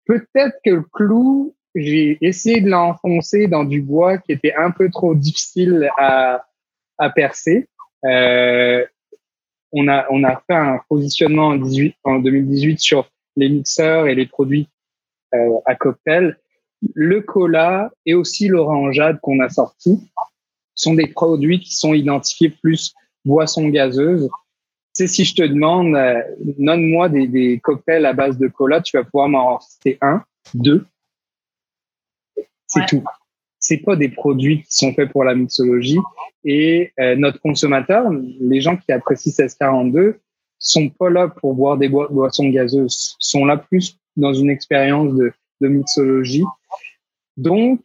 peut-être 0.06 0.58
que 0.64 0.72
le 0.72 0.84
clou, 0.94 1.56
j'ai 1.76 2.18
essayé 2.22 2.62
de 2.62 2.70
l'enfoncer 2.70 3.48
dans 3.48 3.64
du 3.64 3.82
bois 3.82 4.18
qui 4.18 4.32
était 4.32 4.56
un 4.56 4.72
peu 4.72 4.90
trop 4.90 5.14
difficile 5.14 5.90
à, 5.98 6.46
à 6.98 7.10
percer. 7.10 7.68
Euh, 8.06 8.86
on 9.78 9.88
a, 9.88 10.06
on 10.10 10.24
a 10.24 10.42
fait 10.48 10.56
un 10.56 10.80
positionnement 10.90 11.48
en, 11.48 11.56
18, 11.56 11.96
en 12.04 12.20
2018 12.20 12.80
sur 12.80 13.10
les 13.36 13.50
mixeurs 13.50 14.08
et 14.08 14.16
les 14.16 14.26
produits 14.26 14.68
euh, 15.34 15.60
à 15.66 15.76
cocktail. 15.76 16.38
Le 16.94 17.22
cola 17.22 17.92
et 18.06 18.14
aussi 18.14 18.48
l'orangeade 18.48 19.20
qu'on 19.22 19.40
a 19.40 19.50
sorti 19.50 20.00
sont 20.76 20.94
des 20.94 21.08
produits 21.08 21.60
qui 21.60 21.76
sont 21.76 21.94
identifiés 21.94 22.50
plus 22.50 22.94
boissons 23.26 23.68
gazeuses. 23.70 24.30
Tu 24.96 25.08
si 25.08 25.26
je 25.26 25.36
te 25.36 25.44
demande, 25.44 25.96
euh, 25.96 26.22
donne-moi 26.58 27.10
des, 27.10 27.28
des 27.28 27.60
cocktails 27.60 28.06
à 28.06 28.14
base 28.14 28.38
de 28.38 28.48
cola, 28.48 28.82
tu 28.82 28.98
vas 28.98 29.04
pouvoir 29.04 29.30
m'en 29.30 29.60
citer 29.60 29.98
un, 30.02 30.24
deux. 30.54 30.86
C'est 32.66 32.86
tout. 32.88 33.04
C'est 33.68 33.80
pas 33.80 33.98
des 33.98 34.08
produits 34.08 34.64
qui 34.64 34.78
sont 34.78 34.94
faits 34.94 35.12
pour 35.12 35.26
la 35.26 35.36
mixologie. 35.36 36.00
Et 36.46 36.94
euh, 37.02 37.18
notre 37.18 37.42
consommateur, 37.42 38.10
les 38.40 38.62
gens 38.62 38.78
qui 38.78 38.94
apprécient 38.94 39.34
1642, 39.38 40.22
sont 40.58 40.88
pas 40.88 41.10
là 41.10 41.28
pour 41.28 41.54
boire 41.54 41.78
des 41.78 41.90
boissons 41.90 42.48
gazeuses, 42.48 43.18
sont 43.20 43.44
là 43.44 43.58
plus 43.58 44.00
dans 44.16 44.34
une 44.34 44.50
expérience 44.50 45.14
de, 45.16 45.34
mixologie. 45.68 46.46
Donc, 47.36 47.82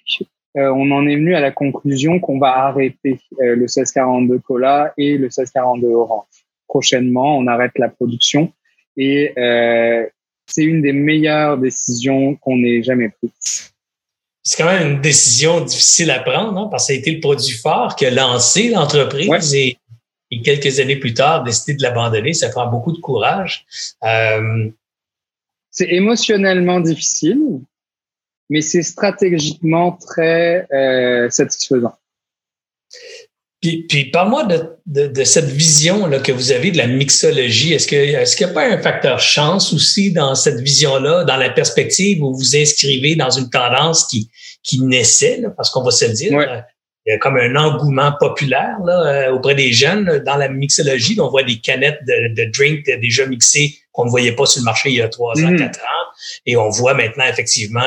euh, 0.57 0.69
on 0.69 0.93
en 0.93 1.05
est 1.09 1.17
venu 1.17 1.35
à 1.35 1.41
la 1.41 1.51
conclusion 1.51 2.21
qu'on 2.21 2.39
va 2.39 2.59
arrêter 2.59 3.19
euh, 3.41 3.57
le 3.57 3.63
1642 3.63 4.39
cola 4.39 4.95
et 4.97 5.15
le 5.15 5.25
1642 5.25 5.89
orange. 5.89 6.47
Prochainement, 6.69 7.37
on 7.37 7.49
arrête 7.49 7.77
la 7.77 7.89
production 7.89 8.53
et 8.97 9.33
c'est 10.47 10.65
une 10.65 10.81
des 10.81 10.93
meilleures 10.93 11.59
décisions 11.59 12.37
qu'on 12.37 12.63
ait 12.63 12.85
jamais 12.85 13.09
prises 13.09 13.73
c'est 14.43 14.61
quand 14.61 14.71
même 14.71 14.95
une 14.95 15.01
décision 15.01 15.61
difficile 15.61 16.11
à 16.11 16.21
prendre, 16.21 16.59
hein, 16.59 16.69
parce 16.71 16.85
que 16.85 16.87
ça 16.89 16.93
a 16.95 16.97
été 16.97 17.13
le 17.13 17.21
produit 17.21 17.57
fort 17.57 17.95
qui 17.95 18.07
a 18.07 18.11
lancé 18.11 18.71
l'entreprise 18.71 19.55
et, 19.55 19.79
quelques 20.45 20.81
années 20.81 20.97
plus 20.97 21.13
tard, 21.13 21.45
décider 21.45 21.75
de 21.75 21.83
l'abandonner. 21.83 22.33
Ça 22.33 22.49
prend 22.49 22.67
beaucoup 22.67 22.93
de 22.93 22.99
courage. 22.99 23.67
Euh, 24.03 24.71
c'est 25.71 25.91
émotionnellement 25.91 26.81
difficile, 26.81 27.61
mais 28.49 28.63
c'est 28.63 28.83
stratégiquement 28.83 29.93
très 29.93 30.67
euh, 30.73 31.29
satisfaisant. 31.29 31.95
Puis, 33.63 33.87
puis 33.89 34.11
parle-moi 34.11 34.45
de, 34.45 34.61
de, 34.87 35.07
de, 35.07 35.25
cette 35.25 35.49
vision 35.49 36.07
là, 36.07 36.19
que 36.19 36.33
vous 36.33 36.51
avez 36.51 36.73
de 36.73 36.79
la 36.79 36.89
mixologie. 36.89 37.73
Est-ce 37.73 37.87
qu'il 37.87 38.47
n'y 38.47 38.51
a 38.51 38.55
pas 38.55 38.67
un 38.67 38.79
facteur 38.79 39.21
chance 39.21 39.73
aussi 39.73 40.13
dans 40.13 40.35
cette 40.35 40.59
vision-là, 40.61 41.23
dans 41.25 41.37
la 41.37 41.49
perspective 41.49 42.23
où 42.25 42.35
vous 42.35 42.57
inscrivez 42.57 43.15
dans 43.15 43.31
une 43.31 43.49
tendance 43.51 44.09
qui, 44.09 44.29
qui 44.65 44.81
naissait, 44.81 45.39
là, 45.39 45.51
parce 45.57 45.71
qu'on 45.71 45.85
va 45.85 45.93
se 45.93 46.07
le 46.07 46.13
dire, 46.13 46.33
il 47.07 47.13
y 47.13 47.15
a 47.15 47.19
comme 47.19 47.37
un 47.37 47.55
engouement 47.57 48.13
populaire 48.19 48.77
là, 48.85 49.07
euh, 49.07 49.33
auprès 49.33 49.55
des 49.55 49.73
jeunes 49.73 50.23
dans 50.27 50.37
la 50.37 50.49
mixologie. 50.49 51.19
On 51.21 51.29
voit 51.29 51.43
des 51.43 51.61
canettes 51.61 52.01
de, 52.07 52.35
de 52.35 52.51
drink 52.51 52.85
déjà 53.01 53.27
mixées 53.27 53.77
qu'on 53.93 54.05
ne 54.05 54.11
voyait 54.11 54.33
pas 54.33 54.47
sur 54.47 54.61
le 54.61 54.65
marché 54.65 54.91
il 54.91 54.97
y 54.97 55.03
a 55.03 55.09
trois 55.09 55.35
ans, 55.41 55.51
mhm. 55.51 55.59
quatre 55.59 55.81
ans. 55.81 56.02
Et 56.47 56.57
on 56.57 56.69
voit 56.71 56.95
maintenant 56.95 57.25
effectivement 57.27 57.85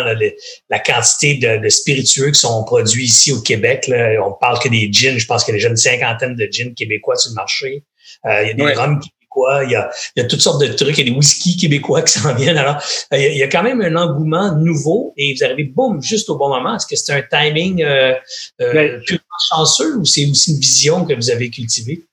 la 0.69 0.79
quantité 0.79 1.35
de, 1.35 1.69
spiritueux 1.69 2.31
qui 2.31 2.39
sont 2.39 2.63
produits 2.63 3.05
ici 3.05 3.31
au 3.31 3.41
Québec. 3.41 3.87
Là. 3.87 4.25
On 4.25 4.33
parle 4.33 4.59
que 4.59 4.69
des 4.69 4.91
gins. 4.91 5.17
Je 5.17 5.25
pense 5.25 5.43
qu'il 5.43 5.53
y 5.53 5.55
a 5.55 5.57
déjà 5.57 5.69
une 5.69 5.77
cinquantaine 5.77 6.35
de 6.35 6.47
gins 6.51 6.73
québécois 6.73 7.15
sur 7.15 7.31
le 7.31 7.35
marché. 7.35 7.83
Euh, 8.25 8.43
il 8.43 8.47
y 8.47 8.51
a 8.51 8.53
des 8.53 8.73
rums 8.73 8.99
québécois. 8.99 9.63
Il 9.65 9.71
y, 9.71 9.75
a, 9.75 9.91
il 10.15 10.23
y 10.23 10.25
a 10.25 10.27
toutes 10.27 10.41
sortes 10.41 10.61
de 10.61 10.67
trucs. 10.67 10.97
Il 10.97 11.05
y 11.05 11.09
a 11.09 11.11
des 11.11 11.17
whisky 11.17 11.57
québécois 11.57 12.01
qui 12.03 12.13
s'en 12.13 12.33
viennent. 12.35 12.57
Alors, 12.57 12.81
euh, 13.13 13.17
il 13.17 13.37
y, 13.37 13.43
a, 13.43 13.47
quand 13.47 13.63
même 13.63 13.81
un 13.81 13.95
engouement 13.95 14.55
nouveau 14.55 15.13
et 15.17 15.33
vous 15.33 15.43
arrivez, 15.43 15.65
boum, 15.65 16.01
juste 16.01 16.29
au 16.29 16.37
bon 16.37 16.49
moment. 16.49 16.75
Est-ce 16.75 16.87
que 16.87 16.95
c'est 16.95 17.13
un 17.13 17.21
timing 17.21 17.83
euh, 17.83 18.13
euh 18.61 18.73
ben, 18.73 19.01
chanceux 19.49 19.97
ou 19.97 20.05
c'est 20.05 20.25
aussi 20.25 20.51
une 20.51 20.59
vision 20.59 21.05
que 21.05 21.13
vous 21.13 21.29
avez 21.29 21.49
cultivée? 21.49 22.05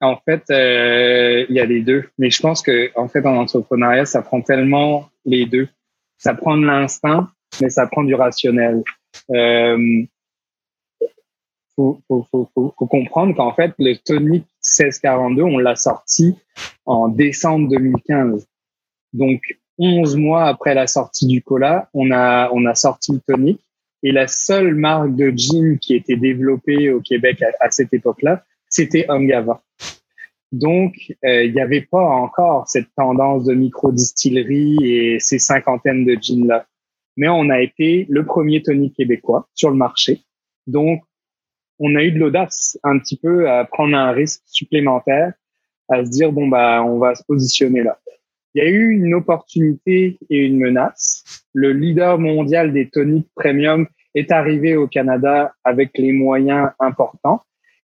En 0.00 0.16
fait, 0.16 0.44
euh, 0.50 1.44
il 1.48 1.54
y 1.54 1.60
a 1.60 1.66
les 1.66 1.82
deux. 1.82 2.04
Mais 2.18 2.30
je 2.30 2.40
pense 2.40 2.62
que 2.62 2.90
en 2.96 3.08
fait, 3.08 3.24
en 3.26 3.36
entrepreneuriat, 3.36 4.06
ça 4.06 4.22
prend 4.22 4.40
tellement 4.40 5.08
les 5.24 5.46
deux. 5.46 5.68
Ça 6.16 6.34
prend 6.34 6.56
de 6.56 6.64
l'instinct, 6.64 7.30
mais 7.60 7.70
ça 7.70 7.86
prend 7.86 8.02
du 8.04 8.14
rationnel. 8.14 8.82
Euh, 9.30 10.02
faut, 11.76 12.00
faut, 12.08 12.26
faut, 12.30 12.48
faut, 12.54 12.86
comprendre 12.86 13.34
qu'en 13.34 13.52
fait, 13.52 13.72
le 13.78 13.94
tonic 13.96 14.44
1642, 14.62 15.42
on 15.42 15.58
l'a 15.58 15.76
sorti 15.76 16.36
en 16.84 17.08
décembre 17.08 17.68
2015. 17.70 18.46
Donc, 19.12 19.40
11 19.78 20.16
mois 20.16 20.44
après 20.44 20.74
la 20.74 20.86
sortie 20.86 21.26
du 21.26 21.42
cola, 21.42 21.88
on 21.94 22.10
a, 22.10 22.50
on 22.52 22.66
a 22.66 22.74
sorti 22.74 23.12
le 23.12 23.20
tonic. 23.20 23.60
Et 24.02 24.12
la 24.12 24.28
seule 24.28 24.74
marque 24.74 25.14
de 25.14 25.30
gin 25.34 25.78
qui 25.78 25.94
était 25.94 26.16
développée 26.16 26.90
au 26.90 27.00
Québec 27.00 27.42
à, 27.42 27.64
à 27.64 27.70
cette 27.70 27.92
époque-là, 27.92 28.44
c'était 28.70 29.04
Angava. 29.10 29.62
Donc, 30.52 30.94
euh, 31.24 31.44
il 31.44 31.52
n'y 31.52 31.60
avait 31.60 31.82
pas 31.82 32.02
encore 32.02 32.66
cette 32.68 32.92
tendance 32.96 33.44
de 33.44 33.54
micro-distillerie 33.54 34.78
et 34.82 35.20
ces 35.20 35.38
cinquantaines 35.38 36.04
de 36.04 36.14
gins-là. 36.14 36.66
Mais 37.16 37.28
on 37.28 37.50
a 37.50 37.60
été 37.60 38.06
le 38.08 38.24
premier 38.24 38.62
tonic 38.62 38.96
québécois 38.96 39.48
sur 39.54 39.70
le 39.70 39.76
marché. 39.76 40.22
Donc, 40.66 41.02
on 41.78 41.94
a 41.94 42.02
eu 42.02 42.12
de 42.12 42.18
l'audace 42.18 42.78
un 42.82 42.98
petit 42.98 43.16
peu 43.16 43.48
à 43.48 43.64
prendre 43.64 43.96
un 43.96 44.12
risque 44.12 44.42
supplémentaire, 44.46 45.32
à 45.88 46.04
se 46.04 46.10
dire, 46.10 46.32
bon, 46.32 46.48
bah, 46.48 46.82
on 46.84 46.98
va 46.98 47.14
se 47.14 47.22
positionner 47.24 47.82
là. 47.82 47.98
Il 48.54 48.62
y 48.62 48.66
a 48.66 48.68
eu 48.68 48.90
une 48.90 49.14
opportunité 49.14 50.18
et 50.28 50.38
une 50.38 50.58
menace. 50.58 51.44
Le 51.54 51.72
leader 51.72 52.18
mondial 52.18 52.72
des 52.72 52.90
toniques 52.90 53.30
premium 53.36 53.86
est 54.14 54.32
arrivé 54.32 54.76
au 54.76 54.88
Canada 54.88 55.54
avec 55.62 55.96
les 55.96 56.12
moyens 56.12 56.70
importants. 56.80 57.42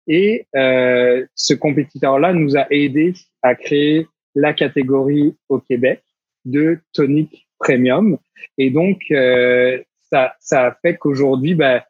Et 0.08 0.46
euh, 0.54 1.24
ce 1.34 1.54
compétiteur-là 1.54 2.32
nous 2.32 2.56
a 2.56 2.66
aidé 2.70 3.14
à 3.42 3.54
créer 3.54 4.06
la 4.34 4.52
catégorie 4.52 5.34
au 5.48 5.58
Québec 5.58 6.02
de 6.44 6.78
tonic 6.92 7.48
premium. 7.58 8.18
Et 8.58 8.70
donc, 8.70 9.00
euh, 9.10 9.82
ça, 10.10 10.34
ça 10.40 10.76
fait 10.82 10.96
qu'aujourd'hui, 10.96 11.54
ben, 11.54 11.80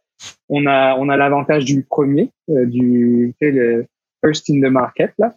on 0.49 0.67
a, 0.67 0.97
on 0.97 1.09
a 1.09 1.17
l'avantage 1.17 1.65
du 1.65 1.83
premier, 1.83 2.31
euh, 2.49 2.65
du 2.65 3.35
le 3.41 3.87
first 4.25 4.49
in 4.51 4.61
the 4.61 4.71
market 4.71 5.13
là. 5.19 5.37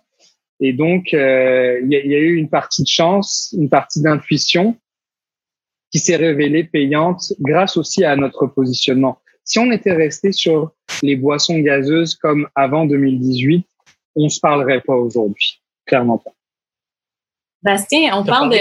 Et 0.61 0.73
donc, 0.73 1.13
euh, 1.13 1.79
il 1.83 1.87
y, 1.87 2.09
y, 2.09 2.15
a, 2.15 2.19
eu 2.19 2.35
une 2.35 2.49
partie 2.49 2.83
de 2.83 2.87
chance, 2.87 3.55
une 3.57 3.69
partie 3.69 4.01
d'intuition 4.01 4.75
qui 5.89 5.99
s'est 5.99 6.17
révélée 6.17 6.65
payante 6.65 7.33
grâce 7.39 7.77
aussi 7.77 8.03
à 8.03 8.15
notre 8.17 8.45
positionnement. 8.45 9.19
Si 9.43 9.59
on 9.59 9.71
était 9.71 9.93
resté 9.93 10.31
sur 10.31 10.71
les 11.01 11.15
boissons 11.15 11.59
gazeuses 11.59 12.15
comme 12.15 12.47
avant 12.55 12.85
2018, 12.85 13.65
on 14.15 14.29
se 14.29 14.39
parlerait 14.39 14.81
pas 14.81 14.95
aujourd'hui. 14.95 15.61
Clairement 15.85 16.17
pas. 16.17 16.31
Bastien, 17.61 18.17
on 18.17 18.23
parle 18.23 18.51
de. 18.51 18.57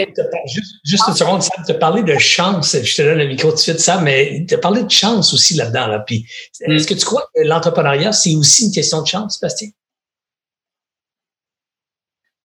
Juste, 0.85 1.07
une 1.07 1.14
seconde, 1.14 1.43
Sam, 1.43 1.64
tu 1.64 1.72
as 1.72 1.76
parlé 1.76 2.03
de 2.03 2.18
chance. 2.18 2.76
Je 2.83 2.97
te 2.97 3.03
donne 3.03 3.18
le 3.18 3.29
micro 3.29 3.51
tout 3.51 3.55
de 3.55 3.61
suite, 3.61 3.79
Sam, 3.79 4.03
mais 4.03 4.45
tu 4.49 4.55
as 4.55 4.59
parlé 4.59 4.83
de 4.83 4.91
chance 4.91 5.33
aussi 5.33 5.55
là-dedans. 5.55 5.87
Là. 5.87 6.01
Puis, 6.01 6.26
mm. 6.66 6.72
est-ce 6.72 6.87
que 6.87 6.95
tu 6.95 7.05
crois 7.05 7.29
que 7.33 7.43
l'entrepreneuriat, 7.43 8.12
c'est 8.12 8.35
aussi 8.35 8.66
une 8.66 8.72
question 8.72 9.03
de 9.03 9.07
chance, 9.07 9.39
Bastien? 9.41 9.68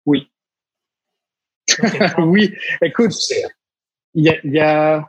Oui. 0.07 0.27
oui. 2.17 2.51
Écoute, 2.81 3.13
il 4.15 4.23
y 4.23 4.29
a, 4.29 4.35
y 4.43 4.59
a 4.59 5.07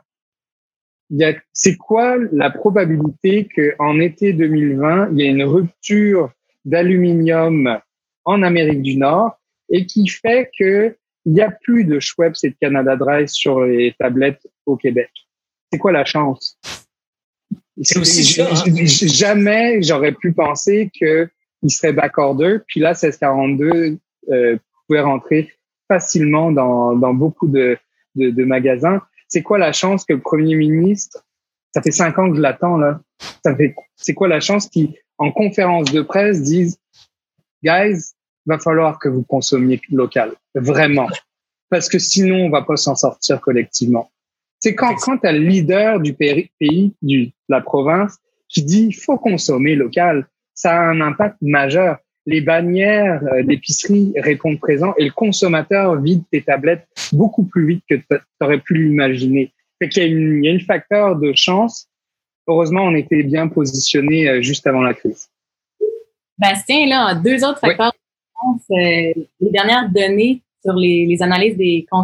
c'est 1.53 1.75
quoi 1.77 2.17
la 2.31 2.49
probabilité 2.49 3.47
qu'en 3.47 3.99
été 3.99 4.33
2020, 4.33 5.09
il 5.11 5.19
y 5.19 5.23
ait 5.23 5.29
une 5.29 5.43
rupture 5.43 6.31
d'aluminium 6.65 7.79
en 8.25 8.43
Amérique 8.43 8.81
du 8.81 8.97
Nord 8.97 9.37
et 9.69 9.85
qui 9.85 10.07
fait 10.07 10.49
qu'il 10.55 10.95
n'y 11.25 11.41
a 11.41 11.51
plus 11.51 11.85
de 11.85 11.99
Schweppes 11.99 12.35
et 12.43 12.49
de 12.49 12.55
Canada 12.59 12.95
Dry 12.95 13.27
sur 13.27 13.61
les 13.61 13.93
tablettes 13.99 14.47
au 14.65 14.77
Québec? 14.77 15.09
c'est 15.71 15.79
quoi 15.79 15.91
la 15.91 16.05
chance? 16.05 16.59
C'est 17.81 17.97
aussi 17.97 18.41
hein. 18.41 18.53
Jamais 18.85 19.81
j'aurais 19.81 20.11
pu 20.11 20.33
penser 20.33 20.91
que 20.99 21.29
il 21.63 21.69
serait 21.69 21.93
backorder. 21.93 22.57
Puis 22.67 22.79
là, 22.79 22.89
1642 22.89 23.97
euh, 24.29 24.57
pouvait 24.87 25.01
rentrer 25.01 25.51
facilement 25.87 26.51
dans, 26.51 26.95
dans 26.95 27.13
beaucoup 27.13 27.47
de, 27.47 27.77
de, 28.15 28.29
de 28.31 28.43
magasins. 28.43 29.01
C'est 29.31 29.41
quoi 29.41 29.57
la 29.57 29.71
chance 29.71 30.03
que 30.03 30.11
le 30.11 30.19
premier 30.19 30.55
ministre, 30.55 31.25
ça 31.73 31.81
fait 31.81 31.91
cinq 31.91 32.19
ans 32.19 32.29
que 32.29 32.35
je 32.35 32.41
l'attends 32.41 32.75
là, 32.75 32.99
ça 33.45 33.55
fait, 33.55 33.73
c'est 33.95 34.13
quoi 34.13 34.27
la 34.27 34.41
chance 34.41 34.67
qu'il, 34.67 34.93
en 35.17 35.31
conférence 35.31 35.89
de 35.89 36.01
presse, 36.01 36.41
dise, 36.41 36.77
guys, 37.63 38.13
va 38.45 38.59
falloir 38.59 38.99
que 38.99 39.07
vous 39.07 39.23
consommiez 39.23 39.79
local, 39.89 40.33
vraiment, 40.53 41.07
parce 41.69 41.87
que 41.87 41.97
sinon 41.97 42.47
on 42.47 42.49
va 42.49 42.63
pas 42.63 42.75
s'en 42.75 42.95
sortir 42.95 43.39
collectivement. 43.39 44.11
C'est 44.59 44.75
quand 44.75 44.95
quand 44.95 45.23
as 45.23 45.31
le 45.31 45.39
leader 45.39 46.01
du 46.01 46.13
pays, 46.13 46.93
du, 47.01 47.27
de 47.27 47.31
la 47.47 47.61
province 47.61 48.17
qui 48.49 48.63
dit 48.63 48.91
faut 48.91 49.17
consommer 49.17 49.75
local, 49.75 50.27
ça 50.53 50.77
a 50.77 50.83
un 50.83 50.99
impact 50.99 51.37
majeur. 51.41 51.99
Les 52.25 52.41
bannières 52.41 53.23
euh, 53.23 53.43
d'épicerie 53.43 54.13
répondent 54.17 54.59
présent 54.59 54.93
et 54.97 55.05
le 55.05 55.11
consommateur 55.11 55.99
vide 55.99 56.23
tes 56.31 56.41
tablettes 56.41 56.87
beaucoup 57.13 57.43
plus 57.43 57.65
vite 57.65 57.83
que 57.89 57.95
tu 57.95 58.17
aurais 58.41 58.59
pu 58.59 58.75
l'imaginer. 58.75 59.51
Fait 59.79 59.89
qu'il 59.89 60.03
y 60.03 60.05
a 60.05 60.09
une, 60.09 60.43
il 60.43 60.45
y 60.45 60.49
a 60.49 60.51
une 60.51 60.61
facteur 60.61 61.15
de 61.15 61.33
chance. 61.35 61.87
Heureusement, 62.47 62.83
on 62.83 62.95
était 62.95 63.23
bien 63.23 63.47
positionné 63.47 64.29
euh, 64.29 64.41
juste 64.41 64.67
avant 64.67 64.81
la 64.81 64.93
crise. 64.93 65.29
Bastien, 66.37 66.87
là, 66.87 67.15
deux 67.15 67.43
autres 67.43 67.59
facteurs 67.59 67.91
de 67.91 67.97
chance. 68.39 68.61
Euh, 68.71 69.21
les 69.39 69.49
dernières 69.51 69.89
données 69.89 70.41
sur 70.63 70.73
les, 70.73 71.05
les 71.07 71.21
analyses 71.23 71.57
des, 71.57 71.85
cons 71.89 72.03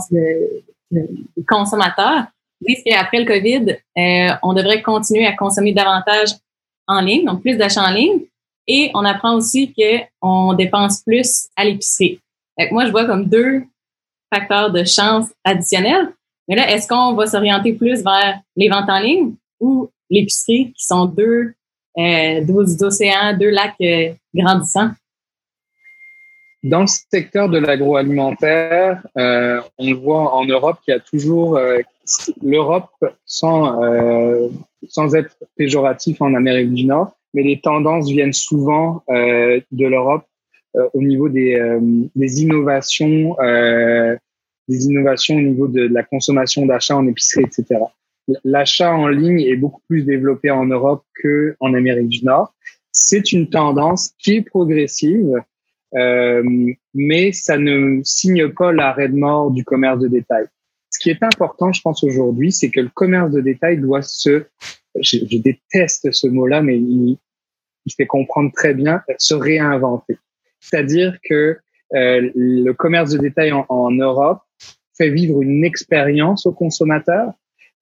des 0.91 1.45
consommateurs 1.47 2.25
disent 2.61 2.83
qu'après 2.85 3.19
le 3.19 3.25
COVID, 3.25 3.77
euh, 3.97 4.35
on 4.43 4.53
devrait 4.53 4.81
continuer 4.81 5.25
à 5.25 5.35
consommer 5.35 5.73
davantage 5.73 6.29
en 6.87 7.01
ligne, 7.01 7.25
donc 7.25 7.41
plus 7.41 7.57
d'achats 7.57 7.83
en 7.83 7.91
ligne. 7.91 8.21
Et 8.67 8.91
on 8.93 9.05
apprend 9.05 9.35
aussi 9.35 9.73
qu'on 9.73 10.53
dépense 10.53 11.01
plus 11.01 11.47
à 11.55 11.63
l'épicerie. 11.63 12.19
Moi, 12.71 12.85
je 12.85 12.91
vois 12.91 13.05
comme 13.05 13.25
deux 13.25 13.63
facteurs 14.33 14.71
de 14.71 14.83
chance 14.83 15.27
additionnels. 15.43 16.13
Mais 16.47 16.55
là, 16.55 16.69
est-ce 16.71 16.87
qu'on 16.87 17.13
va 17.13 17.27
s'orienter 17.27 17.73
plus 17.73 18.03
vers 18.03 18.39
les 18.55 18.69
ventes 18.69 18.89
en 18.89 18.99
ligne 18.99 19.35
ou 19.59 19.89
l'épicerie, 20.09 20.73
qui 20.73 20.85
sont 20.85 21.05
deux, 21.05 21.53
deux 21.95 22.83
océans, 22.83 23.37
deux 23.37 23.49
lacs 23.49 23.75
euh, 23.81 24.13
grandissants? 24.33 24.91
Dans 26.63 26.81
le 26.81 26.87
secteur 26.87 27.49
de 27.49 27.59
l'agroalimentaire, 27.59 29.05
euh, 29.17 29.61
on 29.77 29.93
voit 29.93 30.33
en 30.33 30.45
Europe 30.45 30.79
qu'il 30.83 30.93
y 30.93 30.97
a 30.97 30.99
toujours 30.99 31.57
euh, 31.57 31.79
l'Europe 32.41 32.89
sans 33.25 33.79
sans 34.87 35.15
être 35.15 35.35
péjoratif 35.57 36.21
en 36.21 36.33
Amérique 36.33 36.73
du 36.73 36.85
Nord, 36.85 37.16
mais 37.33 37.43
les 37.43 37.59
tendances 37.59 38.09
viennent 38.09 38.33
souvent 38.33 39.03
euh, 39.09 39.59
de 39.71 39.85
l'Europe 39.85 40.25
euh, 40.75 40.87
au 40.93 41.01
niveau 41.01 41.29
des, 41.29 41.55
euh, 41.55 41.79
des 42.15 42.41
innovations, 42.41 43.35
des 44.67 44.85
innovations 44.85 45.37
au 45.37 45.41
niveau 45.41 45.67
de, 45.67 45.87
la 45.87 46.03
consommation 46.03 46.65
d'achat 46.65 46.95
en 46.95 47.07
épicerie, 47.07 47.43
etc. 47.43 47.81
L'achat 48.43 48.93
en 48.93 49.07
ligne 49.07 49.39
est 49.41 49.55
beaucoup 49.55 49.81
plus 49.87 50.03
développé 50.03 50.51
en 50.51 50.65
Europe 50.65 51.03
que 51.21 51.55
en 51.59 51.73
Amérique 51.73 52.09
du 52.09 52.25
Nord. 52.25 52.53
C'est 52.91 53.31
une 53.31 53.49
tendance 53.49 54.13
qui 54.19 54.37
est 54.37 54.41
progressive, 54.41 55.41
mais 55.93 57.31
ça 57.31 57.57
ne 57.57 58.01
signe 58.03 58.49
pas 58.49 58.73
l'arrêt 58.73 59.07
de 59.07 59.15
mort 59.15 59.51
du 59.51 59.63
commerce 59.63 59.99
de 59.99 60.09
détail. 60.09 60.45
Ce 60.89 60.99
qui 60.99 61.09
est 61.09 61.23
important, 61.23 61.71
je 61.71 61.81
pense 61.81 62.03
aujourd'hui, 62.03 62.51
c'est 62.51 62.69
que 62.69 62.79
le 62.79 62.89
commerce 62.89 63.31
de 63.31 63.39
détail 63.39 63.77
doit 63.77 64.01
se, 64.01 64.45
je, 65.01 65.37
déteste 65.37 66.11
ce 66.11 66.27
mot-là, 66.27 66.61
mais 66.61 66.77
il, 66.77 67.17
fait 67.95 68.05
comprendre 68.05 68.51
très 68.53 68.73
bien, 68.73 69.01
se 69.17 69.33
réinventer. 69.33 70.17
C'est-à-dire 70.59 71.17
que 71.23 71.57
euh, 71.95 72.29
le 72.35 72.71
commerce 72.73 73.11
de 73.11 73.17
détail 73.17 73.53
en, 73.53 73.65
en, 73.69 73.91
Europe 73.91 74.41
fait 74.97 75.09
vivre 75.09 75.41
une 75.41 75.63
expérience 75.63 76.45
au 76.45 76.51
consommateur. 76.51 77.31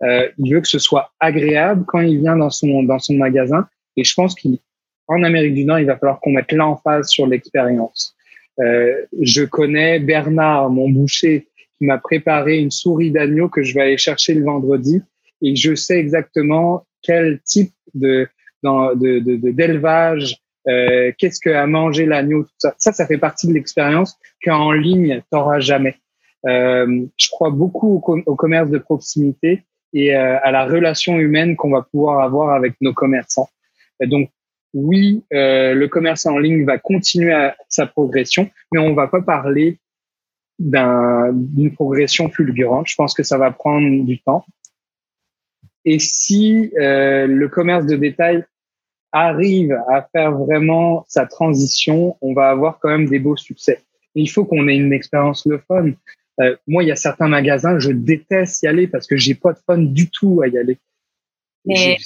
Euh, 0.03 0.28
il 0.38 0.53
veut 0.53 0.61
que 0.61 0.68
ce 0.68 0.78
soit 0.78 1.11
agréable 1.20 1.86
quand 1.88 2.01
il 2.01 2.20
vient 2.20 2.36
dans 2.36 2.51
son 2.51 2.84
dans 2.84 2.99
son 2.99 3.16
magasin. 3.16 3.68
Et 3.97 4.03
je 4.03 4.13
pense 4.13 4.36
qu'en 4.36 5.24
Amérique 5.24 5.55
du 5.55 5.66
Nord, 5.66 5.80
il 5.80 5.86
va 5.86 5.97
falloir 5.97 6.20
qu'on 6.20 6.32
mette 6.32 6.51
l'emphase 6.51 7.07
sur 7.07 7.26
l'expérience. 7.26 8.16
Euh, 8.59 9.05
je 9.22 9.43
connais 9.43 9.99
Bernard, 9.99 10.70
mon 10.70 10.89
boucher, 10.89 11.47
qui 11.78 11.86
m'a 11.86 11.97
préparé 11.97 12.59
une 12.59 12.72
souris 12.72 13.11
d'agneau 13.11 13.49
que 13.49 13.63
je 13.63 13.74
vais 13.74 13.82
aller 13.82 13.97
chercher 13.97 14.34
le 14.34 14.43
vendredi, 14.43 15.01
et 15.41 15.55
je 15.55 15.76
sais 15.76 15.97
exactement 15.97 16.85
quel 17.06 17.39
type 17.41 17.72
de 17.93 18.28
d'élevage, 18.64 20.38
euh, 20.68 21.12
qu'est-ce 21.18 21.39
que 21.39 21.49
a 21.49 21.68
mangé 21.68 22.06
l'agneau, 22.06 22.43
tout 22.43 22.53
ça. 22.58 22.74
Ça, 22.78 22.91
ça 22.91 23.06
fait 23.06 23.18
partie 23.18 23.47
de 23.47 23.53
l'expérience 23.53 24.18
qu'en 24.43 24.72
ligne, 24.72 25.22
t'auras 25.32 25.60
jamais. 25.60 25.95
Euh, 26.47 27.06
je 27.18 27.30
crois 27.30 27.49
beaucoup 27.49 28.01
au, 28.26 28.36
commerce 28.36 28.70
de 28.70 28.78
proximité 28.78 29.64
et 29.93 30.16
euh, 30.16 30.38
à 30.41 30.51
la 30.51 30.66
relation 30.66 31.18
humaine 31.18 31.56
qu'on 31.56 31.72
va 31.72 31.84
pouvoir 31.84 32.22
avoir 32.22 32.53
avec 32.53 32.74
nos 32.82 32.93
commerçants. 32.93 33.49
Donc, 34.01 34.30
oui, 34.74 35.24
le 35.32 35.86
commerce 35.86 36.26
en 36.26 36.38
ligne 36.38 36.66
va 36.66 36.78
continuer 36.78 37.32
à 37.32 37.56
sa 37.70 37.86
progression, 37.86 38.49
mais 38.74 38.80
on 38.80 38.93
va 38.93 39.08
pas 39.08 39.22
parler 39.22 39.80
d'une 40.60 41.72
progression 41.74 42.30
fulgurante. 42.30 42.88
Je 42.89 42.95
pense 42.95 43.14
que 43.14 43.24
ça 43.24 43.38
va 43.38 43.51
prendre 43.51 44.03
du 44.03 44.20
temps. 44.20 44.45
Et 45.86 46.00
si 46.00 46.72
euh, 46.78 47.28
le 47.28 47.48
commerce 47.48 47.86
de 47.86 47.96
détail 47.96 48.44
arrive 49.12 49.78
à 49.90 50.08
faire 50.12 50.32
vraiment 50.34 51.06
sa 51.08 51.26
transition, 51.26 52.18
on 52.22 52.34
va 52.34 52.50
avoir 52.50 52.80
quand 52.80 52.90
même 52.90 53.08
des 53.08 53.20
beaux 53.20 53.38
succès. 53.38 53.80
il 54.16 54.30
faut 54.30 54.46
qu'on 54.46 54.68
ait 54.68 54.76
une 54.76 54.94
expérience 54.94 55.46
le 55.46 55.60
fun. 55.60 55.92
Euh, 56.42 56.56
moi, 56.68 56.84
il 56.84 56.88
y 56.88 56.92
a 56.92 56.96
certains 56.98 57.30
magasins, 57.30 57.80
je 57.80 57.92
déteste 57.92 58.64
y 58.64 58.68
aller 58.68 58.88
parce 58.88 59.08
que 59.08 59.16
j'ai 59.16 59.36
pas 59.36 59.54
de 59.54 59.60
fun 59.66 59.78
du 59.78 60.10
tout 60.10 60.42
à 60.42 60.48
y 60.48 60.58
aller. 60.58 60.78
Mais 61.66 61.98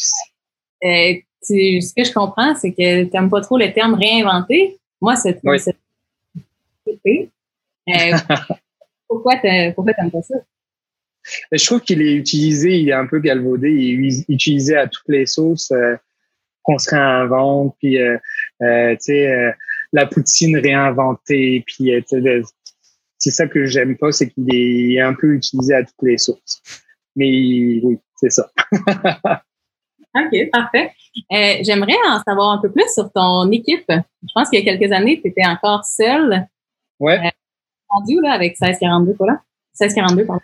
euh, 0.84 1.14
tu, 1.46 1.82
ce 1.82 1.94
que 1.94 2.04
je 2.04 2.14
comprends, 2.14 2.56
c'est 2.56 2.72
que 2.72 3.04
tu 3.06 3.10
n'aimes 3.12 3.30
pas 3.30 3.42
trop 3.42 3.58
le 3.58 3.74
terme 3.74 3.96
réinventer. 3.96 4.78
Moi, 5.02 5.16
c'est 5.16 5.40
oui. 5.44 5.58
euh, 7.90 8.18
pourquoi 9.08 9.38
tu 9.38 9.48
n'aimes 9.48 9.74
pas 10.12 10.22
ça? 10.22 10.36
Je 11.52 11.66
trouve 11.66 11.82
qu'il 11.82 12.02
est 12.02 12.14
utilisé, 12.14 12.78
il 12.78 12.90
est 12.90 12.94
un 12.94 13.06
peu 13.06 13.20
galvaudé, 13.20 13.70
il 13.70 14.08
est 14.08 14.26
utilisé 14.30 14.76
à 14.76 14.88
toutes 14.88 15.08
les 15.10 15.26
sauces. 15.26 15.72
Euh, 15.72 15.96
qu'on 16.70 16.78
se 16.78 16.90
réinvente, 16.90 17.76
puis 17.80 18.00
euh, 18.00 18.18
euh, 18.62 18.92
tu 18.92 18.98
sais, 19.00 19.28
euh, 19.28 19.52
la 19.92 20.06
poutine 20.06 20.58
réinventée, 20.58 21.64
puis 21.66 21.92
c'est 23.18 23.32
ça 23.32 23.48
que 23.48 23.66
j'aime 23.66 23.98
pas, 23.98 24.12
c'est 24.12 24.30
qu'il 24.30 24.54
est 24.54 25.00
un 25.00 25.14
peu 25.14 25.34
utilisé 25.34 25.74
à 25.74 25.84
toutes 25.84 26.04
les 26.04 26.18
sources. 26.18 26.62
Mais 27.16 27.80
oui, 27.84 27.98
c'est 28.16 28.30
ça. 28.30 28.50
OK, 30.16 30.50
parfait. 30.52 30.92
J'aimerais 31.32 31.98
en 32.08 32.22
savoir 32.24 32.52
un 32.52 32.58
peu 32.60 32.72
plus 32.72 32.88
sur 32.94 33.12
ton 33.12 33.52
équipe. 33.52 33.86
Je 33.90 34.32
pense 34.34 34.50
qu'il 34.50 34.64
y 34.64 34.70
a 34.70 34.78
quelques 34.78 34.92
années, 34.92 35.20
tu 35.22 35.30
étais 35.30 35.46
encore 35.46 35.86
seul. 35.86 36.48
Ouais. 37.00 37.32
rendu 37.90 38.22
là 38.22 38.34
avec 38.34 38.60
1642, 38.60 39.14
quoi 39.14 39.28
là? 39.28 39.42
1642, 39.80 40.26
pardon. 40.26 40.42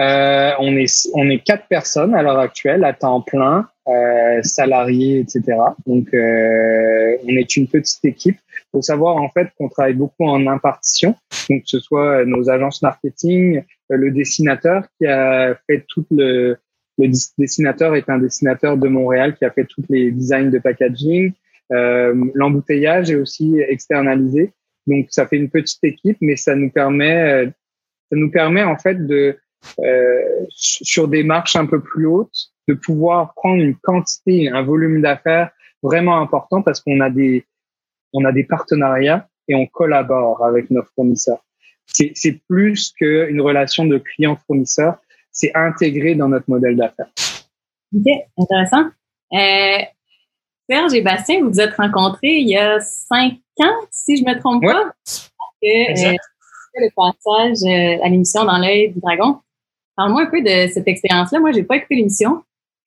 Euh, 0.00 0.50
on 0.58 0.76
est 0.76 1.08
on 1.14 1.30
est 1.30 1.38
quatre 1.38 1.68
personnes 1.68 2.14
à 2.14 2.22
l'heure 2.22 2.38
actuelle 2.38 2.84
à 2.84 2.92
temps 2.92 3.20
plein, 3.20 3.68
euh, 3.86 4.42
salariés, 4.42 5.20
etc. 5.20 5.58
Donc 5.86 6.12
euh, 6.14 7.16
on 7.24 7.28
est 7.28 7.56
une 7.56 7.68
petite 7.68 8.04
équipe. 8.04 8.38
Faut 8.72 8.82
savoir 8.82 9.16
en 9.16 9.28
fait 9.28 9.50
qu'on 9.56 9.68
travaille 9.68 9.94
beaucoup 9.94 10.24
en 10.24 10.48
impartition, 10.48 11.14
donc 11.48 11.62
que 11.62 11.68
ce 11.68 11.78
soit 11.78 12.24
nos 12.24 12.50
agences 12.50 12.82
marketing, 12.82 13.62
euh, 13.92 13.96
le 13.96 14.10
dessinateur 14.10 14.84
qui 14.98 15.06
a 15.06 15.54
fait 15.68 15.84
tout 15.88 16.06
le 16.10 16.56
le 16.98 17.08
dessinateur 17.38 17.96
est 17.96 18.08
un 18.08 18.18
dessinateur 18.18 18.76
de 18.76 18.88
Montréal 18.88 19.34
qui 19.36 19.44
a 19.44 19.50
fait 19.50 19.64
tous 19.64 19.82
les 19.88 20.12
designs 20.12 20.50
de 20.50 20.58
packaging. 20.58 21.32
Euh, 21.72 22.14
L'embouteillage 22.34 23.10
est 23.10 23.16
aussi 23.16 23.58
externalisé, 23.68 24.52
donc 24.86 25.06
ça 25.10 25.26
fait 25.26 25.36
une 25.36 25.50
petite 25.50 25.82
équipe, 25.82 26.18
mais 26.20 26.36
ça 26.36 26.54
nous 26.54 26.70
permet 26.70 27.48
ça 28.10 28.16
nous 28.16 28.30
permet 28.30 28.62
en 28.62 28.78
fait 28.78 29.06
de 29.06 29.14
euh, 29.14 29.34
sur 30.48 31.08
des 31.08 31.22
marches 31.22 31.56
un 31.56 31.66
peu 31.66 31.80
plus 31.80 32.06
hautes, 32.06 32.50
de 32.68 32.74
pouvoir 32.74 33.34
prendre 33.34 33.62
une 33.62 33.76
quantité, 33.76 34.48
un 34.48 34.62
volume 34.62 35.02
d'affaires 35.02 35.50
vraiment 35.82 36.20
important 36.20 36.62
parce 36.62 36.80
qu'on 36.80 37.00
a 37.00 37.10
des, 37.10 37.44
on 38.12 38.24
a 38.24 38.32
des 38.32 38.44
partenariats 38.44 39.28
et 39.48 39.54
on 39.54 39.66
collabore 39.66 40.44
avec 40.44 40.70
nos 40.70 40.82
fournisseurs. 40.94 41.44
C'est 41.86 42.40
plus 42.48 42.92
qu'une 42.92 43.40
relation 43.40 43.84
de 43.84 43.98
client-fournisseur, 43.98 44.96
c'est 45.30 45.52
intégré 45.54 46.14
dans 46.14 46.28
notre 46.28 46.48
modèle 46.48 46.76
d'affaires. 46.76 47.10
OK, 47.94 48.06
intéressant. 48.38 48.88
Euh, 49.32 49.84
Serge 50.68 50.94
et 50.94 51.02
Bastien, 51.02 51.42
vous 51.42 51.50
vous 51.50 51.60
êtes 51.60 51.74
rencontrés 51.74 52.36
il 52.36 52.48
y 52.48 52.56
a 52.56 52.80
cinq 52.80 53.34
ans, 53.60 53.86
si 53.90 54.16
je 54.16 54.24
me 54.24 54.38
trompe 54.38 54.64
pas. 54.64 54.92
Que, 55.62 56.12
euh, 56.12 56.16
le 56.76 56.90
passage 56.96 57.58
euh, 57.62 58.04
à 58.04 58.08
l'émission 58.08 58.44
dans 58.44 58.58
l'œil 58.58 58.92
du 58.92 59.00
dragon. 59.00 59.40
Parle-moi 59.96 60.22
un 60.22 60.30
peu 60.30 60.42
de 60.42 60.72
cette 60.72 60.88
expérience-là. 60.88 61.40
Moi, 61.40 61.52
j'ai 61.52 61.62
pas 61.62 61.76
écouté 61.76 61.96
l'émission. 61.96 62.42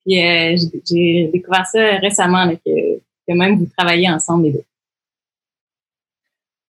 Puis 0.05 0.23
euh, 0.23 0.55
j'ai 0.89 1.29
découvert 1.33 1.65
ça 1.65 1.97
récemment, 1.97 2.49
que, 2.49 2.97
que, 3.27 3.33
même 3.33 3.57
vous 3.57 3.67
travaillez 3.77 4.09
ensemble 4.09 4.45
les 4.45 4.51
deux. 4.53 4.63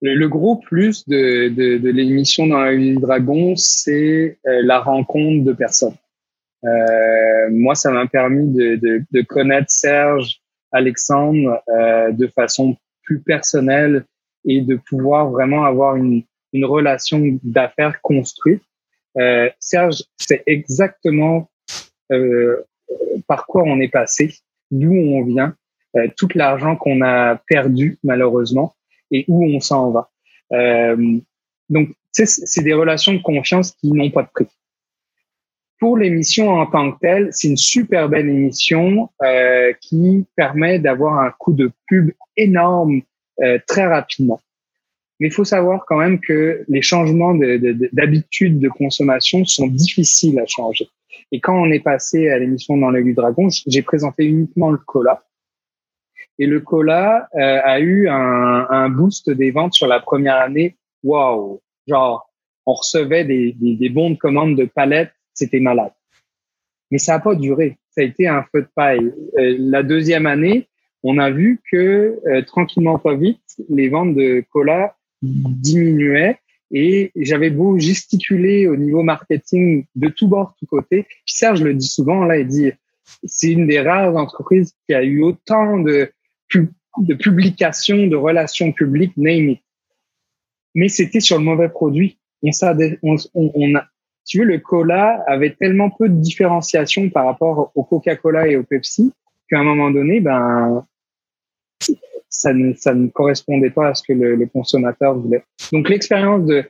Le, 0.01 0.27
gros 0.27 0.55
plus 0.55 1.07
de, 1.07 1.49
de, 1.49 1.77
de 1.77 1.89
l'émission 1.89 2.47
dans 2.47 2.59
la 2.59 2.75
vie 2.75 2.95
dragon, 2.95 3.55
c'est 3.55 4.39
euh, 4.47 4.61
la 4.63 4.79
rencontre 4.79 5.45
de 5.45 5.53
personnes. 5.53 5.95
Euh, 6.63 7.49
moi, 7.51 7.75
ça 7.75 7.91
m'a 7.91 8.07
permis 8.07 8.51
de, 8.51 8.75
de, 8.75 9.03
de, 9.11 9.21
connaître 9.21 9.69
Serge, 9.69 10.41
Alexandre 10.71 11.61
euh, 11.69 12.11
de 12.11 12.27
façon 12.27 12.75
plus 13.03 13.19
personnelle 13.19 14.05
et 14.45 14.61
de 14.61 14.75
pouvoir 14.75 15.29
vraiment 15.29 15.63
avoir 15.65 15.95
une, 15.95 16.23
une 16.53 16.65
relation 16.65 17.21
d'affaires 17.43 18.01
construite. 18.01 18.61
Euh, 19.17 19.49
Serge, 19.59 20.03
c'est 20.17 20.43
exactement 20.45 21.49
euh, 22.11 22.63
par 23.27 23.45
quoi 23.45 23.63
on 23.65 23.79
est 23.79 23.89
passé, 23.89 24.33
d'où 24.69 24.93
on 24.93 25.23
vient, 25.23 25.55
euh, 25.95 26.07
tout 26.17 26.29
l'argent 26.35 26.75
qu'on 26.75 27.01
a 27.01 27.35
perdu 27.47 27.97
malheureusement 28.03 28.73
et 29.11 29.25
où 29.27 29.45
on 29.45 29.59
s'en 29.59 29.91
va. 29.91 30.09
Euh, 30.53 31.17
donc, 31.69 31.89
c'est 32.11 32.63
des 32.63 32.73
relations 32.73 33.13
de 33.13 33.21
confiance 33.21 33.71
qui 33.71 33.91
n'ont 33.91 34.11
pas 34.11 34.23
de 34.23 34.29
prix. 34.33 34.47
Pour 35.79 35.97
l'émission 35.97 36.49
en 36.49 36.67
tant 36.67 36.91
que 36.91 36.99
telle, 36.99 37.29
c'est 37.31 37.47
une 37.47 37.57
super 37.57 38.07
belle 38.07 38.29
émission 38.29 39.09
euh, 39.23 39.73
qui 39.81 40.25
permet 40.35 40.77
d'avoir 40.77 41.19
un 41.19 41.31
coup 41.31 41.53
de 41.53 41.71
pub 41.87 42.11
énorme 42.37 43.01
euh, 43.41 43.57
très 43.65 43.85
rapidement. 43.87 44.39
Mais 45.21 45.27
il 45.27 45.33
faut 45.33 45.45
savoir 45.45 45.85
quand 45.85 45.99
même 45.99 46.19
que 46.19 46.65
les 46.67 46.81
changements 46.81 47.35
d'habitude 47.35 48.59
de, 48.59 48.69
consommation 48.69 49.45
sont 49.45 49.67
difficiles 49.67 50.39
à 50.39 50.47
changer. 50.47 50.89
Et 51.31 51.39
quand 51.39 51.55
on 51.55 51.69
est 51.69 51.79
passé 51.79 52.29
à 52.29 52.39
l'émission 52.39 52.75
dans 52.75 52.89
l'œil 52.89 53.03
du 53.03 53.13
dragon, 53.13 53.47
j'ai 53.67 53.83
présenté 53.83 54.25
uniquement 54.25 54.71
le 54.71 54.79
cola. 54.79 55.23
Et 56.39 56.47
le 56.47 56.59
cola 56.59 57.29
euh, 57.35 57.59
a 57.63 57.79
eu 57.79 58.07
un, 58.09 58.67
un, 58.67 58.89
boost 58.89 59.29
des 59.29 59.51
ventes 59.51 59.75
sur 59.75 59.85
la 59.85 59.99
première 59.99 60.37
année. 60.37 60.75
Waouh 61.03 61.61
Genre, 61.85 62.27
on 62.65 62.73
recevait 62.73 63.23
des, 63.23 63.53
des, 63.53 63.75
des, 63.75 63.89
bons 63.89 64.09
de 64.09 64.15
commande 64.15 64.57
de 64.57 64.65
palettes, 64.65 65.13
c'était 65.35 65.59
malade. 65.59 65.91
Mais 66.89 66.97
ça 66.97 67.13
n'a 67.13 67.19
pas 67.19 67.35
duré. 67.35 67.77
Ça 67.91 68.01
a 68.01 68.05
été 68.05 68.27
un 68.27 68.43
feu 68.51 68.63
de 68.63 68.69
paille. 68.73 69.13
Euh, 69.37 69.55
la 69.59 69.83
deuxième 69.83 70.25
année, 70.25 70.67
on 71.03 71.19
a 71.19 71.29
vu 71.29 71.61
que 71.71 72.19
euh, 72.25 72.41
tranquillement, 72.41 72.97
pas 72.97 73.13
vite, 73.13 73.43
les 73.69 73.89
ventes 73.89 74.15
de 74.15 74.43
cola 74.51 74.95
diminuaient 75.21 76.39
et 76.71 77.11
j'avais 77.15 77.49
beau 77.49 77.77
gesticuler 77.77 78.67
au 78.67 78.75
niveau 78.75 79.03
marketing 79.03 79.85
de 79.95 80.07
tout 80.07 80.27
bord, 80.27 80.55
tout 80.57 80.65
côté. 80.65 81.03
Puis 81.03 81.35
Serge 81.35 81.61
le 81.61 81.73
dit 81.73 81.87
souvent, 81.87 82.23
là, 82.23 82.37
il 82.37 82.47
dit, 82.47 82.71
c'est 83.23 83.51
une 83.51 83.67
des 83.67 83.81
rares 83.81 84.15
entreprises 84.15 84.73
qui 84.87 84.93
a 84.93 85.03
eu 85.03 85.21
autant 85.21 85.79
de, 85.79 86.11
de 86.97 87.13
publications, 87.13 88.07
de 88.07 88.15
relations 88.15 88.71
publiques, 88.71 89.15
name 89.17 89.49
it. 89.49 89.61
Mais 90.73 90.87
c'était 90.87 91.19
sur 91.19 91.37
le 91.37 91.43
mauvais 91.43 91.69
produit. 91.69 92.17
On, 92.41 92.51
on, 93.33 93.51
on 93.53 93.75
a, 93.75 93.85
tu 94.25 94.39
veux, 94.39 94.45
le 94.45 94.59
cola 94.59 95.21
avait 95.27 95.53
tellement 95.53 95.89
peu 95.89 96.07
de 96.07 96.15
différenciation 96.15 97.09
par 97.09 97.25
rapport 97.25 97.71
au 97.75 97.83
Coca-Cola 97.83 98.47
et 98.47 98.55
au 98.55 98.63
Pepsi 98.63 99.11
qu'à 99.49 99.59
un 99.59 99.63
moment 99.63 99.91
donné, 99.91 100.21
ben, 100.21 100.85
ça 102.31 102.53
ne, 102.53 102.73
ça 102.73 102.93
ne 102.93 103.07
correspondait 103.09 103.69
pas 103.69 103.89
à 103.89 103.93
ce 103.93 104.03
que 104.03 104.13
le, 104.13 104.35
le 104.35 104.45
consommateur 104.47 105.17
voulait. 105.17 105.43
Donc 105.71 105.89
l'expérience 105.89 106.45
de 106.45 106.63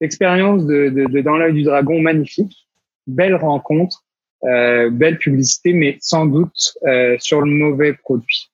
l'expérience 0.00 0.66
de, 0.66 0.88
de, 0.88 1.06
de, 1.06 1.20
dans 1.20 1.36
l'œil 1.36 1.54
du 1.54 1.62
dragon 1.62 2.00
magnifique, 2.00 2.66
belle 3.06 3.36
rencontre, 3.36 4.04
euh, 4.42 4.90
belle 4.90 5.18
publicité, 5.18 5.72
mais 5.72 5.96
sans 6.00 6.26
doute 6.26 6.74
euh, 6.86 7.16
sur 7.20 7.40
le 7.40 7.50
mauvais 7.50 7.94
produit. 7.94 8.50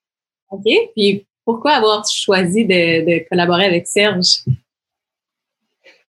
Ok. 0.50 0.64
Puis 0.94 1.26
pourquoi 1.44 1.72
avoir 1.72 2.06
choisi 2.06 2.66
de, 2.66 3.04
de 3.06 3.28
collaborer 3.28 3.64
avec 3.64 3.86
Serge? 3.86 4.44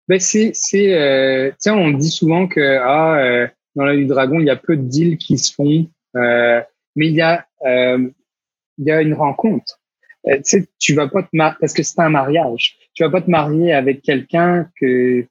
Ben 0.07 0.19
c'est 0.19 0.51
c'est 0.53 0.93
euh, 0.93 1.51
tiens 1.59 1.75
on 1.75 1.91
dit 1.91 2.09
souvent 2.09 2.47
que 2.47 2.77
ah 2.81 3.47
dans 3.75 3.85
l'œil 3.85 3.99
du 3.99 4.07
dragon 4.07 4.39
il 4.39 4.47
y 4.47 4.49
a 4.49 4.57
peu 4.57 4.75
de 4.75 4.81
deals 4.81 5.17
qui 5.17 5.37
se 5.37 5.53
font, 5.53 5.87
mais 6.13 7.07
il 7.07 7.13
y 7.13 7.21
a 7.21 7.47
il 7.63 8.85
y 8.85 8.91
a 8.91 9.01
une 9.01 9.13
rencontre. 9.13 9.80
Euh, 10.28 10.39
tu 10.80 10.93
vas 10.93 11.07
pas 11.07 11.24
te 11.24 11.30
parce 11.34 11.74
que 11.74 11.84
c'est 11.84 11.99
un 11.99 12.09
mariage. 12.09 12.78
Tu 12.93 13.03
vas 13.03 13.09
pas 13.09 13.22
te 13.22 13.30
marier 13.30 13.74
avec 13.74 14.01
quelqu'un 14.01 14.69
que 14.80 15.26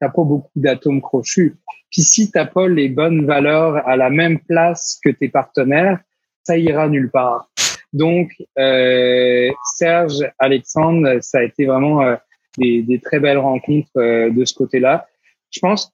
t'as 0.00 0.08
pas 0.08 0.22
beaucoup 0.22 0.50
d'atomes 0.54 1.00
crochus. 1.00 1.56
Puis 1.90 2.02
si 2.02 2.30
t'as 2.30 2.46
pas 2.46 2.68
les 2.68 2.88
bonnes 2.88 3.26
valeurs 3.26 3.76
à 3.88 3.96
la 3.96 4.10
même 4.10 4.38
place 4.40 5.00
que 5.02 5.10
tes 5.10 5.28
partenaires, 5.28 6.00
ça 6.42 6.56
ira 6.56 6.88
nulle 6.88 7.10
part. 7.10 7.50
Donc 7.92 8.30
euh, 8.58 9.50
Serge, 9.76 10.30
Alexandre, 10.38 11.18
ça 11.20 11.38
a 11.38 11.42
été 11.42 11.66
vraiment 11.66 12.02
euh, 12.02 12.16
des, 12.58 12.82
des, 12.82 13.00
très 13.00 13.20
belles 13.20 13.38
rencontres 13.38 13.88
euh, 13.96 14.30
de 14.30 14.44
ce 14.44 14.54
côté-là. 14.54 15.06
Je 15.50 15.60
pense, 15.60 15.92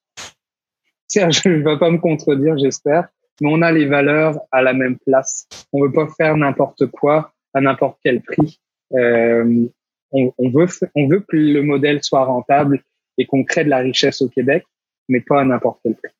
Serge 1.06 1.44
ne 1.46 1.62
va 1.62 1.76
pas 1.76 1.90
me 1.90 1.98
contredire, 1.98 2.58
j'espère, 2.58 3.08
mais 3.40 3.48
on 3.52 3.62
a 3.62 3.70
les 3.70 3.86
valeurs 3.86 4.38
à 4.50 4.62
la 4.62 4.72
même 4.72 4.98
place. 4.98 5.46
On 5.72 5.82
veut 5.82 5.92
pas 5.92 6.08
faire 6.16 6.36
n'importe 6.36 6.86
quoi 6.86 7.31
à 7.54 7.60
n'importe 7.60 7.98
quel 8.04 8.22
prix. 8.22 8.60
Euh, 8.94 9.66
on, 10.12 10.32
on, 10.38 10.50
veut, 10.50 10.66
on 10.94 11.08
veut 11.08 11.20
que 11.20 11.36
le 11.36 11.62
modèle 11.62 12.02
soit 12.02 12.24
rentable 12.24 12.82
et 13.18 13.26
qu'on 13.26 13.44
crée 13.44 13.64
de 13.64 13.70
la 13.70 13.78
richesse 13.78 14.22
au 14.22 14.28
Québec, 14.28 14.64
mais 15.08 15.20
pas 15.20 15.40
à 15.40 15.44
n'importe 15.44 15.80
quel 15.82 15.94
prix. 15.94 16.12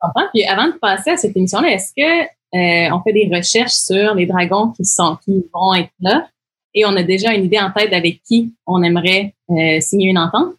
Enfin, 0.00 0.28
puis 0.32 0.44
avant 0.44 0.68
de 0.68 0.78
passer 0.78 1.10
à 1.10 1.16
cette 1.16 1.36
émission-là, 1.36 1.72
est-ce 1.72 1.92
que 1.96 2.22
euh, 2.24 2.94
on 2.94 3.02
fait 3.02 3.12
des 3.12 3.30
recherches 3.34 3.72
sur 3.72 4.14
les 4.14 4.26
dragons 4.26 4.72
qui 4.72 4.84
sont 4.84 5.16
qui 5.24 5.44
vont 5.52 5.74
être 5.74 5.90
là? 6.00 6.28
Et 6.74 6.84
on 6.84 6.96
a 6.96 7.02
déjà 7.02 7.32
une 7.32 7.44
idée 7.44 7.58
en 7.58 7.70
tête 7.70 7.92
avec 7.92 8.20
qui 8.22 8.54
on 8.66 8.82
aimerait 8.82 9.34
euh, 9.50 9.80
signer 9.80 10.10
une 10.10 10.18
entente? 10.18 10.54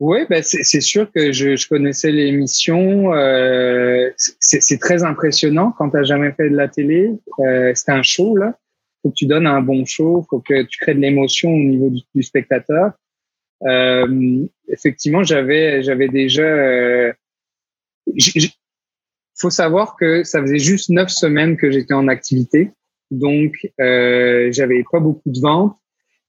Oui, 0.00 0.20
ben 0.30 0.44
c'est 0.44 0.80
sûr 0.80 1.10
que 1.10 1.32
je, 1.32 1.56
je 1.56 1.68
connaissais 1.68 2.12
l'émission. 2.12 3.12
Euh, 3.14 4.10
c'est 4.16 4.78
très 4.78 5.02
impressionnant 5.02 5.72
quand 5.76 5.90
tu 5.90 5.96
n'as 5.96 6.04
jamais 6.04 6.32
fait 6.32 6.48
de 6.50 6.56
la 6.56 6.68
télé. 6.68 7.10
Euh, 7.40 7.72
c'est 7.74 7.90
un 7.90 8.02
show, 8.02 8.36
là. 8.36 8.56
faut 9.02 9.10
que 9.10 9.14
tu 9.14 9.26
donnes 9.26 9.48
un 9.48 9.60
bon 9.60 9.84
show, 9.84 10.24
faut 10.30 10.38
que 10.40 10.62
tu 10.62 10.78
crées 10.78 10.94
de 10.94 11.00
l'émotion 11.00 11.50
au 11.50 11.58
niveau 11.58 11.90
du, 11.90 12.02
du 12.14 12.22
spectateur. 12.22 12.92
Euh, 13.66 14.46
effectivement, 14.68 15.24
j'avais 15.24 15.82
j'avais 15.82 16.08
déjà... 16.08 16.42
Euh, 16.44 17.12
faut 19.36 19.50
savoir 19.50 19.96
que 19.96 20.24
ça 20.24 20.40
faisait 20.40 20.58
juste 20.58 20.90
neuf 20.90 21.10
semaines 21.10 21.56
que 21.56 21.70
j'étais 21.70 21.94
en 21.94 22.08
activité. 22.08 22.70
Donc, 23.10 23.54
euh, 23.80 24.48
j'avais 24.52 24.84
pas 24.90 25.00
beaucoup 25.00 25.30
de 25.30 25.40
ventes. 25.40 25.76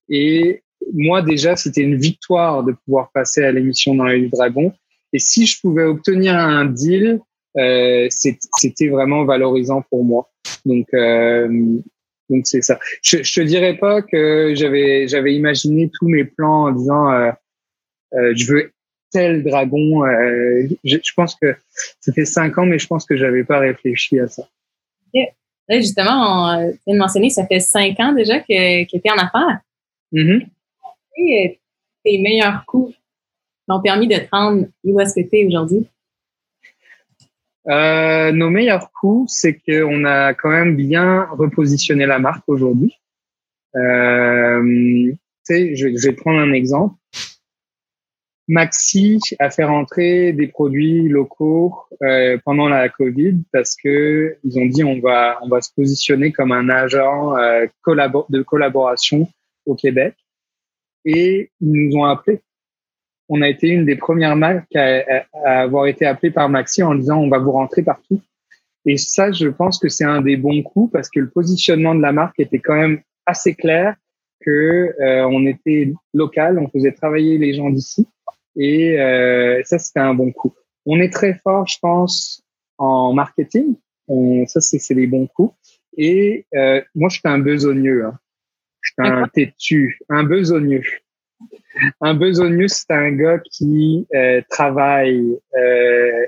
Et 0.09 0.63
moi 0.93 1.21
déjà, 1.21 1.55
c'était 1.55 1.81
une 1.81 1.97
victoire 1.97 2.63
de 2.63 2.73
pouvoir 2.85 3.11
passer 3.11 3.43
à 3.43 3.51
l'émission 3.51 3.95
dans 3.95 4.05
l'œil 4.05 4.23
du 4.23 4.29
dragon. 4.29 4.73
Et 5.13 5.19
si 5.19 5.45
je 5.45 5.59
pouvais 5.59 5.83
obtenir 5.83 6.35
un 6.35 6.65
deal, 6.65 7.19
euh, 7.57 8.07
c'était 8.09 8.87
vraiment 8.89 9.25
valorisant 9.25 9.83
pour 9.89 10.03
moi. 10.03 10.29
Donc, 10.65 10.87
euh, 10.93 11.47
donc 12.29 12.45
c'est 12.45 12.61
ça. 12.61 12.79
Je, 13.01 13.23
je 13.23 13.33
te 13.33 13.41
dirais 13.41 13.77
pas 13.77 14.01
que 14.01 14.53
j'avais 14.55 15.07
j'avais 15.07 15.33
imaginé 15.33 15.89
tous 15.99 16.07
mes 16.07 16.25
plans 16.25 16.65
en 16.65 16.71
disant 16.71 17.11
euh, 17.11 17.31
euh 18.13 18.33
je 18.35 18.51
veux 18.51 18.71
tel 19.11 19.43
dragon. 19.43 20.05
Euh, 20.05 20.67
je, 20.83 20.97
je, 21.03 21.13
pense 21.15 21.35
que 21.35 21.55
ça 21.99 22.13
fait 22.13 22.25
cinq 22.25 22.57
ans, 22.59 22.67
mais 22.67 22.77
je 22.77 22.85
pense 22.85 23.05
que 23.05 23.17
j'avais 23.17 23.43
pas 23.43 23.57
réfléchi 23.57 24.19
à 24.19 24.27
ça. 24.27 24.43
Là, 25.69 25.79
justement, 25.79 26.55
on 26.55 26.57
vient 26.87 26.95
de 26.95 26.97
mentionner, 26.97 27.29
ça 27.29 27.45
fait 27.45 27.59
cinq 27.59 27.99
ans 27.99 28.11
déjà 28.11 28.39
que, 28.39 28.83
que 28.85 28.97
tu 28.97 29.01
es 29.05 29.11
en 29.11 29.17
affaires. 29.17 29.59
Mm-hmm. 30.11 30.47
Euh, 31.19 31.49
tes 32.03 32.17
meilleurs 32.17 32.65
coups 32.65 32.95
t'ont 33.67 33.81
permis 33.81 34.07
de 34.07 34.15
te 34.15 34.27
rendre 34.31 34.67
où 34.83 34.99
est-ce 34.99 35.13
que 35.15 35.27
tu 35.27 35.37
es 35.37 35.45
aujourd'hui? 35.45 35.87
Euh, 37.67 38.31
nos 38.31 38.49
meilleurs 38.49 38.91
coups, 38.91 39.31
c'est 39.31 39.59
qu'on 39.59 40.05
a 40.05 40.33
quand 40.33 40.49
même 40.49 40.75
bien 40.75 41.25
repositionné 41.31 42.05
la 42.05 42.19
marque 42.19 42.43
aujourd'hui. 42.47 42.95
Euh, 43.75 45.13
je, 45.47 45.75
je, 45.75 46.07
vais 46.07 46.13
prendre 46.13 46.39
un 46.39 46.53
exemple. 46.53 46.95
Maxi 48.47 49.19
a 49.37 49.51
fait 49.51 49.65
rentrer 49.65 50.33
des 50.33 50.47
produits 50.47 51.07
locaux 51.07 51.75
euh, 52.01 52.39
pendant 52.43 52.67
la 52.67 52.89
Covid 52.89 53.43
parce 53.53 53.75
que 53.75 54.37
ils 54.43 54.57
ont 54.57 54.65
dit 54.65 54.83
on 54.83 54.99
va 54.99 55.37
on 55.43 55.49
va 55.49 55.61
se 55.61 55.71
positionner 55.75 56.31
comme 56.31 56.51
un 56.51 56.67
agent 56.69 57.35
de 57.35 58.41
collaboration 58.41 59.27
au 59.67 59.75
Québec 59.75 60.15
et 61.05 61.51
ils 61.61 61.71
nous 61.71 61.97
ont 61.97 62.05
appelés. 62.05 62.41
On 63.29 63.41
a 63.41 63.49
été 63.49 63.67
une 63.67 63.85
des 63.85 63.95
premières 63.95 64.35
marques 64.35 64.75
à, 64.75 65.01
à, 65.45 65.61
avoir 65.61 65.87
été 65.87 66.05
appelées 66.05 66.31
par 66.31 66.49
Maxi 66.49 66.81
en 66.81 66.95
disant 66.95 67.19
on 67.19 67.29
va 67.29 67.37
vous 67.37 67.51
rentrer 67.51 67.83
partout. 67.83 68.21
Et 68.85 68.97
ça, 68.97 69.31
je 69.31 69.47
pense 69.47 69.77
que 69.77 69.89
c'est 69.89 70.05
un 70.05 70.21
des 70.21 70.37
bons 70.37 70.63
coups 70.63 70.91
parce 70.91 71.09
que 71.09 71.19
le 71.19 71.29
positionnement 71.29 71.93
de 71.93 72.01
la 72.01 72.11
marque 72.11 72.39
était 72.39 72.59
quand 72.59 72.75
même 72.75 73.01
assez 73.25 73.53
clair 73.53 73.95
que 74.41 74.95
euh, 75.01 75.27
on 75.29 75.45
était 75.45 75.93
local, 76.13 76.57
on 76.57 76.69
faisait 76.69 76.93
travailler 76.93 77.37
les 77.37 77.53
gens 77.53 77.69
d'ici 77.69 78.07
et 78.55 78.99
euh, 78.99 79.61
ça 79.65 79.77
c'était 79.77 79.99
un 79.99 80.13
bon 80.13 80.31
coup. 80.31 80.53
On 80.85 80.99
est 80.99 81.11
très 81.11 81.35
fort, 81.35 81.67
je 81.67 81.77
pense, 81.79 82.41
en 82.77 83.13
marketing. 83.13 83.75
On, 84.07 84.47
ça, 84.47 84.59
c'est 84.61 84.95
des 84.95 85.07
bons 85.07 85.27
coups. 85.27 85.53
Et 85.97 86.45
euh, 86.55 86.81
moi, 86.95 87.09
je 87.09 87.19
suis 87.19 87.27
un 87.27 87.39
besogneux. 87.39 88.05
Hein. 88.05 88.17
Un 88.99 89.27
têtu, 89.27 89.99
un 90.09 90.23
besogneux. 90.23 90.83
Un 92.01 92.13
besogneux, 92.13 92.67
c'est 92.67 92.91
un 92.91 93.11
gars 93.11 93.39
qui 93.39 94.05
euh, 94.13 94.41
travaille 94.49 95.37
euh, 95.55 96.25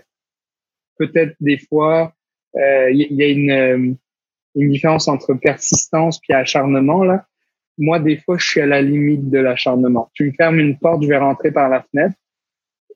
peut-être 0.97 1.36
des 1.39 1.57
fois. 1.57 2.13
Il 2.53 2.61
euh, 2.61 2.91
y, 2.91 3.24
a 3.24 3.28
une, 3.28 3.97
une 4.55 4.72
différence 4.72 5.07
entre 5.07 5.34
persistance 5.34 6.19
puis 6.19 6.34
acharnement 6.34 7.03
là. 7.03 7.26
Moi, 7.78 7.99
des 7.99 8.17
fois, 8.17 8.38
je 8.38 8.47
suis 8.47 8.61
à 8.61 8.65
la 8.65 8.82
limite 8.82 9.30
de 9.30 9.39
l'acharnement. 9.39 10.11
Tu 10.13 10.26
me 10.26 10.32
fermes 10.34 10.59
une 10.59 10.78
porte, 10.78 11.01
je 11.03 11.07
vais 11.07 11.17
rentrer 11.17 11.51
par 11.51 11.69
la 11.69 11.82
fenêtre. 11.82 12.15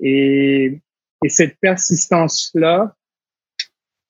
Et, 0.01 0.79
et 1.23 1.29
cette 1.29 1.57
persistance-là, 1.59 2.93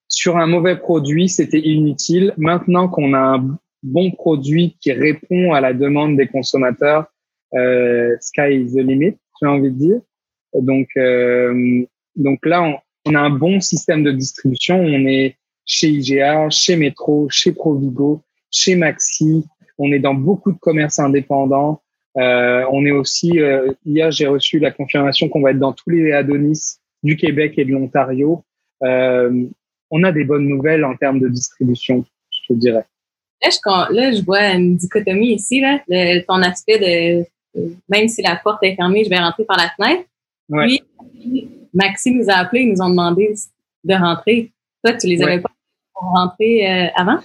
sur 0.07 0.37
un 0.37 0.47
mauvais 0.47 0.75
produit, 0.75 1.29
c'était 1.29 1.59
inutile. 1.59 2.33
Maintenant 2.37 2.89
qu'on 2.89 3.13
a 3.13 3.19
un 3.19 3.57
bon 3.85 4.11
produit 4.11 4.77
qui 4.81 4.91
répond 4.91 5.53
à 5.53 5.61
la 5.61 5.73
demande 5.73 6.17
des 6.17 6.27
consommateurs, 6.27 7.05
euh, 7.53 8.15
sky 8.19 8.53
is 8.53 8.73
the 8.73 8.79
limit, 8.79 9.15
j'ai 9.41 9.47
envie 9.47 9.71
de 9.71 9.77
dire. 9.77 10.01
Donc, 10.53 10.87
euh, 10.97 11.83
donc 12.15 12.45
là, 12.45 12.81
on, 13.05 13.15
a 13.15 13.19
un 13.19 13.29
bon 13.29 13.59
système 13.59 14.03
de 14.03 14.11
distribution. 14.11 14.79
On 14.79 15.07
est 15.07 15.35
chez 15.65 15.89
IGA, 15.89 16.49
chez 16.49 16.75
Metro, 16.75 17.27
chez 17.29 17.51
Provigo, 17.51 18.21
chez 18.51 18.75
Maxi. 18.75 19.45
On 19.77 19.91
est 19.91 19.99
dans 19.99 20.13
beaucoup 20.13 20.51
de 20.51 20.57
commerces 20.57 20.99
indépendants. 20.99 21.81
Euh, 22.17 22.63
on 22.71 22.85
est 22.85 22.91
aussi, 22.91 23.39
euh, 23.39 23.73
hier, 23.85 24.11
j'ai 24.11 24.27
reçu 24.27 24.59
la 24.59 24.71
confirmation 24.71 25.27
qu'on 25.27 25.41
va 25.41 25.51
être 25.51 25.59
dans 25.59 25.73
tous 25.73 25.89
les 25.89 26.13
Adonis 26.13 26.77
du 27.03 27.17
Québec 27.17 27.55
et 27.57 27.65
de 27.65 27.71
l'Ontario. 27.71 28.43
Euh, 28.83 29.45
on 29.91 30.03
a 30.03 30.11
des 30.11 30.23
bonnes 30.23 30.47
nouvelles 30.47 30.85
en 30.85 30.95
termes 30.95 31.19
de 31.19 31.27
distribution, 31.27 32.05
je 32.31 32.53
te 32.53 32.57
dirais. 32.57 32.85
Là, 33.45 33.49
je, 33.51 33.93
là, 33.93 34.11
je 34.11 34.23
vois 34.23 34.53
une 34.53 34.75
dichotomie 34.75 35.33
ici, 35.33 35.61
là, 35.61 35.79
ton 36.27 36.41
aspect 36.41 36.79
de 36.79 37.25
même 37.89 38.07
si 38.07 38.21
la 38.21 38.35
porte 38.35 38.63
est 38.63 38.75
fermée, 38.75 39.03
je 39.03 39.09
vais 39.09 39.17
rentrer 39.17 39.45
par 39.45 39.57
la 39.57 39.69
fenêtre. 39.69 40.07
Puis, 40.51 41.49
Maxime 41.73 42.17
nous 42.17 42.29
a 42.29 42.33
appelés, 42.33 42.61
ils 42.61 42.71
nous 42.71 42.81
ont 42.81 42.89
demandé 42.89 43.33
de 43.83 43.93
rentrer. 43.93 44.51
Toi, 44.83 44.95
tu 44.95 45.07
les 45.07 45.21
avais 45.21 45.39
pas 45.39 45.49
rentrer 45.93 46.69
euh, 46.69 46.87
avant? 46.95 47.19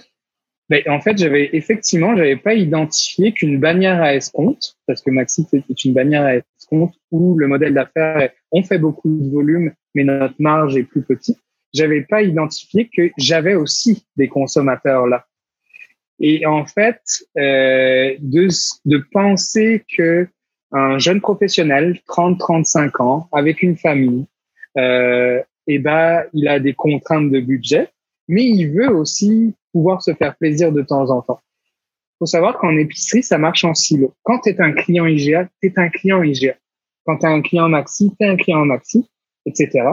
Ben, 0.69 0.81
en 0.87 1.01
fait, 1.01 1.17
j'avais 1.17 1.49
effectivement, 1.51 2.15
j'avais 2.15 2.37
pas 2.37 2.53
identifié 2.53 3.33
qu'une 3.33 3.59
bannière 3.59 4.01
à 4.01 4.15
escompte, 4.15 4.77
parce 4.87 5.01
que 5.01 5.11
Maxime 5.11 5.45
c'est 5.51 5.83
une 5.83 5.93
bannière 5.93 6.23
à 6.23 6.35
escompte 6.57 6.95
où 7.11 7.37
le 7.37 7.47
modèle 7.47 7.73
d'affaires, 7.73 8.29
on 8.51 8.63
fait 8.63 8.77
beaucoup 8.77 9.09
de 9.09 9.29
volume, 9.29 9.73
mais 9.93 10.05
notre 10.05 10.35
marge 10.39 10.77
est 10.77 10.83
plus 10.83 11.01
petite. 11.01 11.37
J'avais 11.73 12.01
pas 12.01 12.21
identifié 12.21 12.89
que 12.95 13.11
j'avais 13.17 13.55
aussi 13.55 14.05
des 14.15 14.29
consommateurs 14.29 15.07
là. 15.07 15.25
Et 16.21 16.45
en 16.45 16.65
fait, 16.65 17.01
euh, 17.37 18.15
de, 18.19 18.47
de 18.85 19.03
penser 19.11 19.83
que 19.97 20.27
un 20.71 20.99
jeune 20.99 21.19
professionnel, 21.19 21.99
30-35 22.07 23.01
ans, 23.01 23.27
avec 23.33 23.61
une 23.63 23.75
famille, 23.75 24.25
euh, 24.77 25.41
eh 25.67 25.79
ben, 25.79 26.23
il 26.33 26.47
a 26.47 26.59
des 26.59 26.73
contraintes 26.73 27.29
de 27.29 27.39
budget, 27.39 27.89
mais 28.27 28.43
il 28.43 28.67
veut 28.71 28.89
aussi 28.89 29.53
pouvoir 29.73 30.01
se 30.01 30.13
faire 30.13 30.35
plaisir 30.37 30.71
de 30.71 30.81
temps 30.83 31.09
en 31.09 31.21
temps. 31.21 31.41
faut 32.19 32.25
savoir 32.27 32.59
qu'en 32.59 32.77
épicerie, 32.77 33.23
ça 33.23 33.39
marche 33.39 33.63
en 33.65 33.73
silo. 33.73 34.13
Quand 34.23 34.39
tu 34.39 34.49
es 34.49 34.61
un 34.61 34.73
client 34.73 35.07
IGA, 35.07 35.49
tu 35.61 35.67
es 35.67 35.73
un 35.75 35.89
client 35.89 36.21
IGA. 36.21 36.55
Quand 37.05 37.17
tu 37.17 37.25
un 37.25 37.41
client 37.41 37.67
Maxi, 37.67 38.13
tu 38.19 38.25
un 38.25 38.37
client 38.37 38.63
Maxi, 38.63 39.09
etc. 39.47 39.87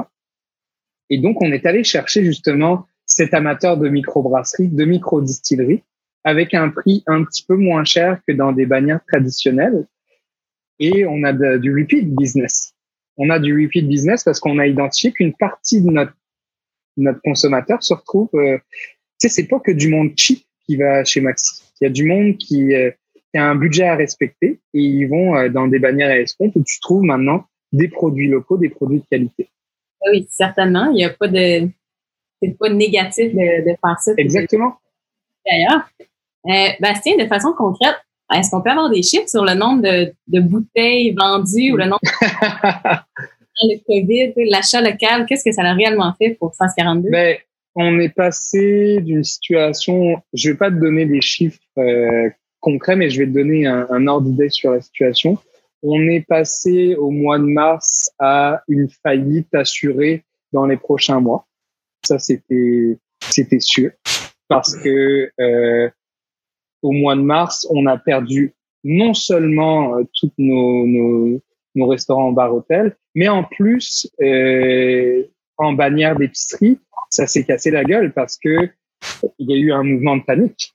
Et 1.08 1.18
donc, 1.18 1.40
on 1.40 1.50
est 1.50 1.64
allé 1.64 1.84
chercher 1.84 2.22
justement 2.22 2.86
cet 3.06 3.32
amateur 3.32 3.78
de 3.78 3.88
microbrasserie, 3.88 4.68
de 4.68 4.84
microdistillerie, 4.84 5.82
avec 6.28 6.52
un 6.52 6.68
prix 6.68 7.02
un 7.06 7.24
petit 7.24 7.42
peu 7.42 7.56
moins 7.56 7.84
cher 7.84 8.20
que 8.26 8.32
dans 8.32 8.52
des 8.52 8.66
bannières 8.66 9.00
traditionnelles. 9.08 9.86
Et 10.78 11.06
on 11.06 11.24
a 11.24 11.32
du 11.32 11.74
repeat 11.74 12.14
business. 12.14 12.74
On 13.16 13.30
a 13.30 13.38
du 13.38 13.52
repeat 13.52 13.88
business 13.88 14.22
parce 14.22 14.38
qu'on 14.38 14.58
a 14.58 14.66
identifié 14.66 15.10
qu'une 15.10 15.34
partie 15.34 15.80
de 15.82 15.90
notre, 15.90 16.12
notre 16.96 17.20
consommateur 17.22 17.82
se 17.82 17.94
retrouve. 17.94 18.28
Euh, 18.34 18.58
tu 19.20 19.28
sais, 19.28 19.28
c'est 19.28 19.48
pas 19.48 19.58
que 19.58 19.72
du 19.72 19.88
monde 19.88 20.12
cheap 20.16 20.44
qui 20.66 20.76
va 20.76 21.04
chez 21.04 21.20
Maxi. 21.20 21.62
Il 21.80 21.84
y 21.84 21.86
a 21.88 21.90
du 21.90 22.04
monde 22.04 22.36
qui, 22.36 22.74
euh, 22.74 22.90
a 23.34 23.42
un 23.42 23.56
budget 23.56 23.84
à 23.84 23.96
respecter 23.96 24.60
et 24.74 24.80
ils 24.80 25.06
vont 25.06 25.36
euh, 25.36 25.48
dans 25.48 25.66
des 25.66 25.78
bannières 25.78 26.10
à 26.10 26.18
escompte 26.18 26.56
où 26.56 26.62
tu 26.62 26.80
trouves 26.80 27.02
maintenant 27.02 27.44
des 27.72 27.88
produits 27.88 28.28
locaux, 28.28 28.56
des 28.56 28.68
produits 28.68 29.00
de 29.00 29.06
qualité. 29.10 29.48
Oui, 30.10 30.26
certainement. 30.30 30.90
Il 30.90 30.94
n'y 30.94 31.04
a 31.04 31.10
pas 31.10 31.28
de, 31.28 31.68
c'est 32.40 32.56
pas 32.58 32.70
négatif 32.70 33.32
de, 33.32 33.70
de 33.70 33.76
faire 33.80 33.98
ça. 34.00 34.12
Exactement. 34.16 34.76
D'ailleurs, 35.44 35.88
euh, 36.48 36.68
Bastien, 36.80 37.16
de 37.16 37.26
façon 37.26 37.52
concrète, 37.56 37.96
est-ce 38.34 38.50
qu'on 38.50 38.60
peut 38.60 38.70
avoir 38.70 38.90
des 38.90 39.02
chiffres 39.02 39.28
sur 39.28 39.44
le 39.44 39.54
nombre 39.54 39.82
de, 39.82 40.12
de 40.26 40.40
bouteilles 40.40 41.14
vendues 41.18 41.72
ou 41.72 41.76
le 41.76 41.84
nombre 41.84 42.00
de 43.62 43.84
COVID, 43.86 44.50
l'achat 44.50 44.80
local, 44.80 45.26
qu'est-ce 45.26 45.44
que 45.44 45.52
ça 45.52 45.62
a 45.62 45.72
réellement 45.72 46.12
fait 46.18 46.36
pour 46.38 46.54
France 46.54 46.72
42? 46.76 47.10
Ben, 47.10 47.36
on 47.74 47.98
est 48.00 48.14
passé 48.14 49.00
d'une 49.00 49.24
situation, 49.24 50.20
je 50.32 50.50
vais 50.50 50.56
pas 50.56 50.70
te 50.70 50.76
donner 50.76 51.06
des 51.06 51.20
chiffres 51.20 51.58
euh, 51.78 52.28
concrets, 52.60 52.96
mais 52.96 53.08
je 53.08 53.20
vais 53.20 53.26
te 53.26 53.32
donner 53.32 53.66
un, 53.66 53.86
un 53.90 54.06
ordre 54.06 54.28
d'idée 54.28 54.50
sur 54.50 54.72
la 54.72 54.80
situation. 54.80 55.38
On 55.82 56.00
est 56.08 56.26
passé 56.26 56.96
au 56.96 57.10
mois 57.10 57.38
de 57.38 57.44
mars 57.44 58.10
à 58.18 58.62
une 58.68 58.88
faillite 59.02 59.54
assurée 59.54 60.24
dans 60.52 60.66
les 60.66 60.76
prochains 60.76 61.20
mois. 61.20 61.46
Ça, 62.04 62.18
c'était 62.18 62.98
c'était 63.20 63.60
sûr 63.60 63.90
parce 64.48 64.76
que 64.76 65.30
euh, 65.40 65.90
au 66.82 66.92
mois 66.92 67.16
de 67.16 67.22
mars, 67.22 67.66
on 67.70 67.86
a 67.86 67.98
perdu 67.98 68.54
non 68.84 69.14
seulement 69.14 69.96
euh, 69.96 70.04
tous 70.14 70.32
nos, 70.38 70.86
nos, 70.86 71.40
nos, 71.74 71.86
restaurants, 71.86 72.32
bars, 72.32 72.54
hôtels, 72.54 72.96
mais 73.14 73.28
en 73.28 73.44
plus, 73.44 74.10
euh, 74.20 75.24
en 75.56 75.72
bannière 75.72 76.16
d'épicerie, 76.16 76.78
ça 77.10 77.26
s'est 77.26 77.44
cassé 77.44 77.70
la 77.70 77.84
gueule 77.84 78.12
parce 78.12 78.38
que 78.38 78.70
il 79.38 79.50
y 79.50 79.54
a 79.54 79.56
eu 79.56 79.72
un 79.72 79.82
mouvement 79.82 80.16
de 80.16 80.22
panique. 80.22 80.74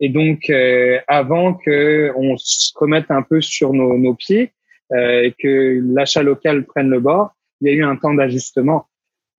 Et 0.00 0.08
donc, 0.08 0.48
euh, 0.48 1.00
avant 1.08 1.54
que 1.54 2.12
on 2.16 2.36
se 2.36 2.72
remette 2.76 3.10
un 3.10 3.22
peu 3.22 3.40
sur 3.40 3.72
nos, 3.72 3.98
nos 3.98 4.14
pieds 4.14 4.52
euh, 4.92 5.24
et 5.24 5.34
que 5.38 5.80
l'achat 5.92 6.22
local 6.22 6.64
prenne 6.66 6.88
le 6.88 7.00
bord, 7.00 7.32
il 7.60 7.68
y 7.68 7.70
a 7.70 7.74
eu 7.74 7.84
un 7.84 7.96
temps 7.96 8.14
d'ajustement. 8.14 8.86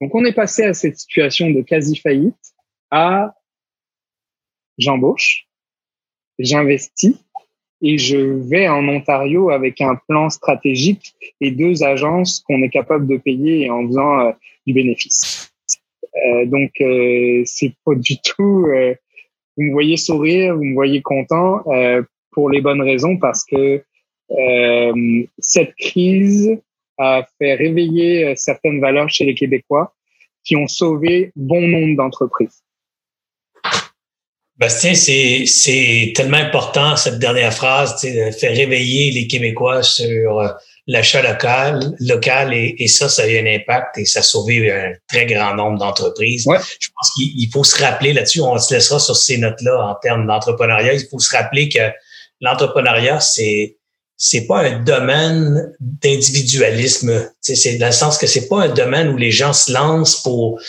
Donc, 0.02 0.14
on 0.16 0.26
est 0.26 0.34
passé 0.34 0.64
à 0.64 0.74
cette 0.74 0.98
situation 0.98 1.50
de 1.50 1.62
quasi 1.62 1.96
faillite 1.98 2.36
à 2.92 3.36
j'embauche, 4.78 5.49
j'investis 6.40 7.16
et 7.82 7.98
je 7.98 8.18
vais 8.18 8.68
en 8.68 8.88
Ontario 8.88 9.52
avec 9.52 9.80
un 9.82 9.96
plan 10.08 10.30
stratégique 10.30 11.14
et 11.40 11.52
deux 11.52 11.84
agences 11.84 12.44
qu'on 12.46 12.62
est 12.62 12.70
capable 12.70 13.08
de 13.08 13.18
payer 13.18 13.70
en 13.70 13.88
faisant 13.88 14.20
euh, 14.20 14.32
du 14.66 14.74
bénéfice. 14.74 15.52
Euh, 16.16 16.46
donc 16.46 16.72
euh, 16.82 17.44
c'est 17.46 17.74
pas 17.86 17.96
du 17.96 18.18
tout. 18.22 18.66
Euh, 18.68 18.96
vous 19.56 19.64
me 19.64 19.72
voyez 19.72 19.98
sourire, 19.98 20.56
vous 20.56 20.64
me 20.64 20.74
voyez 20.74 21.02
content 21.02 21.64
euh, 21.68 22.02
pour 22.32 22.50
les 22.50 22.62
bonnes 22.62 22.82
raisons 22.82 23.18
parce 23.18 23.44
que 23.46 23.84
cette 25.40 25.74
crise 25.76 26.62
a 27.00 27.26
fait 27.40 27.56
réveiller 27.56 28.36
certaines 28.36 28.80
valeurs 28.80 29.10
chez 29.10 29.26
les 29.26 29.34
Québécois 29.34 29.96
qui 30.44 30.56
ont 30.56 30.68
sauvé 30.68 31.32
bon 31.36 31.68
nombre 31.68 31.98
d'entreprises. 31.98 32.62
Bastien, 34.60 34.94
c'est, 34.94 35.46
c'est 35.46 36.12
tellement 36.16 36.38
important, 36.38 36.98
cette 36.98 37.18
dernière 37.18 37.54
phrase, 37.54 38.02
de 38.02 38.30
faire 38.32 38.54
réveiller 38.54 39.10
les 39.12 39.26
Québécois 39.26 39.84
sur 39.84 40.40
euh, 40.40 40.50
l'achat 40.86 41.22
local, 41.22 41.96
local 42.02 42.54
et, 42.54 42.76
et, 42.78 42.90
ça, 42.90 43.08
ça 43.08 43.24
a 43.24 43.28
eu 43.28 43.38
un 43.38 43.56
impact 43.56 43.98
et 43.98 44.06
ça 44.06 44.20
a 44.20 44.22
sauvé 44.22 44.70
un 44.70 44.92
très 45.08 45.26
grand 45.28 45.56
nombre 45.56 45.80
d'entreprises. 45.80 46.46
Ouais. 46.46 46.58
Je 46.80 46.90
pense 46.94 47.12
qu'il 47.16 47.50
faut 47.54 47.64
se 47.64 47.82
rappeler 47.82 48.12
là-dessus, 48.12 48.42
on 48.42 48.58
se 48.58 48.74
laissera 48.74 49.00
sur 49.00 49.16
ces 49.16 49.38
notes-là 49.38 49.92
en 49.92 49.96
termes 49.96 50.28
d'entrepreneuriat. 50.28 50.94
Il 50.94 51.08
faut 51.10 51.20
se 51.20 51.34
rappeler 51.34 51.70
que 51.70 51.80
l'entrepreneuriat, 52.42 53.22
c'est 53.22 53.78
c'est 54.22 54.46
pas 54.48 54.64
un 54.66 54.84
domaine 54.84 55.74
d'individualisme. 55.80 57.32
C'est 57.40 57.78
dans 57.78 57.86
le 57.86 57.94
sens 57.94 58.18
que 58.18 58.28
c'est 58.28 58.50
pas 58.50 58.64
un 58.64 58.68
domaine 58.68 59.08
où 59.08 59.16
les 59.16 59.32
gens 59.32 59.54
se 59.54 59.72
lancent 59.72 60.22
pour 60.22 60.60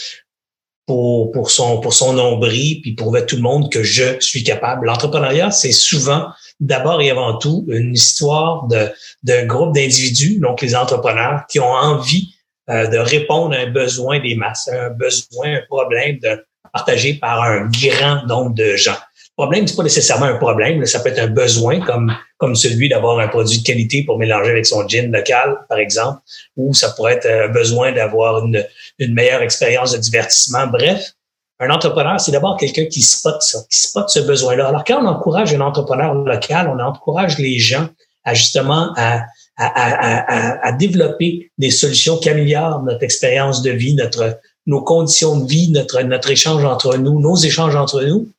pour, 0.91 1.30
pour, 1.30 1.53
son, 1.53 1.78
pour 1.78 1.95
son 1.95 2.14
nombril, 2.14 2.80
puis 2.82 2.97
prouver 2.97 3.24
tout 3.24 3.36
le 3.36 3.43
monde 3.43 3.70
que 3.70 3.84
je 3.84 4.18
suis 4.18 4.43
capable. 4.43 4.86
L'entrepreneuriat, 4.86 5.53
c'est 5.53 5.70
souvent, 5.70 6.26
d'abord 6.59 7.01
et 7.01 7.11
avant 7.11 7.38
tout, 7.38 7.64
une 7.68 7.95
histoire 7.95 8.66
de, 8.66 8.88
d'un 9.22 9.47
groupe 9.47 9.72
d'individus, 9.72 10.41
donc 10.41 10.62
les 10.62 10.74
entrepreneurs, 10.74 11.43
qui 11.49 11.61
ont 11.61 11.70
envie 11.70 12.34
euh, 12.70 12.88
de 12.88 12.99
répondre 12.99 13.55
à 13.55 13.61
un 13.61 13.70
besoin 13.70 14.18
des 14.18 14.34
masses, 14.34 14.68
un 14.68 14.91
besoin, 14.91 15.59
un 15.59 15.62
problème 15.68 16.18
de, 16.18 16.45
partagé 16.72 17.14
par 17.14 17.41
un 17.41 17.70
grand 17.70 18.26
nombre 18.26 18.57
de 18.57 18.74
gens. 18.74 18.99
Le 19.38 19.45
problème, 19.45 19.68
c'est 19.68 19.76
pas 19.76 19.84
nécessairement 19.84 20.26
un 20.26 20.38
problème, 20.38 20.84
ça 20.86 20.99
peut 20.99 21.11
être 21.11 21.20
un 21.20 21.28
besoin, 21.28 21.78
comme 21.78 22.12
comme 22.41 22.57
celui 22.57 22.88
d'avoir 22.88 23.18
un 23.18 23.28
produit 23.28 23.59
de 23.59 23.62
qualité 23.62 24.03
pour 24.03 24.18
mélanger 24.18 24.51
avec 24.51 24.64
son 24.64 24.88
gin 24.88 25.12
local, 25.12 25.59
par 25.68 25.78
exemple, 25.78 26.20
ou 26.57 26.72
ça 26.72 26.88
pourrait 26.93 27.16
être 27.16 27.26
un 27.26 27.49
besoin 27.49 27.93
d'avoir 27.93 28.45
une, 28.47 28.66
une 28.99 29.12
meilleure 29.12 29.43
expérience 29.43 29.93
de 29.93 29.99
divertissement. 29.99 30.66
Bref, 30.66 31.12
un 31.59 31.68
entrepreneur, 31.68 32.18
c'est 32.18 32.32
d'abord 32.32 32.57
quelqu'un 32.57 32.86
qui 32.86 33.03
spot 33.03 33.43
ça, 33.43 33.59
qui 33.70 33.78
spot 33.78 34.09
ce 34.09 34.20
besoin-là. 34.20 34.68
Alors, 34.68 34.84
quand 34.84 35.05
on 35.05 35.07
encourage 35.07 35.53
un 35.53 35.61
entrepreneur 35.61 36.14
local, 36.14 36.72
on 36.74 36.80
encourage 36.82 37.38
les 37.38 37.59
gens 37.59 37.88
à 38.24 38.32
justement 38.32 38.95
à, 38.97 39.26
à, 39.59 39.66
à, 39.66 40.66
à 40.66 40.72
développer 40.72 41.53
des 41.59 41.70
solutions 41.70 42.16
qui 42.16 42.30
améliorent 42.30 42.82
notre 42.82 43.03
expérience 43.03 43.61
de 43.61 43.70
vie, 43.70 43.95
notre, 43.95 44.41
nos 44.64 44.82
conditions 44.82 45.38
de 45.38 45.47
vie, 45.47 45.70
notre, 45.70 46.01
notre 46.01 46.30
échange 46.30 46.64
entre 46.64 46.97
nous, 46.97 47.20
nos 47.20 47.36
échanges 47.36 47.76
entre 47.76 48.03
nous. 48.03 48.32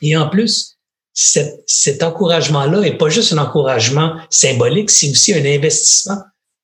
Et 0.00 0.16
en 0.16 0.28
plus, 0.28 0.78
cet, 1.14 1.62
cet 1.66 2.02
encouragement-là 2.02 2.82
est 2.82 2.96
pas 2.96 3.08
juste 3.08 3.32
un 3.32 3.38
encouragement 3.38 4.16
symbolique, 4.30 4.90
c'est 4.90 5.10
aussi 5.10 5.34
un 5.34 5.44
investissement 5.44 6.18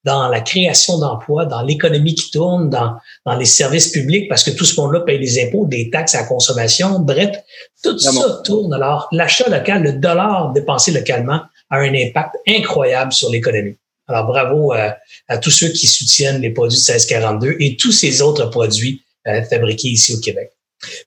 dans 0.04 0.28
la 0.28 0.40
création 0.40 0.98
d'emplois, 0.98 1.44
dans 1.44 1.62
l'économie 1.62 2.14
qui 2.14 2.30
tourne, 2.30 2.70
dans, 2.70 2.94
dans 3.26 3.36
les 3.36 3.44
services 3.44 3.88
publics, 3.88 4.28
parce 4.28 4.42
que 4.42 4.50
tout 4.50 4.64
ce 4.64 4.80
monde-là 4.80 5.00
paye 5.00 5.18
des 5.18 5.44
impôts, 5.44 5.66
des 5.66 5.90
taxes 5.90 6.14
à 6.14 6.24
consommation. 6.24 7.00
Bref, 7.00 7.36
tout 7.82 7.98
ça 7.98 8.12
tourne. 8.44 8.72
Alors, 8.72 9.08
l'achat 9.12 9.48
local, 9.50 9.82
le 9.82 9.92
dollar 9.94 10.52
dépensé 10.52 10.92
localement 10.92 11.42
a 11.70 11.78
un 11.78 11.92
impact 11.94 12.36
incroyable 12.46 13.12
sur 13.12 13.28
l'économie. 13.30 13.76
Alors, 14.06 14.26
bravo 14.26 14.72
à, 14.72 14.96
à, 15.28 15.36
tous 15.36 15.50
ceux 15.50 15.68
qui 15.68 15.86
soutiennent 15.86 16.40
les 16.40 16.50
produits 16.50 16.78
de 16.78 16.92
1642 16.92 17.56
et 17.60 17.76
tous 17.76 17.92
ces 17.92 18.22
autres 18.22 18.46
produits 18.46 19.02
euh, 19.26 19.42
fabriqués 19.42 19.88
ici 19.88 20.14
au 20.14 20.20
Québec. 20.20 20.52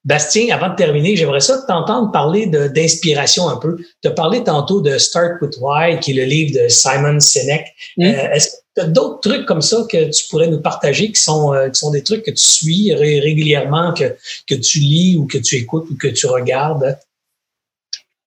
Bastien, 0.04 0.54
avant 0.54 0.70
de 0.70 0.76
terminer, 0.76 1.16
j'aimerais 1.16 1.40
ça 1.40 1.64
t'entendre 1.68 2.12
parler 2.12 2.48
d'inspiration 2.48 3.48
un 3.48 3.58
peu. 3.58 3.78
Tu 4.02 4.10
as 4.10 4.12
parlé 4.12 4.44
tantôt 4.44 4.82
de 4.82 4.98
Start 4.98 5.42
with 5.42 5.58
Why, 5.62 6.00
qui 6.00 6.12
est 6.12 6.16
le 6.16 6.26
livre 6.26 6.62
de 6.62 6.68
Simon 6.68 7.20
Sinek. 7.20 7.68
Mm. 7.98 8.06
Euh, 8.06 8.32
est-ce 8.34 8.48
que 8.48 8.58
tu 8.76 8.82
as 8.82 8.88
d'autres 8.88 9.30
trucs 9.30 9.46
comme 9.46 9.62
ça 9.62 9.86
que 9.90 10.10
tu 10.10 10.28
pourrais 10.30 10.48
nous 10.48 10.62
partager 10.62 11.12
qui 11.12 11.22
sont, 11.22 11.54
euh, 11.54 11.70
qui 11.70 11.80
sont 11.80 11.92
des 11.92 12.04
trucs 12.04 12.24
que 12.24 12.32
tu 12.32 12.44
suis 12.44 12.94
régulièrement, 12.94 13.94
que, 13.94 14.16
que 14.48 14.56
tu 14.56 14.80
lis 14.80 15.16
ou 15.18 15.26
que 15.26 15.38
tu 15.38 15.56
écoutes 15.56 15.90
ou 15.90 15.96
que 15.96 16.08
tu 16.08 16.26
regardes? 16.28 16.98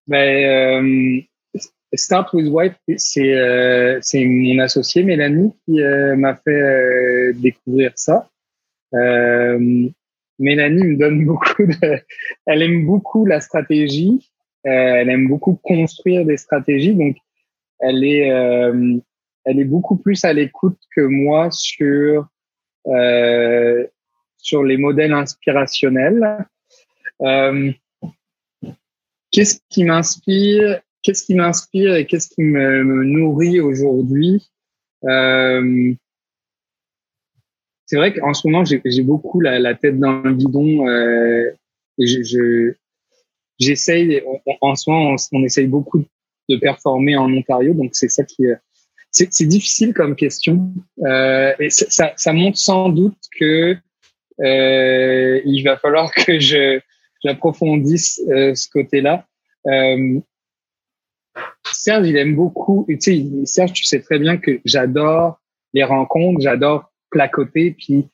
Ben, 0.06 0.44
euh, 0.44 1.20
Start 1.94 2.32
with 2.32 2.48
Why, 2.48 2.72
c'est 2.96 3.98
c'est 4.02 4.24
mon 4.24 4.58
associé 4.58 5.04
Mélanie 5.04 5.52
qui 5.64 5.78
m'a 6.16 6.34
fait 6.34 7.32
découvrir 7.34 7.92
ça. 7.94 8.28
Mélanie 10.38 10.84
me 10.84 10.96
donne 10.96 11.24
beaucoup 11.24 11.66
de, 11.66 12.00
elle 12.46 12.62
aime 12.62 12.86
beaucoup 12.86 13.24
la 13.24 13.40
stratégie, 13.40 14.30
euh, 14.66 14.70
elle 14.70 15.10
aime 15.10 15.28
beaucoup 15.28 15.54
construire 15.54 16.24
des 16.24 16.36
stratégies, 16.36 16.94
donc 16.94 17.16
elle 17.80 18.04
est, 18.04 18.30
euh, 18.30 18.96
elle 19.44 19.60
est 19.60 19.64
beaucoup 19.64 19.96
plus 19.96 20.24
à 20.24 20.32
l'écoute 20.32 20.78
que 20.94 21.02
moi 21.02 21.50
sur 21.50 22.28
euh, 22.86 23.86
sur 24.36 24.62
les 24.62 24.76
modèles 24.76 25.14
inspirationnels. 25.14 26.46
Euh, 27.22 27.72
qu'est-ce 29.30 29.60
qui 29.70 29.84
m'inspire 29.84 30.80
Qu'est-ce 31.02 31.24
qui 31.24 31.34
m'inspire 31.34 31.94
et 31.96 32.06
qu'est-ce 32.06 32.28
qui 32.28 32.42
me, 32.42 32.82
nourrit 33.04 33.60
aujourd'hui? 33.60 34.50
C'est 37.94 37.98
vrai 37.98 38.12
qu'en 38.12 38.34
ce 38.34 38.48
moment, 38.48 38.64
j'ai 38.64 39.02
beaucoup 39.02 39.38
la, 39.38 39.74
tête 39.76 40.00
dans 40.00 40.20
le 40.20 40.34
guidon. 40.34 40.88
Euh, 40.88 41.52
j'essaye. 43.60 44.20
en 44.60 44.74
ce 44.74 44.90
moment, 44.90 45.14
on, 45.30 45.44
essaye 45.44 45.68
beaucoup 45.68 46.02
de 46.48 46.56
performer 46.56 47.16
en 47.16 47.32
Ontario, 47.32 47.72
donc 47.72 47.90
c'est 47.92 48.08
ça 48.08 48.24
qui. 48.24 48.46
C'est 49.12 49.46
difficile 49.46 49.94
comme 49.94 50.16
question. 50.16 50.72
Euh, 51.04 51.52
et 51.60 51.70
ça, 51.70 52.32
montre 52.32 52.58
sans 52.58 52.88
doute 52.88 53.16
que 53.38 53.76
euh, 54.40 55.40
il 55.44 55.62
va 55.62 55.76
falloir 55.76 56.12
que 56.12 56.40
je 56.40 56.80
j'approfondisse 57.22 58.20
euh, 58.28 58.56
ce 58.56 58.68
côté-là. 58.70 59.24
Euh, 59.68 60.18
Serge, 61.70 62.08
il 62.08 62.34
beaucoup. 62.34 62.86
Tu 62.88 62.96
sais, 62.98 63.24
Serge, 63.44 63.72
tu 63.72 63.84
sais 63.84 64.00
très 64.00 64.18
bien 64.18 64.36
que 64.36 64.60
j'adore 64.64 65.38
les 65.74 65.84
rencontres, 65.84 66.40
j'adore 66.40 66.90
placoter. 67.14 67.76
Puis 67.78 68.08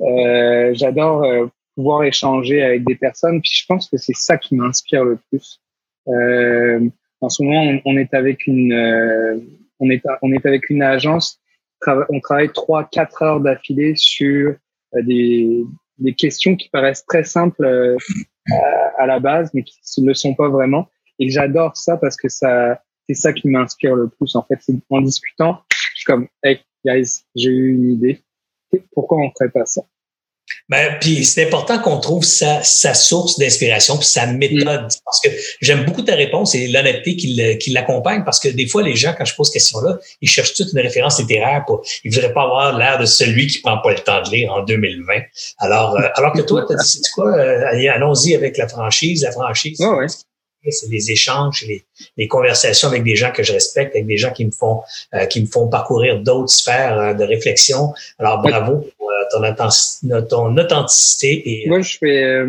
euh, 0.00 0.72
j'adore 0.74 1.22
euh, 1.24 1.46
pouvoir 1.76 2.02
échanger 2.04 2.62
avec 2.62 2.84
des 2.84 2.96
personnes. 2.96 3.40
Puis 3.40 3.52
je 3.54 3.64
pense 3.66 3.88
que 3.88 3.96
c'est 3.96 4.16
ça 4.16 4.36
qui 4.36 4.54
m'inspire 4.56 5.04
le 5.04 5.18
plus. 5.30 5.60
Euh, 6.08 6.88
en 7.20 7.28
ce 7.28 7.42
moment, 7.42 7.80
on, 7.84 7.96
est 7.96 8.12
avec 8.14 8.46
une, 8.48 8.74
on 9.78 9.88
est, 9.90 10.02
on 10.22 10.32
est 10.32 10.44
avec 10.44 10.68
une 10.70 10.82
agence. 10.82 11.40
On 11.86 12.20
travaille 12.20 12.52
trois, 12.52 12.84
quatre 12.84 13.22
heures 13.22 13.40
d'affilée 13.40 13.94
sur 13.96 14.56
des, 14.92 15.64
questions 16.18 16.56
qui 16.56 16.68
paraissent 16.68 17.06
très 17.06 17.22
simples 17.22 17.96
à, 18.50 19.02
à, 19.02 19.06
la 19.06 19.20
base, 19.20 19.50
mais 19.54 19.62
qui 19.62 19.78
ne 19.98 20.08
le 20.08 20.14
sont 20.14 20.34
pas 20.34 20.48
vraiment. 20.48 20.88
Et 21.20 21.28
j'adore 21.30 21.76
ça 21.76 21.96
parce 21.96 22.16
que 22.16 22.28
ça, 22.28 22.82
c'est 23.08 23.14
ça 23.14 23.32
qui 23.32 23.48
m'inspire 23.48 23.94
le 23.94 24.08
plus. 24.08 24.34
En 24.34 24.42
fait, 24.42 24.58
c'est 24.60 24.74
en 24.90 25.00
discutant, 25.00 25.60
je 25.70 26.00
suis 26.00 26.04
comme, 26.04 26.26
hey 26.42 26.58
guys, 26.84 27.22
j'ai 27.36 27.50
eu 27.50 27.74
une 27.74 27.90
idée 27.92 28.20
pourquoi 28.94 29.18
on 29.18 29.26
ne 29.26 29.30
ferait 29.38 29.50
pas 29.50 29.66
ça? 29.66 29.82
Ben, 30.68 30.96
puis 31.00 31.24
c'est 31.24 31.46
important 31.46 31.78
qu'on 31.78 31.98
trouve 31.98 32.24
sa, 32.24 32.62
sa 32.62 32.94
source 32.94 33.38
d'inspiration 33.38 33.96
puis 33.96 34.06
sa 34.06 34.26
méthode. 34.26 34.84
Mm. 34.84 34.88
Parce 35.04 35.20
que 35.22 35.28
j'aime 35.60 35.84
beaucoup 35.84 36.02
ta 36.02 36.14
réponse 36.14 36.54
et 36.54 36.68
l'honnêteté 36.68 37.16
qui 37.16 37.70
l'accompagne 37.70 38.24
parce 38.24 38.40
que 38.40 38.48
des 38.48 38.66
fois, 38.66 38.82
les 38.82 38.96
gens, 38.96 39.14
quand 39.16 39.24
je 39.24 39.34
pose 39.34 39.48
cette 39.48 39.54
question-là, 39.54 39.98
ils 40.20 40.28
cherchent 40.28 40.54
toute 40.54 40.72
une 40.72 40.80
référence 40.80 41.18
littéraire 41.18 41.64
pour, 41.66 41.82
ils 42.04 42.12
voudraient 42.12 42.32
pas 42.32 42.42
avoir 42.42 42.76
l'air 42.76 42.98
de 42.98 43.06
celui 43.06 43.46
qui 43.46 43.60
prend 43.60 43.78
pas 43.78 43.92
le 43.92 43.98
temps 43.98 44.22
de 44.22 44.30
lire 44.30 44.52
en 44.52 44.62
2020. 44.62 45.14
Alors, 45.58 45.96
euh, 45.96 46.08
alors 46.14 46.32
que 46.32 46.42
toi, 46.42 46.64
tu 46.66 46.74
as 46.74 46.76
dit, 46.76 46.88
c'est 46.88 47.10
quoi, 47.12 47.36
euh, 47.36 47.92
allons-y 47.92 48.34
avec 48.34 48.56
la 48.56 48.68
franchise, 48.68 49.22
la 49.22 49.32
franchise 49.32 49.78
c'est 50.70 50.90
les 50.90 51.10
échanges, 51.10 51.64
les, 51.66 51.84
les, 52.16 52.28
conversations 52.28 52.88
avec 52.88 53.02
des 53.02 53.16
gens 53.16 53.32
que 53.32 53.42
je 53.42 53.52
respecte, 53.52 53.94
avec 53.94 54.06
des 54.06 54.16
gens 54.16 54.32
qui 54.32 54.44
me 54.44 54.50
font 54.50 54.80
euh, 55.14 55.26
qui 55.26 55.40
me 55.40 55.46
font 55.46 55.68
parcourir 55.68 56.20
d'autres 56.20 56.50
sphères 56.50 56.98
euh, 56.98 57.14
de 57.14 57.24
réflexion. 57.24 57.92
Alors 58.18 58.42
bravo 58.42 58.84
pour 58.96 59.10
euh, 59.10 59.52
ton, 59.56 60.22
ton, 60.22 60.56
authenticité. 60.56 61.64
Et, 61.64 61.68
Moi, 61.68 61.80
je 61.80 61.98
fais 61.98 62.46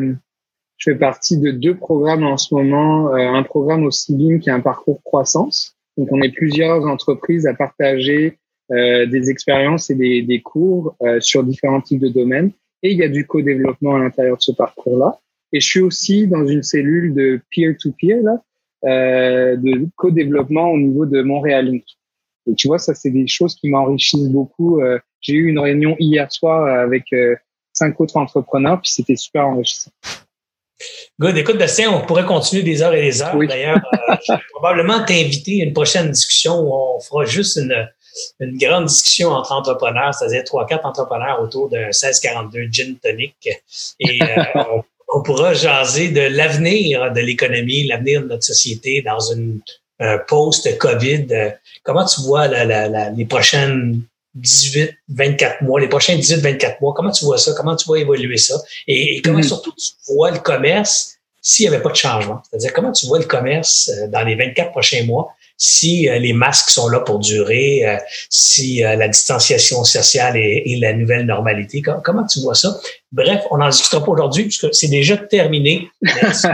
je 0.77 0.91
fais 0.91 0.97
partie 0.97 1.37
de 1.37 1.51
deux 1.51 1.75
programmes 1.75 2.25
en 2.25 2.37
ce 2.37 2.53
moment. 2.53 3.13
un 3.13 3.43
programme 3.43 3.85
au 3.85 3.91
CIBIM 3.91 4.39
qui 4.39 4.49
est 4.49 4.53
un 4.53 4.59
parcours 4.59 5.01
croissance. 5.03 5.75
Donc, 5.97 6.09
on 6.11 6.21
est 6.21 6.31
plusieurs 6.31 6.85
entreprises 6.85 7.47
à 7.47 7.53
partager 7.53 8.37
des 8.69 9.29
expériences 9.29 9.89
et 9.89 9.95
des, 9.95 10.23
des 10.23 10.41
cours 10.41 10.97
sur 11.21 11.43
différents 11.45 11.79
types 11.79 12.01
de 12.01 12.09
domaines. 12.09 12.51
Et 12.81 12.91
il 12.91 12.97
y 12.97 13.03
a 13.03 13.07
du 13.07 13.25
co-développement 13.25 13.95
à 13.95 13.99
l'intérieur 13.99 14.35
de 14.35 14.41
ce 14.41 14.51
parcours-là. 14.51 15.19
Et 15.53 15.59
je 15.59 15.67
suis 15.67 15.81
aussi 15.81 16.27
dans 16.27 16.45
une 16.45 16.63
cellule 16.63 17.13
de 17.13 17.39
peer-to-peer, 17.51 18.21
là, 18.23 18.41
euh, 18.85 19.55
de 19.55 19.87
co-développement 19.95 20.71
au 20.71 20.77
niveau 20.77 21.05
de 21.05 21.21
Montréal 21.21 21.69
Inc. 21.69 21.85
Et 22.49 22.55
tu 22.55 22.67
vois, 22.67 22.79
ça, 22.79 22.93
c'est 22.93 23.11
des 23.11 23.27
choses 23.27 23.55
qui 23.55 23.69
m'enrichissent 23.69 24.29
beaucoup. 24.29 24.81
Euh, 24.81 24.99
j'ai 25.21 25.35
eu 25.35 25.47
une 25.47 25.59
réunion 25.59 25.95
hier 25.99 26.29
soir 26.31 26.67
avec 26.67 27.03
euh, 27.13 27.35
cinq 27.71 28.01
autres 28.01 28.17
entrepreneurs, 28.17 28.81
puis 28.81 28.91
c'était 28.91 29.15
super 29.15 29.47
enrichissant. 29.47 29.91
Good. 31.19 31.37
Écoute, 31.37 31.57
Bastien, 31.57 31.91
on 31.91 32.05
pourrait 32.05 32.25
continuer 32.25 32.63
des 32.63 32.81
heures 32.81 32.93
et 32.93 33.01
des 33.01 33.21
heures. 33.21 33.37
D'ailleurs, 33.37 33.79
je 34.27 34.33
vais 34.33 34.39
probablement 34.51 35.05
t'inviter 35.05 35.61
à 35.61 35.65
une 35.65 35.73
prochaine 35.73 36.09
discussion 36.11 36.59
où 36.59 36.73
on 36.73 36.99
fera 36.99 37.23
juste 37.25 37.57
une, 37.57 37.87
une 38.41 38.57
grande 38.57 38.85
discussion 38.85 39.29
entre 39.29 39.53
entrepreneurs, 39.53 40.13
c'est-à-dire 40.13 40.43
trois, 40.43 40.65
quatre 40.65 40.85
entrepreneurs 40.85 41.41
autour 41.41 41.69
d'un 41.69 41.85
1642 41.85 42.63
gin 42.69 42.95
tonic. 42.97 43.35
Et 43.99 44.19
on 44.55 44.83
on 45.13 45.21
pourra 45.21 45.53
jaser 45.53 46.09
de 46.09 46.21
l'avenir 46.21 47.11
de 47.13 47.21
l'économie, 47.21 47.85
l'avenir 47.87 48.21
de 48.23 48.27
notre 48.27 48.43
société 48.43 49.01
dans 49.01 49.19
une 49.19 49.61
post-COVID. 50.27 51.27
Euh, 51.31 51.49
comment 51.83 52.05
tu 52.05 52.21
vois 52.21 52.47
les 52.47 53.25
prochaines 53.25 54.01
18, 54.35 54.91
24 55.09 55.61
mois, 55.61 55.79
les 55.79 55.87
prochains 55.87 56.15
18, 56.15 56.37
24 56.37 56.81
mois, 56.81 56.93
comment 56.95 57.11
tu 57.11 57.25
vois 57.25 57.37
ça? 57.37 57.53
Comment 57.55 57.75
tu 57.75 57.85
vois 57.85 57.99
évoluer 57.99 58.37
ça? 58.37 58.55
Et, 58.87 59.21
comment 59.21 59.39
mm-hmm. 59.39 59.43
surtout 59.43 59.71
tu 59.71 60.13
vois 60.13 60.31
le 60.31 60.39
commerce 60.39 61.17
s'il 61.41 61.69
n'y 61.69 61.75
avait 61.75 61.83
pas 61.83 61.91
de 61.91 61.95
changement? 61.95 62.41
C'est-à-dire, 62.49 62.73
comment 62.73 62.91
tu 62.91 63.05
vois 63.05 63.19
le 63.19 63.25
commerce 63.25 63.91
euh, 63.93 64.07
dans 64.07 64.23
les 64.23 64.35
24 64.35 64.71
prochains 64.71 65.03
mois? 65.03 65.35
Si 65.57 66.09
euh, 66.09 66.19
les 66.19 66.33
masques 66.33 66.69
sont 66.69 66.89
là 66.89 66.99
pour 66.99 67.19
durer, 67.19 67.85
euh, 67.85 67.97
si 68.29 68.83
euh, 68.83 68.95
la 68.95 69.07
distanciation 69.07 69.83
sociale 69.83 70.35
est, 70.35 70.63
la 70.79 70.93
nouvelle 70.93 71.25
normalité. 71.25 71.81
comment 71.81 72.25
tu 72.25 72.41
vois 72.41 72.55
ça? 72.55 72.79
Bref, 73.11 73.43
on 73.51 73.57
n'en 73.57 73.69
discutera 73.69 74.03
pas 74.03 74.11
aujourd'hui 74.11 74.43
puisque 74.43 74.73
c'est 74.73 74.87
déjà 74.87 75.17
terminé. 75.17 75.89
Merci. 76.01 76.47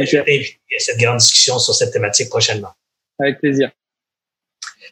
Je 0.00 0.18
vais 0.18 0.40
à 0.76 0.78
cette 0.78 0.98
grande 0.98 1.18
discussion 1.18 1.58
sur 1.58 1.74
cette 1.74 1.92
thématique 1.92 2.28
prochainement. 2.28 2.70
Avec 3.18 3.40
plaisir. 3.40 3.70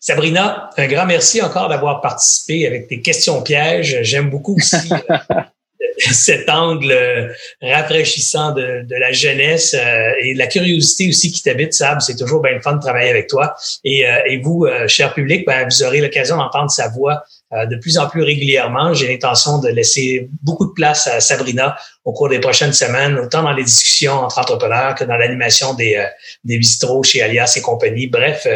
Sabrina, 0.01 0.71
un 0.77 0.87
grand 0.87 1.07
merci 1.07 1.41
encore 1.41 1.69
d'avoir 1.69 2.01
participé 2.01 2.67
avec 2.67 2.89
tes 2.89 3.01
questions 3.01 3.43
pièges. 3.43 3.99
J'aime 4.03 4.29
beaucoup 4.29 4.57
aussi 4.57 4.77
cet 6.13 6.49
angle 6.49 7.33
rafraîchissant 7.63 8.53
de, 8.53 8.85
la 8.89 9.13
jeunesse 9.13 9.75
euh, 9.75 10.13
et 10.23 10.35
la 10.35 10.47
curiosité 10.47 11.09
aussi 11.09 11.33
qui 11.33 11.43
t'habite, 11.43 11.75
Sab. 11.75 12.01
C'est 12.01 12.17
toujours 12.17 12.43
bien 12.43 12.61
fun 12.61 12.75
de 12.75 12.81
travailler 12.81 13.11
avec 13.11 13.29
toi. 13.29 13.55
Et, 13.85 14.07
euh, 14.07 14.19
vous, 14.43 14.65
euh, 14.65 14.89
cher 14.89 15.15
public, 15.15 15.47
ben, 15.47 15.69
vous 15.69 15.83
aurez 15.83 16.01
l'occasion 16.01 16.37
d'entendre 16.37 16.71
sa 16.71 16.89
voix 16.89 17.23
de 17.71 17.77
plus 17.77 17.99
en 17.99 18.09
plus 18.09 18.23
régulièrement. 18.23 18.95
J'ai 18.95 19.09
l'intention 19.09 19.59
de 19.59 19.69
laisser 19.69 20.29
beaucoup 20.43 20.67
de 20.67 20.73
place 20.73 21.07
à 21.07 21.21
Sabrina 21.21 21.77
au 22.05 22.13
cours 22.13 22.29
des 22.29 22.41
prochaines 22.41 22.73
semaines, 22.73 23.19
autant 23.19 23.43
dans 23.43 23.53
les 23.53 23.65
discussions 23.65 24.15
entre 24.15 24.39
entrepreneurs 24.39 24.95
que 24.95 25.05
dans 25.05 25.17
l'animation 25.17 25.75
des, 25.75 26.05
des 26.45 26.59
bistrots 26.59 27.03
chez 27.03 27.23
Alias 27.23 27.55
et 27.57 27.61
compagnie. 27.61 28.07
Bref, 28.07 28.47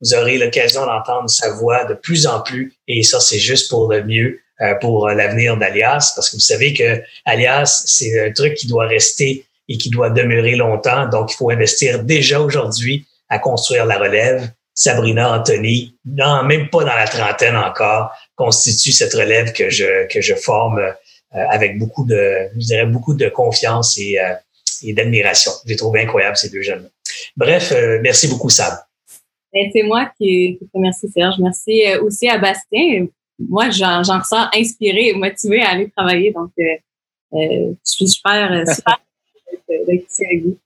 vous 0.00 0.14
aurez 0.14 0.38
l'occasion 0.38 0.84
d'entendre 0.86 1.28
sa 1.28 1.50
voix 1.52 1.84
de 1.84 1.94
plus 1.94 2.26
en 2.26 2.40
plus 2.40 2.74
et 2.86 3.02
ça, 3.02 3.20
c'est 3.20 3.38
juste 3.38 3.70
pour 3.70 3.90
le 3.90 4.04
mieux 4.04 4.40
euh, 4.60 4.76
pour 4.76 5.08
l'avenir 5.08 5.56
d'Alias, 5.56 6.12
parce 6.14 6.30
que 6.30 6.36
vous 6.36 6.40
savez 6.40 6.72
que 6.74 7.02
Alias, 7.24 7.82
c'est 7.86 8.28
un 8.28 8.32
truc 8.32 8.54
qui 8.54 8.68
doit 8.68 8.86
rester 8.86 9.44
et 9.68 9.78
qui 9.78 9.90
doit 9.90 10.10
demeurer 10.10 10.54
longtemps. 10.54 11.08
Donc, 11.08 11.32
il 11.32 11.34
faut 11.34 11.50
investir 11.50 12.04
déjà 12.04 12.40
aujourd'hui 12.40 13.04
à 13.28 13.40
construire 13.40 13.84
la 13.84 13.98
relève. 13.98 14.48
Sabrina 14.74 15.38
Anthony, 15.38 15.96
non, 16.04 16.42
même 16.44 16.68
pas 16.68 16.80
dans 16.80 16.94
la 16.94 17.06
trentaine 17.06 17.56
encore, 17.56 18.10
constitue 18.34 18.92
cette 18.92 19.14
relève 19.14 19.52
que 19.52 19.70
je, 19.70 20.06
que 20.08 20.20
je 20.20 20.34
forme 20.34 20.78
euh, 20.78 20.92
avec 21.50 21.78
beaucoup 21.78 22.04
de, 22.04 22.48
je 22.54 22.66
dirais, 22.66 22.86
beaucoup 22.86 23.14
de 23.14 23.28
confiance 23.28 23.96
et, 23.98 24.18
euh, 24.18 24.34
et 24.82 24.92
d'admiration. 24.92 25.52
J'ai 25.66 25.76
trouvé 25.76 26.02
incroyable 26.02 26.36
ces 26.36 26.50
deux 26.50 26.62
jeunes. 26.62 26.90
Bref, 27.36 27.72
merci 28.02 28.28
beaucoup, 28.28 28.50
Sab. 28.50 28.74
Ben, 29.52 29.70
c'est 29.72 29.84
moi 29.84 30.10
qui, 30.18 30.58
te 30.60 30.64
remercie, 30.74 31.08
Serge. 31.08 31.36
Merci 31.38 31.84
aussi 32.00 32.28
à 32.28 32.38
Bastien 32.38 33.06
moi, 33.38 33.70
j'en 33.70 34.00
ressens 34.00 34.48
inspiré 34.54 35.08
et 35.08 35.14
motivé 35.14 35.62
à 35.62 35.70
aller 35.70 35.90
travailler. 35.90 36.32
Donc, 36.32 36.50
euh, 36.58 36.62
euh 37.34 37.74
je 37.84 37.90
suis 37.90 38.08
super, 38.08 38.52
euh, 38.52 38.64
super 38.72 39.00
d'être 39.68 40.10
ici 40.10 40.24
avec 40.24 40.42
vous. 40.44 40.58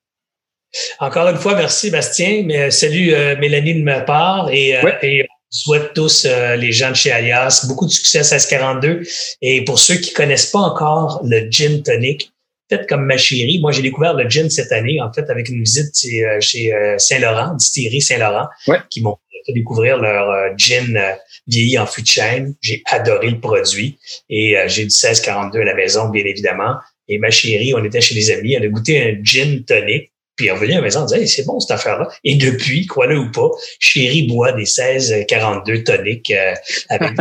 Encore 1.00 1.28
une 1.28 1.36
fois, 1.36 1.54
merci 1.54 1.90
Bastien. 1.90 2.42
Mais, 2.46 2.70
salut 2.70 3.14
euh, 3.14 3.36
Mélanie 3.38 3.74
de 3.74 3.82
ma 3.82 4.00
part 4.00 4.50
et, 4.52 4.74
et 5.02 5.22
on 5.22 5.50
souhaite 5.50 5.94
tous 5.94 6.26
les 6.58 6.72
gens 6.72 6.90
de 6.90 6.96
chez 6.96 7.10
Alias 7.10 7.64
beaucoup 7.68 7.86
de 7.86 7.90
succès 7.90 8.18
à 8.18 8.22
1642. 8.22 9.02
Et 9.42 9.64
pour 9.64 9.78
ceux 9.78 9.96
qui 9.96 10.12
connaissent 10.12 10.50
pas 10.50 10.60
encore 10.60 11.20
le 11.24 11.50
gin 11.50 11.82
tonic, 11.82 12.32
peut-être 12.68 12.86
comme 12.86 13.06
ma 13.06 13.16
chérie, 13.16 13.58
moi 13.60 13.72
j'ai 13.72 13.82
découvert 13.82 14.12
le 14.12 14.28
gin 14.28 14.50
cette 14.50 14.72
année 14.72 15.00
en 15.00 15.10
fait 15.12 15.30
avec 15.30 15.48
une 15.48 15.60
visite 15.60 15.94
chez, 16.40 16.74
Saint-Laurent, 16.98 17.54
distillerie 17.54 18.02
Saint-Laurent, 18.02 18.48
qui 18.90 19.00
m'ont 19.00 19.16
fait 19.46 19.52
découvrir 19.54 19.96
leur 19.96 20.54
gin 20.58 21.16
vieilli 21.48 21.78
en 21.78 21.86
fût 21.86 22.02
de 22.02 22.06
chêne. 22.06 22.54
J'ai 22.60 22.82
adoré 22.86 23.30
le 23.30 23.40
produit 23.40 23.98
et 24.28 24.56
euh, 24.56 24.68
j'ai 24.68 24.82
du 24.82 24.88
1642 24.88 25.60
à 25.60 25.64
la 25.64 25.74
maison, 25.74 26.08
bien 26.08 26.24
évidemment. 26.24 26.74
Et 27.08 27.18
ma 27.18 27.30
chérie, 27.30 27.74
on 27.74 27.82
était 27.82 28.00
chez 28.00 28.14
les 28.14 28.30
amis, 28.30 28.54
elle 28.54 28.64
a 28.64 28.68
goûté 28.68 29.02
un 29.02 29.16
gin 29.22 29.64
tonic. 29.64 30.12
Puis 30.38 30.48
venait 30.48 30.74
à 30.74 30.76
la 30.76 30.82
maison, 30.82 31.02
on 31.02 31.04
disait, 31.04 31.26
c'est 31.26 31.44
bon 31.44 31.60
cette 31.60 31.72
affaire-là. 31.72 32.08
Et 32.24 32.36
depuis, 32.36 32.86
crois-le 32.86 33.18
ou 33.18 33.30
pas, 33.30 33.50
chérie 33.78 34.26
boit 34.26 34.52
des 34.52 34.64
1642 34.64 35.84
toniques 35.84 36.30
euh, 36.30 36.54
avec 36.88 37.14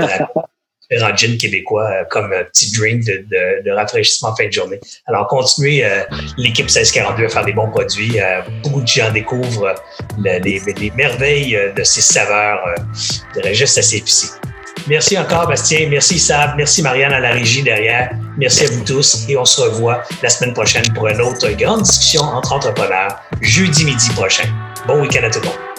de 0.89 0.97
la 0.97 1.15
jeans 1.15 1.38
québécois 1.38 1.89
euh, 1.89 2.03
comme 2.09 2.32
un 2.32 2.43
petit 2.43 2.72
drink 2.72 3.03
de, 3.05 3.26
de, 3.30 3.63
de, 3.65 3.72
rafraîchissement 3.72 4.36
fin 4.36 4.47
de 4.47 4.51
journée. 4.51 4.80
Alors, 5.05 5.28
continuez 5.28 5.84
euh, 5.84 6.03
l'équipe 6.38 6.65
1642 6.65 7.26
à 7.26 7.30
faire 7.30 7.45
des 7.45 7.53
bons 7.53 7.70
produits. 7.70 8.20
Euh, 8.20 8.41
beaucoup 8.63 8.82
de 8.82 8.88
gens 8.88 9.11
découvrent 9.11 9.76
les, 10.24 10.39
les, 10.39 10.91
merveilles 10.91 11.59
de 11.76 11.84
ces 11.84 12.01
saveurs, 12.01 12.59
je 12.93 13.39
dirais 13.39 13.53
juste 13.53 13.78
assez 13.78 13.97
épicées. 13.97 14.30
Merci 14.88 15.18
encore, 15.18 15.48
Bastien. 15.48 15.88
Merci, 15.90 16.18
Sab. 16.18 16.56
Merci, 16.56 16.82
Marianne, 16.82 17.14
à 17.14 17.20
la 17.20 17.32
régie 17.32 17.62
derrière. 17.62 18.12
Merci 18.38 18.66
à 18.66 18.70
vous 18.72 18.84
tous. 18.84 19.26
Et 19.28 19.38
on 19.38 19.46
se 19.46 19.62
revoit 19.62 20.04
la 20.24 20.30
semaine 20.30 20.54
prochaine 20.54 20.86
pour 20.94 21.08
une 21.08 21.22
autre 21.22 21.50
grande 21.52 21.82
discussion 21.82 22.22
entre 22.22 22.54
entrepreneurs, 22.54 23.20
jeudi 23.42 23.86
midi 23.86 24.10
prochain. 24.12 24.46
Bon 24.88 25.02
week-end 25.02 25.26
à 25.26 25.30
tout 25.30 25.40
le 25.40 25.48
monde. 25.48 25.76